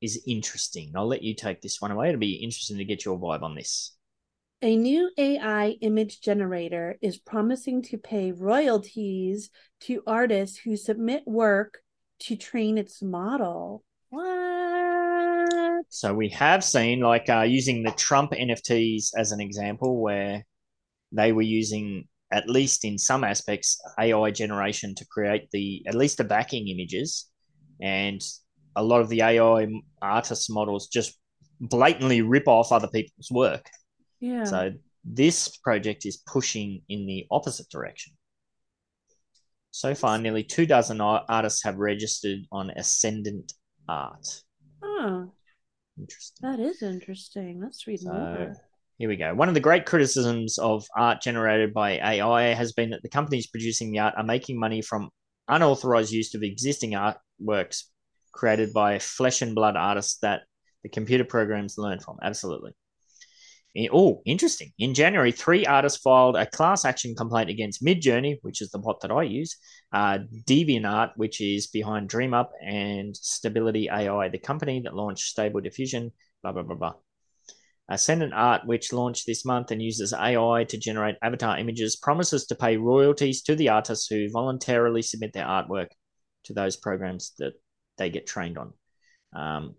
[0.00, 0.92] is interesting.
[0.94, 2.10] I'll let you take this one away.
[2.10, 3.96] It'll be interesting to get your vibe on this.
[4.62, 9.50] A new AI image generator is promising to pay royalties
[9.80, 11.78] to artists who submit work
[12.20, 13.82] to train its model.
[14.10, 15.86] What?
[15.88, 20.46] So we have seen, like, uh, using the Trump NFTs as an example, where
[21.10, 26.18] they were using, at least in some aspects, AI generation to create the at least
[26.18, 27.30] the backing images,
[27.80, 28.20] and
[28.74, 29.68] a lot of the AI
[30.02, 31.18] artist models just
[31.60, 33.70] blatantly rip off other people's work.
[34.20, 34.44] Yeah.
[34.44, 34.72] So
[35.04, 38.12] this project is pushing in the opposite direction.
[39.70, 43.52] So far, nearly two dozen artists have registered on Ascendant
[43.88, 44.26] Art.
[44.82, 45.26] Huh.
[45.98, 46.50] Interesting.
[46.50, 47.60] That is interesting.
[47.62, 48.54] Let's read So more.
[48.98, 49.34] Here we go.
[49.34, 53.46] One of the great criticisms of art generated by AI has been that the companies
[53.46, 55.10] producing the art are making money from
[55.48, 57.84] unauthorized use of existing artworks
[58.32, 60.42] created by flesh and blood artists that
[60.82, 62.16] the computer programs learn from.
[62.22, 62.72] Absolutely.
[63.92, 64.72] Oh, interesting.
[64.78, 69.02] In January, three artists filed a class action complaint against Midjourney, which is the bot
[69.02, 69.58] that I use,
[69.92, 76.12] uh, DeviantArt, which is behind DreamUp, and Stability AI, the company that launched Stable Diffusion,
[76.42, 76.94] blah, blah, blah, blah.
[77.88, 82.54] Ascendant Art, which launched this month and uses AI to generate avatar images, promises to
[82.56, 85.88] pay royalties to the artists who voluntarily submit their artwork
[86.44, 87.52] to those programs that
[87.96, 88.72] they get trained on.
[89.32, 89.76] Um,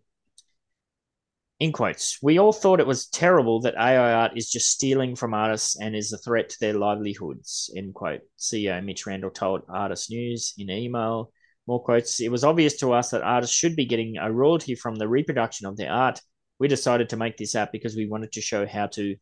[1.59, 5.33] in quotes, we all thought it was terrible that AI art is just stealing from
[5.33, 7.73] artists and is a threat to their livelihoods.
[7.75, 8.21] End quote.
[8.37, 11.31] CEO Mitch Randall told Artnet News in email.
[11.65, 12.21] More quotes.
[12.21, 15.65] It was obvious to us that artists should be getting a royalty from the reproduction
[15.65, 16.21] of their art.
[16.59, 19.15] We decided to make this app because we wanted to show how to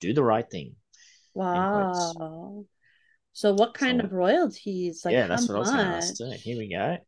[0.00, 0.74] do the right thing.
[1.34, 2.64] Wow.
[3.32, 5.02] So what kind So- of royalties?
[5.04, 6.30] Like yeah, that's what I was going to ask too.
[6.36, 6.98] Here we go.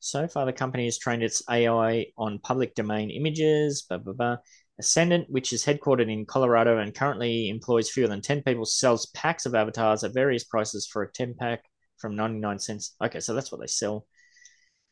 [0.00, 3.82] So far, the company has trained its AI on public domain images.
[3.88, 4.36] Blah, blah, blah.
[4.78, 9.46] Ascendant, which is headquartered in Colorado and currently employs fewer than 10 people, sells packs
[9.46, 11.64] of avatars at various prices for a 10 pack
[11.98, 12.94] from 99 cents.
[13.02, 14.06] Okay, so that's what they sell.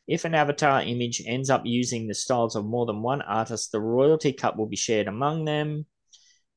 [0.07, 3.81] If an avatar image ends up using the styles of more than one artist, the
[3.81, 5.87] royalty cut will be shared among them.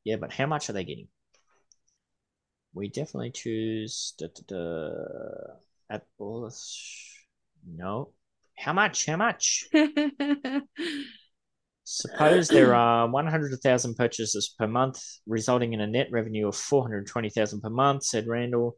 [0.04, 1.08] Yeah, but how much are they getting?
[2.74, 4.90] We definitely choose da, da, da,
[5.90, 7.26] at Bullish.
[7.66, 8.14] No.
[8.58, 9.06] How much?
[9.06, 9.68] How much?
[11.84, 17.70] Suppose there are 100,000 purchases per month, resulting in a net revenue of 420,000 per
[17.70, 18.76] month, said Randall.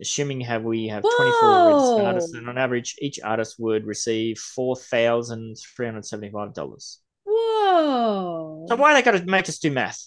[0.00, 2.38] Assuming have we have 24 registered artists, Whoa.
[2.38, 6.96] and on average, each artist would receive $4,375.
[7.24, 8.66] Whoa.
[8.68, 10.06] So why they got to make us do math?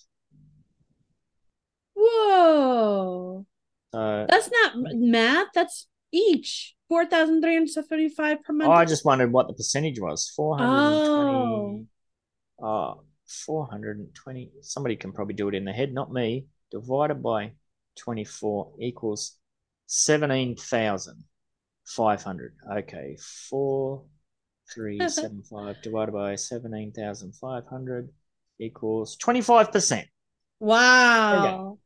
[1.96, 3.46] Whoa.
[3.94, 5.48] So That's not math.
[5.54, 6.76] That's each.
[6.90, 8.70] 4,375 per month.
[8.70, 10.32] oh, I just wondered what the percentage was.
[10.36, 11.32] 420.
[11.32, 11.86] Oh.
[12.62, 14.52] Uh, oh, 420.
[14.62, 16.46] Somebody can probably do it in their head, not me.
[16.72, 17.54] Divided by
[17.98, 19.38] 24 equals
[19.96, 22.54] 17,500.
[22.78, 23.18] Okay,
[23.50, 28.10] 4,375 divided by 17,500
[28.60, 30.06] equals 25%.
[30.60, 31.78] Wow.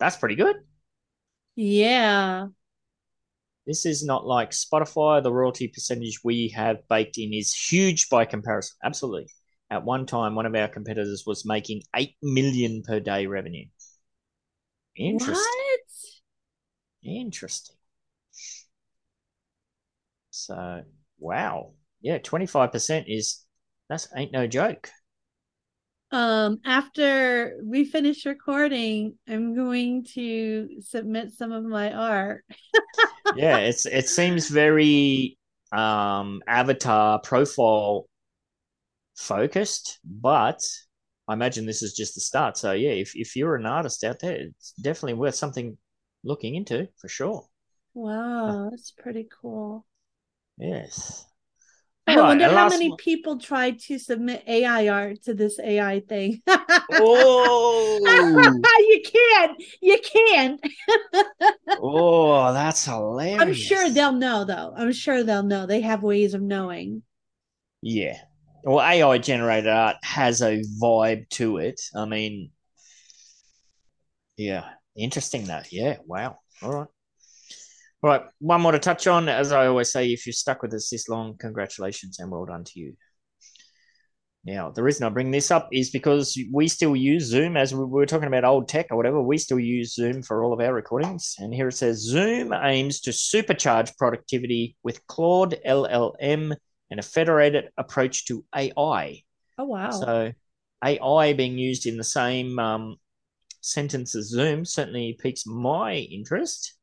[0.00, 0.56] That's pretty good.
[1.54, 2.48] Yeah.
[3.64, 5.22] This is not like Spotify.
[5.22, 8.76] The royalty percentage we have baked in is huge by comparison.
[8.82, 9.28] Absolutely.
[9.70, 13.66] At one time, one of our competitors was making 8 million per day revenue.
[14.96, 15.36] Interesting.
[15.36, 15.61] What?
[17.04, 17.76] Interesting.
[20.30, 20.84] So,
[21.18, 21.74] wow.
[22.00, 23.44] Yeah, 25% is
[23.88, 24.90] that's ain't no joke.
[26.10, 32.44] Um, after we finish recording, I'm going to submit some of my art.
[33.34, 35.38] Yeah, it's it seems very
[35.72, 38.06] um avatar profile
[39.16, 40.60] focused, but
[41.28, 42.56] I imagine this is just the start.
[42.56, 45.76] So yeah, if if you're an artist out there, it's definitely worth something
[46.24, 47.46] looking into for sure.
[47.94, 49.86] Wow, uh, that's pretty cool.
[50.58, 51.26] Yes.
[52.06, 56.00] I Alright, wonder how many one- people tried to submit AI art to this AI
[56.00, 56.42] thing.
[56.94, 58.00] Oh,
[58.88, 59.62] you can't.
[59.80, 60.60] You can't.
[61.80, 63.40] oh, that's hilarious.
[63.40, 64.74] I'm sure they'll know though.
[64.76, 65.66] I'm sure they'll know.
[65.66, 67.02] They have ways of knowing.
[67.82, 68.18] Yeah.
[68.64, 71.80] Well, AI generated art has a vibe to it.
[71.94, 72.50] I mean,
[74.36, 75.62] yeah, interesting though.
[75.70, 76.38] Yeah, wow.
[76.62, 76.88] All right.
[78.04, 79.28] All right, one more to touch on.
[79.28, 82.64] As I always say, if you're stuck with us this long, congratulations and well done
[82.64, 82.94] to you.
[84.44, 87.84] Now, the reason I bring this up is because we still use Zoom, as we
[87.84, 90.74] were talking about old tech or whatever, we still use Zoom for all of our
[90.74, 91.36] recordings.
[91.38, 96.56] And here it says Zoom aims to supercharge productivity with Claude LLM
[96.90, 99.22] and a federated approach to AI.
[99.58, 99.90] Oh wow.
[99.90, 100.32] So,
[100.84, 102.96] AI being used in the same um,
[103.62, 106.74] sentence as Zoom certainly piques my interest.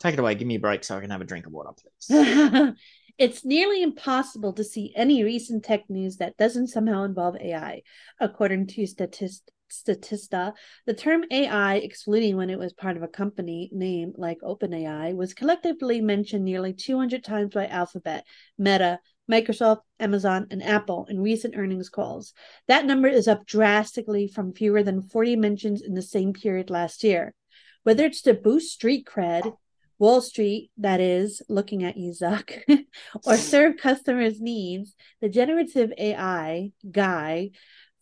[0.00, 0.34] Take it away.
[0.34, 2.74] Give me a break so I can have a drink of water, please.
[3.18, 7.82] it's nearly impossible to see any recent tech news that doesn't somehow involve AI,
[8.20, 10.54] according to Statist- Statista.
[10.86, 15.34] The term AI, excluding when it was part of a company name like OpenAI, was
[15.34, 18.24] collectively mentioned nearly 200 times by Alphabet,
[18.56, 19.00] Meta,
[19.30, 22.32] Microsoft, Amazon, and Apple in recent earnings calls.
[22.66, 27.04] That number is up drastically from fewer than 40 mentions in the same period last
[27.04, 27.34] year.
[27.82, 29.54] Whether it's to boost street cred,
[29.98, 32.52] Wall Street, that is, looking at you, Zuck,
[33.24, 37.50] or serve customers' needs, the generative AI guy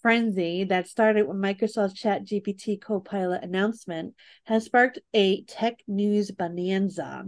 [0.02, 7.24] frenzy that started with Microsoft's Chat GPT Copilot announcement has sparked a tech news bonanza.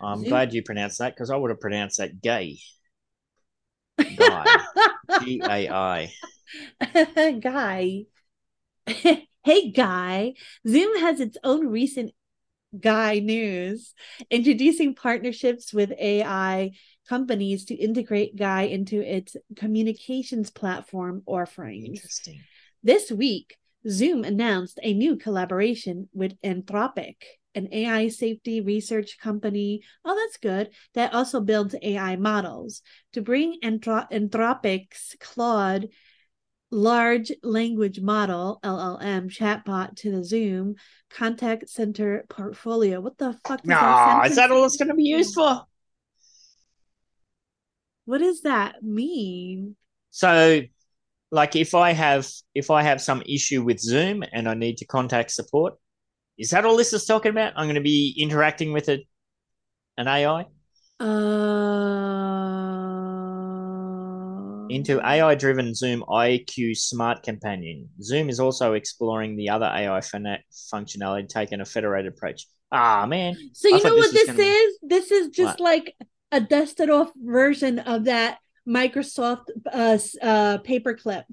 [0.00, 2.58] I'm Zoom- glad you pronounced that because I would have pronounced that gay.
[4.16, 4.44] Guy.
[5.24, 6.12] G A I.
[7.40, 8.04] guy.
[8.86, 10.34] hey, guy.
[10.66, 12.12] Zoom has its own recent
[12.78, 13.94] guy news
[14.30, 16.72] introducing partnerships with AI
[17.08, 21.86] companies to integrate Guy into its communications platform offerings.
[21.86, 22.40] Interesting.
[22.82, 23.56] This week,
[23.88, 27.16] Zoom announced a new collaboration with Anthropic,
[27.56, 29.82] an AI safety research company.
[30.04, 30.70] Oh, that's good.
[30.94, 32.82] That also builds AI models
[33.14, 35.88] to bring Anthro- Anthropic's Claude
[36.70, 40.74] large language model LLM chatbot to the Zoom
[41.10, 43.00] contact center portfolio.
[43.00, 43.64] What the fuck?
[43.64, 45.62] No, that is that all it's going to be used for?
[48.04, 49.76] What does that mean?
[50.10, 50.62] So,
[51.30, 54.86] like, if I have if I have some issue with Zoom and I need to
[54.86, 55.74] contact support,
[56.38, 57.52] is that all this is talking about?
[57.56, 59.04] I'm going to be interacting with a
[59.98, 60.46] an AI
[60.98, 61.86] Uh,
[64.68, 67.88] into AI driven Zoom IQ Smart Companion.
[68.02, 70.40] Zoom is also exploring the other AI funa-
[70.72, 72.46] functionality, taking a federated approach.
[72.72, 73.36] Ah, man.
[73.52, 74.78] So you know this what this gonna is?
[74.82, 75.60] This is just What?
[75.60, 75.96] like
[76.32, 78.38] a dusted off version of that
[78.68, 81.24] Microsoft uh, uh paperclip.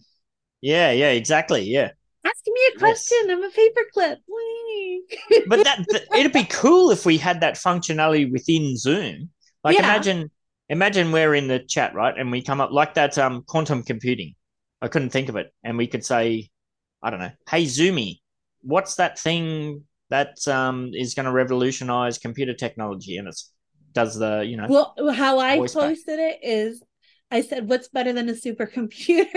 [0.61, 1.63] Yeah, yeah, exactly.
[1.63, 1.91] Yeah.
[2.25, 3.17] Ask me a question.
[3.29, 4.17] I'm a paperclip.
[5.47, 9.29] But that th- it'd be cool if we had that functionality within Zoom.
[9.63, 9.83] Like Yeah.
[9.83, 10.31] imagine
[10.69, 12.17] imagine we're in the chat, right?
[12.17, 14.35] And we come up like that um quantum computing.
[14.81, 15.53] I couldn't think of it.
[15.63, 16.49] And we could say,
[17.01, 18.19] I don't know, hey Zoomy,
[18.61, 23.17] what's that thing that um is gonna revolutionize computer technology?
[23.17, 23.51] And it's
[23.93, 25.83] does the, you know, well, how I Voice back.
[25.89, 26.81] posted it is,
[27.29, 29.27] I said, "What's better than a supercomputer?"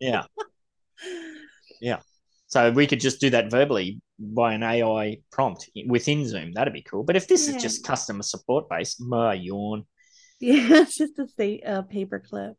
[0.00, 0.24] yeah.
[2.50, 6.52] So we could just do that verbally by an AI prompt within Zoom.
[6.54, 7.04] That'd be cool.
[7.04, 7.56] But if this Yeah.
[7.56, 9.84] is just customer support based, my yawn.
[10.40, 12.54] yeah, it's just a say uh, paperclip.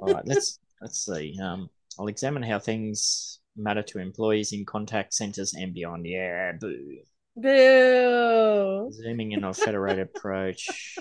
[0.00, 1.36] All right, let's let's see.
[1.42, 1.68] Um,
[1.98, 6.06] I'll examine how things matter to employees in contact centers and beyond.
[6.06, 7.00] Yeah, boo.
[7.36, 8.90] Boo.
[8.92, 10.96] Zooming in on a federated approach.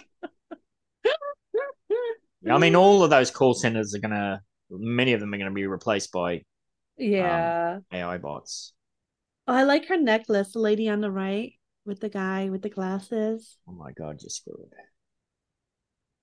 [2.49, 4.41] I mean, all of those call centers are gonna.
[4.69, 6.41] Many of them are gonna be replaced by
[6.99, 7.79] Yeah.
[7.91, 8.73] AI bots.
[9.47, 11.53] Oh, I like her necklace, the lady on the right
[11.85, 13.57] with the guy with the glasses.
[13.67, 14.73] Oh my god, you're screwed.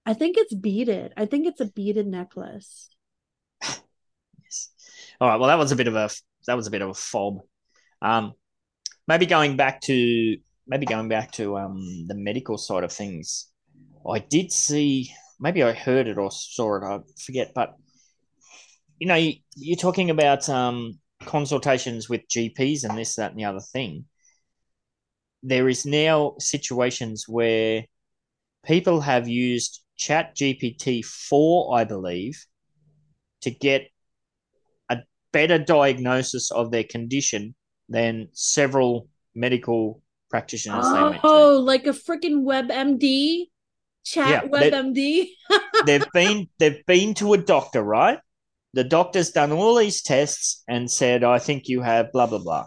[0.06, 1.12] I think it's beaded.
[1.16, 2.88] I think it's a beaded necklace.
[4.42, 4.70] Yes.
[5.20, 5.38] All right.
[5.40, 6.10] Well, that was a bit of a
[6.46, 7.40] that was a bit of a fob.
[8.02, 8.34] Um,
[9.08, 10.36] maybe going back to
[10.66, 13.48] maybe going back to um the medical side of things.
[14.08, 16.84] I did see maybe I heard it or saw it.
[16.84, 17.76] I forget, but
[18.98, 23.44] you know, you, you're talking about um consultations with GPs and this, that, and the
[23.44, 24.04] other thing.
[25.42, 27.84] There is now situations where
[28.64, 32.44] people have used Chat GPT four, I believe,
[33.42, 33.88] to get
[34.90, 34.98] a
[35.32, 37.54] better diagnosis of their condition
[37.88, 41.20] than several medical practitioners they.
[41.22, 43.44] Oh, like a freaking WebMD,
[44.04, 45.28] chat Yeah, WebMD.
[45.86, 48.18] they've been they've been to a doctor, right?
[48.76, 52.66] The doctor's done all these tests and said, "I think you have blah blah blah.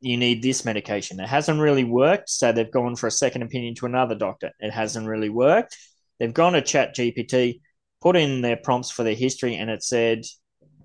[0.00, 3.76] You need this medication." It hasn't really worked, so they've gone for a second opinion
[3.76, 4.50] to another doctor.
[4.58, 5.78] It hasn't really worked.
[6.18, 7.60] They've gone to Chat GPT,
[8.00, 10.24] put in their prompts for their history, and it said,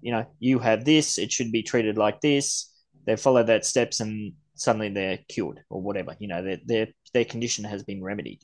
[0.02, 1.18] "You know, you have this.
[1.18, 2.72] It should be treated like this."
[3.06, 6.16] They follow that steps, and suddenly they're cured or whatever.
[6.20, 8.44] You know, their their their condition has been remedied.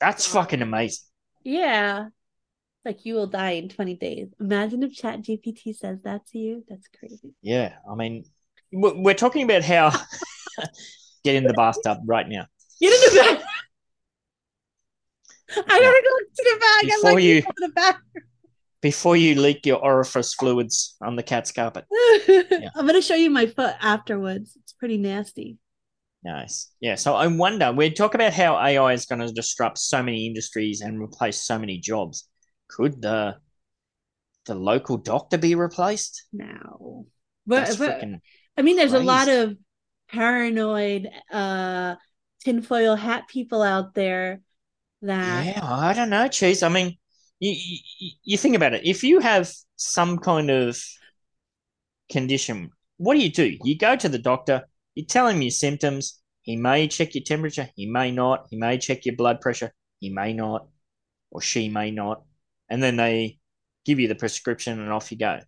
[0.00, 1.04] That's fucking amazing.
[1.44, 2.08] yeah.
[2.84, 4.28] Like you will die in 20 days.
[4.40, 6.64] Imagine if Chat GPT says that to you.
[6.68, 7.34] That's crazy.
[7.42, 8.24] Yeah, I mean,
[8.72, 9.90] we're we're talking about how
[11.24, 12.46] get in the bathtub right now.
[12.80, 13.44] Get in the bag.
[15.56, 16.82] I gotta go to the bag.
[16.84, 17.94] I'm Before like, you- the bag.
[18.80, 21.84] before you leak your orifice fluids on the cat's carpet.
[22.74, 24.56] I'm gonna show you my foot afterwards.
[24.62, 25.58] It's pretty nasty.
[26.22, 26.70] Nice.
[26.80, 26.94] Yeah.
[26.96, 30.82] So I wonder, we talk about how AI is going to disrupt so many industries
[30.82, 32.28] and replace so many jobs.
[32.76, 33.36] Could the
[34.46, 36.24] the local doctor be replaced?
[36.32, 37.06] No,
[37.46, 38.02] but, but
[38.56, 39.56] I mean, there's a lot of
[40.08, 41.96] paranoid, uh,
[42.44, 44.40] tinfoil hat people out there
[45.02, 46.62] that Yeah, I don't know, Cheese.
[46.62, 46.96] I mean,
[47.38, 47.54] you,
[47.98, 48.86] you you think about it.
[48.86, 50.82] If you have some kind of
[52.10, 53.56] condition, what do you do?
[53.64, 54.64] You go to the doctor,
[54.94, 56.20] you tell him your symptoms.
[56.42, 58.46] He may check your temperature, he may not.
[58.50, 60.66] He may check your blood pressure, he may not,
[61.30, 62.22] or she may not.
[62.70, 63.38] And then they
[63.84, 65.40] give you the prescription and off you go.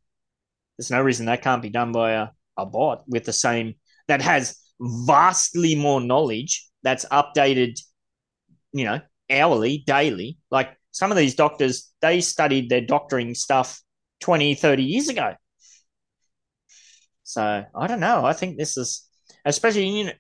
[0.77, 3.75] There's no reason that can't be done by a, a bot with the same,
[4.09, 7.79] that has vastly more knowledge, that's updated,
[8.73, 9.01] you know,
[9.31, 10.39] hourly, daily.
[10.51, 13.81] Like some of these doctors, they studied their doctoring stuff
[14.21, 15.35] 20, 30 years ago.
[17.23, 18.25] So I don't know.
[18.25, 19.09] I think this is,
[19.45, 20.13] especially you know,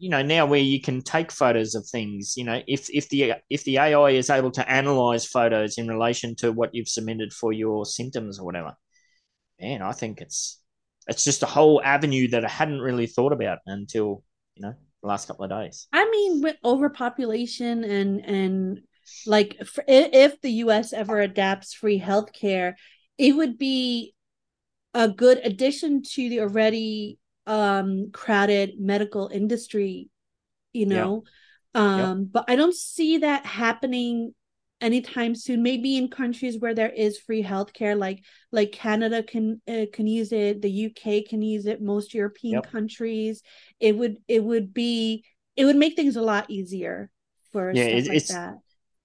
[0.00, 2.34] you know now where you can take photos of things.
[2.36, 6.34] You know, if if the if the AI is able to analyze photos in relation
[6.36, 8.74] to what you've submitted for your symptoms or whatever,
[9.60, 10.58] man, I think it's
[11.06, 14.24] it's just a whole avenue that I hadn't really thought about until
[14.54, 15.86] you know the last couple of days.
[15.92, 18.80] I mean, with overpopulation and and
[19.26, 20.94] like if the U.S.
[20.94, 22.72] ever adapts free healthcare,
[23.18, 24.14] it would be
[24.94, 27.18] a good addition to the already
[27.50, 30.08] um crowded medical industry.
[30.72, 30.94] You Yeah.
[30.96, 31.24] know,
[31.74, 34.34] um, but I don't see that happening
[34.80, 35.62] anytime soon.
[35.62, 38.22] Maybe in countries where there is free healthcare, like
[38.52, 42.70] like Canada can uh, can use it, the UK can use it, most European Yep.
[42.70, 43.42] countries.
[43.80, 45.24] It would it would be
[45.56, 47.10] it would make things a lot easier
[47.52, 48.54] for Yeah, stuff it- like it's- that.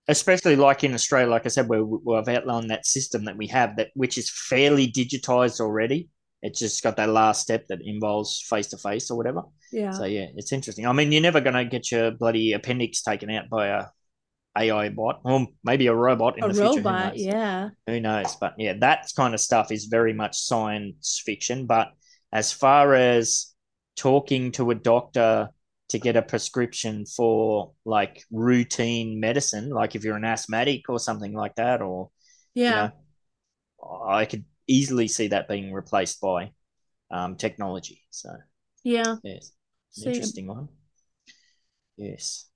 [0.07, 3.47] especially like in Australia, like I said, where we- I've outlined that system that we
[3.47, 6.09] have that which is fairly digitized already.
[6.45, 9.43] It's just got that last step that involves face to face or whatever.
[9.72, 9.91] Yeah.
[9.91, 10.85] So yeah, it's interesting.
[10.85, 13.85] I mean, you're never going to get your bloody appendix taken out by a
[14.57, 16.69] AI bot, or maybe a robot in a the future.
[16.69, 17.22] Who robot, knows?
[17.22, 17.69] yeah.
[17.88, 18.35] Who knows?
[18.38, 21.65] But yeah, that kind of stuff is very much science fiction.
[21.65, 21.89] But
[22.31, 23.53] as far as
[23.97, 25.49] talking to a doctor
[25.89, 31.34] to get a prescription for like routine medicine, like if you're an asthmatic or something
[31.34, 32.09] like that, or
[32.53, 32.69] Yeah.
[32.69, 36.51] you know, I could easily see that being replaced by
[37.11, 38.01] um, technology.
[38.09, 38.29] So
[38.83, 39.15] Yeah.
[40.05, 40.69] interesting one.
[41.97, 42.49] Yes.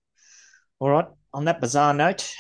[0.80, 1.08] All right.
[1.34, 2.34] On that bizarre note,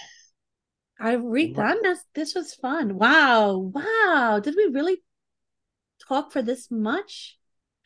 [0.99, 1.99] I we done this.
[2.13, 2.97] This was fun.
[2.97, 3.71] Wow.
[3.73, 4.41] Wow.
[4.43, 5.01] Did we really
[6.07, 7.37] talk for this much?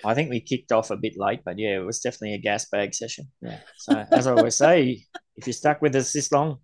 [0.03, 2.68] I think we kicked off a bit late, but yeah, it was definitely a gas
[2.69, 3.31] bag session.
[3.41, 3.60] Yeah.
[3.77, 5.05] So as I always say,
[5.35, 6.57] if you stuck with us this long,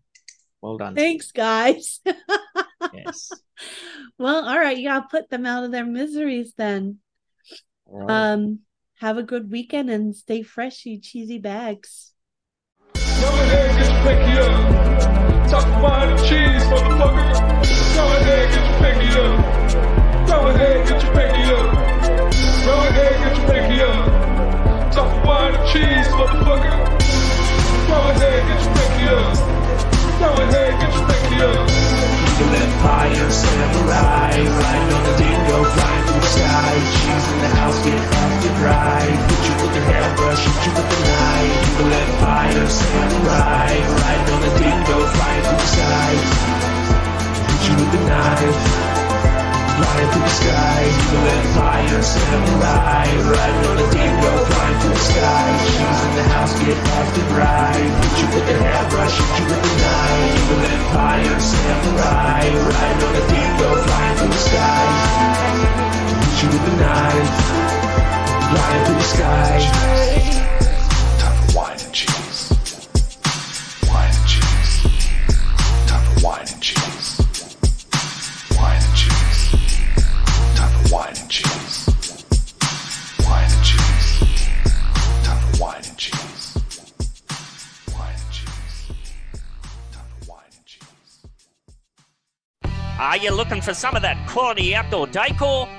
[0.62, 0.96] well done.
[0.96, 2.00] Thanks, guys.
[2.94, 3.30] Yes.
[4.20, 4.78] Well, all right.
[4.78, 7.00] You gotta put them out of their miseries then.
[7.86, 8.34] All right.
[8.34, 8.60] Um,
[9.00, 12.12] have a good weekend and stay fresh, you cheesy bags.
[12.94, 15.50] Go ahead, get your pinky up.
[15.50, 17.96] Talk whine cheese, motherfucker.
[17.96, 20.28] Go ahead, get your pinky up.
[20.28, 21.90] Go ahead, get your pinky up.
[22.66, 24.92] Go ahead, get your up.
[24.92, 26.76] Talk whine cheese, motherfucker.
[27.88, 29.36] Go ahead, get your pinky up.
[30.20, 30.94] Go ahead, get
[31.40, 31.99] your up.
[32.40, 36.72] Eagle Empire Samurai Riding on the dingo, flying through the sky.
[36.96, 38.00] Cheese in the house, get
[38.40, 41.68] the drive Hit you with the hairbrush, hit you with the knife.
[41.68, 46.12] Eagle Empire Samurai Riding on the dingo, flying through the sky.
[47.44, 48.62] Hit you with the knife.
[49.76, 50.80] Flying through the sky.
[50.96, 55.48] Eagle Empire Samurai Riding on the dingo, flying through the sky.
[55.76, 59.46] Cheese in the house, get off the drive Hit you with the hairbrush, hit you
[59.50, 60.38] with the knife.
[60.40, 64.88] Eagle Empire Samurai Riding on the dingo, flying through the sky.
[66.24, 67.32] Hit you with the knife.
[68.50, 70.49] Flying through the sky.
[93.00, 95.70] Are you looking for some of that quality outdoor decor?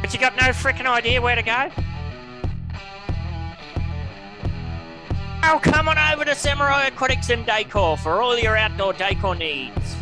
[0.00, 1.68] But you got no freaking idea where to go?
[5.42, 9.96] Oh, come on over to Samurai Aquatics and Decor for all your outdoor decor needs.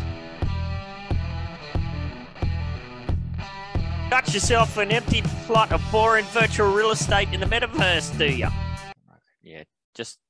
[4.11, 8.51] Got yourself an empty plot of boring virtual real estate in the metaverse, do ya?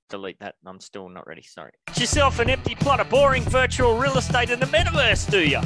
[0.09, 0.55] Delete that.
[0.65, 1.41] I'm still not ready.
[1.41, 1.71] Sorry.
[1.87, 5.63] Got yourself an empty plot of boring virtual real estate in the metaverse, do ya?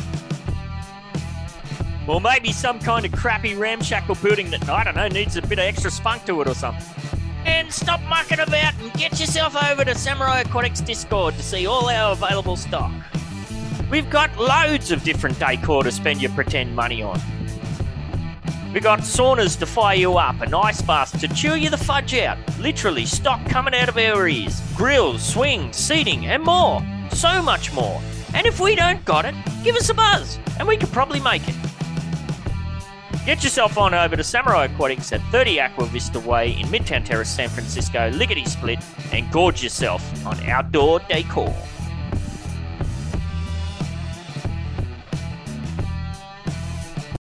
[2.07, 5.59] Or maybe some kind of crappy ramshackle building that, I don't know, needs a bit
[5.59, 6.84] of extra spunk to it or something.
[7.45, 11.89] And stop mucking about and get yourself over to Samurai Aquatics Discord to see all
[11.89, 12.91] our available stock.
[13.91, 17.19] We've got loads of different decor to spend your pretend money on.
[18.73, 22.15] We got saunas to fire you up, and ice baths to chew you the fudge
[22.15, 22.38] out.
[22.57, 24.61] Literally, stock coming out of our ears.
[24.77, 26.81] Grills, swings, seating, and more.
[27.11, 28.02] So much more.
[28.34, 29.35] And if we don't got it,
[29.65, 31.56] give us a buzz, and we could probably make it.
[33.26, 37.30] Get yourself on over to Samurai Aquatics at 30 Aqua Vista Way in Midtown Terrace,
[37.30, 38.80] San Francisco, lickety split,
[39.11, 41.53] and gorge yourself on outdoor decor.